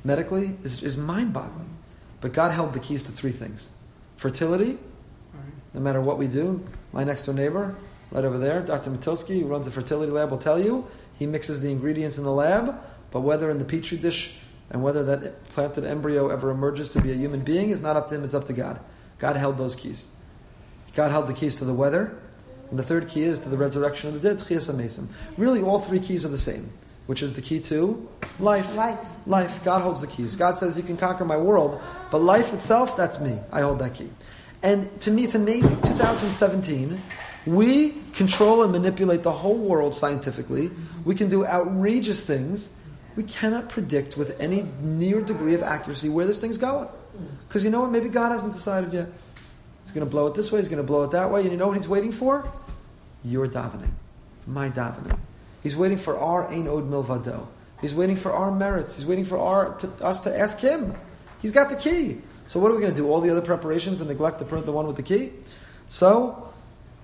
medically 0.04 0.56
is, 0.63 0.84
is 0.84 0.98
mind 0.98 1.34
boggling. 1.34 1.70
But 2.22 2.34
God 2.34 2.52
held 2.52 2.74
the 2.74 2.80
keys 2.80 3.04
to 3.04 3.12
three 3.12 3.32
things 3.32 3.72
fertility, 4.15 4.80
no 5.74 5.80
matter 5.80 6.02
what 6.02 6.17
we 6.17 6.28
do. 6.28 6.65
My 6.91 7.04
next 7.04 7.24
door 7.24 7.36
neighbor, 7.36 7.76
right 8.12 8.26
over 8.26 8.38
there. 8.38 8.62
Dr. 8.62 8.89
Matilsky, 8.89 9.41
who 9.41 9.48
runs 9.48 9.67
a 9.67 9.72
fertility 9.72 10.12
lab, 10.12 10.32
will 10.32 10.38
tell 10.38 10.60
you 10.60 10.88
he 11.17 11.26
mixes 11.26 11.60
the 11.60 11.72
ingredients 11.72 12.17
in 12.17 12.23
the 12.23 12.31
lab, 12.31 12.79
but 13.12 13.21
whether 13.21 13.50
in 13.50 13.58
the 13.58 13.65
petri 13.65 13.98
dish 13.98 14.38
and 14.69 14.84
whether 14.84 15.04
that 15.04 15.44
planted 15.50 15.86
embryo 15.86 16.29
ever 16.29 16.52
emerges 16.52 16.90
to 16.90 17.02
be 17.02 17.12
a 17.12 17.15
human 17.15 17.42
being 17.42 17.69
is 17.69 17.81
not 17.81 17.96
up 17.96 18.08
to 18.10 18.15
him, 18.15 18.23
it's 18.23 18.34
up 18.34 18.46
to 18.46 18.54
God. 18.54 18.79
God 19.17 19.36
held 19.36 19.58
those 19.58 19.75
keys. 19.75 20.10
God 20.94 21.12
held 21.12 21.27
the 21.27 21.34
keys 21.34 21.56
to 21.56 21.65
the 21.65 21.73
weather, 21.73 22.17
and 22.69 22.77
the 22.77 22.84
third 22.84 23.08
key 23.08 23.23
is 23.23 23.40
to 23.40 23.50
the 23.50 23.58
resurrection 23.58 24.10
of 24.10 24.19
the 24.19 24.29
dead, 24.29 24.40
Chias 24.40 24.73
Mason. 24.75 25.08
Really, 25.38 25.62
all 25.62 25.79
three 25.79 26.00
keys 26.00 26.25
are 26.25 26.29
the 26.29 26.38
same, 26.38 26.71
which 27.06 27.21
is 27.21 27.34
the 27.34 27.42
key 27.42 27.60
to 27.62 28.08
life. 28.40 28.75
Life. 28.75 29.00
Life. 29.25 29.63
God 29.63 29.81
holds 29.81 30.02
the 30.02 30.08
keys. 30.08 30.36
God 30.36 30.58
says, 30.58 30.77
You 30.77 30.84
can 30.84 30.98
conquer 30.98 31.23
my 31.23 31.38
world, 31.38 31.79
but 32.12 32.21
life 32.21 32.54
itself, 32.54 32.98
that's 32.98 33.19
me. 33.19 33.40
I 33.52 33.62
hold 33.62 33.79
that 33.79 33.94
key. 33.94 34.10
And 34.63 35.00
to 35.02 35.12
me, 35.12 35.23
it's 35.23 35.36
amazing. 35.36 35.81
2017, 35.81 37.00
we 37.48 37.95
control 38.13 38.63
and 38.63 38.71
manipulate 38.71 39.23
the 39.23 39.31
whole 39.31 39.58
world 39.58 39.95
scientifically. 39.95 40.69
We 41.06 41.15
can 41.15 41.29
do 41.29 41.45
outrageous 41.45 42.23
things. 42.23 42.71
We 43.15 43.23
cannot 43.23 43.69
predict 43.69 44.17
with 44.17 44.39
any 44.39 44.67
near 44.81 45.21
degree 45.21 45.54
of 45.54 45.63
accuracy 45.63 46.10
where 46.10 46.27
this 46.27 46.39
thing's 46.39 46.58
going. 46.58 46.89
Because 47.48 47.63
you 47.63 47.71
know 47.71 47.81
what? 47.81 47.91
Maybe 47.91 48.10
God 48.10 48.31
hasn't 48.31 48.54
decided 48.54 48.93
yet. 48.93 49.10
He's 49.83 49.91
going 49.91 50.06
to 50.06 50.12
blow 50.12 50.27
it 50.27 50.35
this 50.35 50.52
way, 50.52 50.60
he's 50.60 50.67
going 50.67 50.81
to 50.81 50.87
blow 50.87 51.04
it 51.04 51.12
that 51.12 51.31
way. 51.31 51.41
And 51.41 51.52
you 51.52 51.58
know 51.58 51.67
what 51.67 51.77
he's 51.77 51.87
waiting 51.87 52.12
for? 52.12 52.52
Your 53.23 53.48
davening. 53.48 53.91
my 54.45 54.69
davening. 54.69 55.17
He's 55.63 55.75
waiting 55.75 55.98
for 55.98 56.17
our 56.19 56.48
ein 56.50 56.67
od 56.67 56.89
milvado. 56.89 57.48
He's 57.81 57.93
waiting 57.93 58.15
for 58.15 58.31
our 58.31 58.52
merits. 58.52 58.95
He's 58.95 59.06
waiting 59.06 59.25
for 59.25 59.37
our 59.37 59.75
to, 59.75 59.87
us 60.04 60.19
to 60.21 60.37
ask 60.37 60.60
him. 60.60 60.95
He's 61.41 61.52
got 61.52 61.69
the 61.69 61.75
key. 61.75 62.17
So 62.48 62.60
what 62.60 62.71
are 62.71 62.75
we 62.75 62.81
going 62.81 62.93
to 62.93 62.98
do? 62.98 63.10
All 63.10 63.21
the 63.21 63.29
other 63.29 63.41
preparations 63.41 64.02
and 64.02 64.10
neglect 64.10 64.39
the, 64.39 64.45
the 64.45 64.71
one 64.71 64.87
with 64.87 64.95
the 64.95 65.04
key? 65.04 65.33
So, 65.89 66.46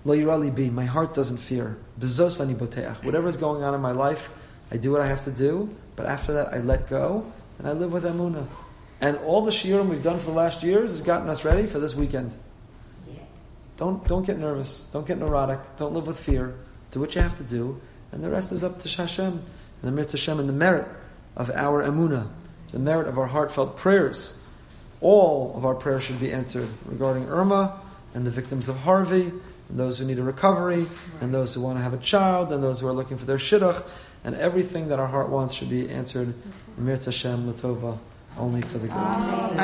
lo 0.05 0.15
yirali 0.15 0.53
bi, 0.53 0.69
my 0.69 0.85
heart 0.85 1.13
doesn't 1.13 1.37
fear. 1.37 1.77
Bezos 1.99 2.39
ani 2.39 2.53
boteach. 2.53 3.03
Whatever 3.03 3.27
is 3.27 3.37
going 3.37 3.63
on 3.63 3.73
in 3.73 3.81
my 3.81 3.91
life, 3.91 4.29
I 4.71 4.77
do 4.77 4.91
what 4.91 5.01
I 5.01 5.07
have 5.07 5.23
to 5.25 5.31
do. 5.31 5.73
But 5.95 6.07
after 6.07 6.33
that, 6.33 6.53
I 6.53 6.59
let 6.59 6.89
go 6.89 7.31
and 7.59 7.67
I 7.67 7.71
live 7.71 7.93
with 7.93 8.03
emuna. 8.03 8.47
And 9.01 9.17
all 9.17 9.43
the 9.43 9.51
shiurim 9.51 9.89
we've 9.89 10.03
done 10.03 10.19
for 10.19 10.31
the 10.31 10.37
last 10.37 10.63
years 10.63 10.89
has 10.91 11.01
gotten 11.01 11.29
us 11.29 11.43
ready 11.43 11.67
for 11.67 11.79
this 11.79 11.93
weekend. 11.93 12.37
Don't 13.77 14.07
don't 14.07 14.25
get 14.25 14.37
nervous. 14.37 14.83
Don't 14.83 15.05
get 15.05 15.17
neurotic. 15.17 15.59
Don't 15.77 15.93
live 15.93 16.07
with 16.07 16.19
fear. 16.19 16.55
Do 16.91 16.99
what 16.99 17.15
you 17.15 17.21
have 17.21 17.35
to 17.35 17.43
do, 17.43 17.81
and 18.11 18.23
the 18.23 18.29
rest 18.29 18.51
is 18.51 18.63
up 18.63 18.79
to 18.79 18.89
Hashem 18.89 19.33
and 19.33 19.43
the 19.81 19.91
merit 19.91 20.11
Hashem 20.11 20.39
and 20.39 20.47
the 20.47 20.53
merit 20.53 20.87
of 21.35 21.49
our 21.51 21.83
emuna, 21.83 22.29
the 22.71 22.79
merit 22.79 23.07
of 23.07 23.17
our 23.17 23.25
heartfelt 23.25 23.75
prayers. 23.75 24.35
All 25.01 25.53
of 25.57 25.65
our 25.65 25.75
prayers 25.75 26.03
should 26.03 26.19
be 26.19 26.31
answered 26.31 26.69
regarding 26.85 27.27
Irma 27.27 27.81
and 28.13 28.25
the 28.25 28.31
victims 28.31 28.69
of 28.69 28.77
Harvey, 28.77 29.33
those 29.78 29.97
who 29.97 30.05
need 30.05 30.19
a 30.19 30.24
recovery, 30.24 30.88
and 31.21 31.34
those 31.34 31.53
who 31.53 31.61
want 31.61 31.78
to 31.78 31.84
have 31.84 31.93
a 31.93 31.97
child, 31.97 32.51
and 32.51 32.63
those 32.63 32.80
who 32.80 32.88
are 32.88 32.93
looking 32.93 33.17
for 33.17 33.26
their 33.26 33.38
shidduch, 33.38 33.86
and 34.24 34.36
everything 34.36 34.88
that 34.88 34.99
our 34.99 35.07
heart 35.07 35.30
wants 35.30 35.53
should 35.53 35.69
be 35.69 35.89
answered. 35.89 36.34
Merit 36.78 37.05
Hashem 37.05 37.51
Latova, 37.51 37.97
only 38.38 38.61
for 38.61 38.78
the 38.78 38.88
good. 38.88 39.43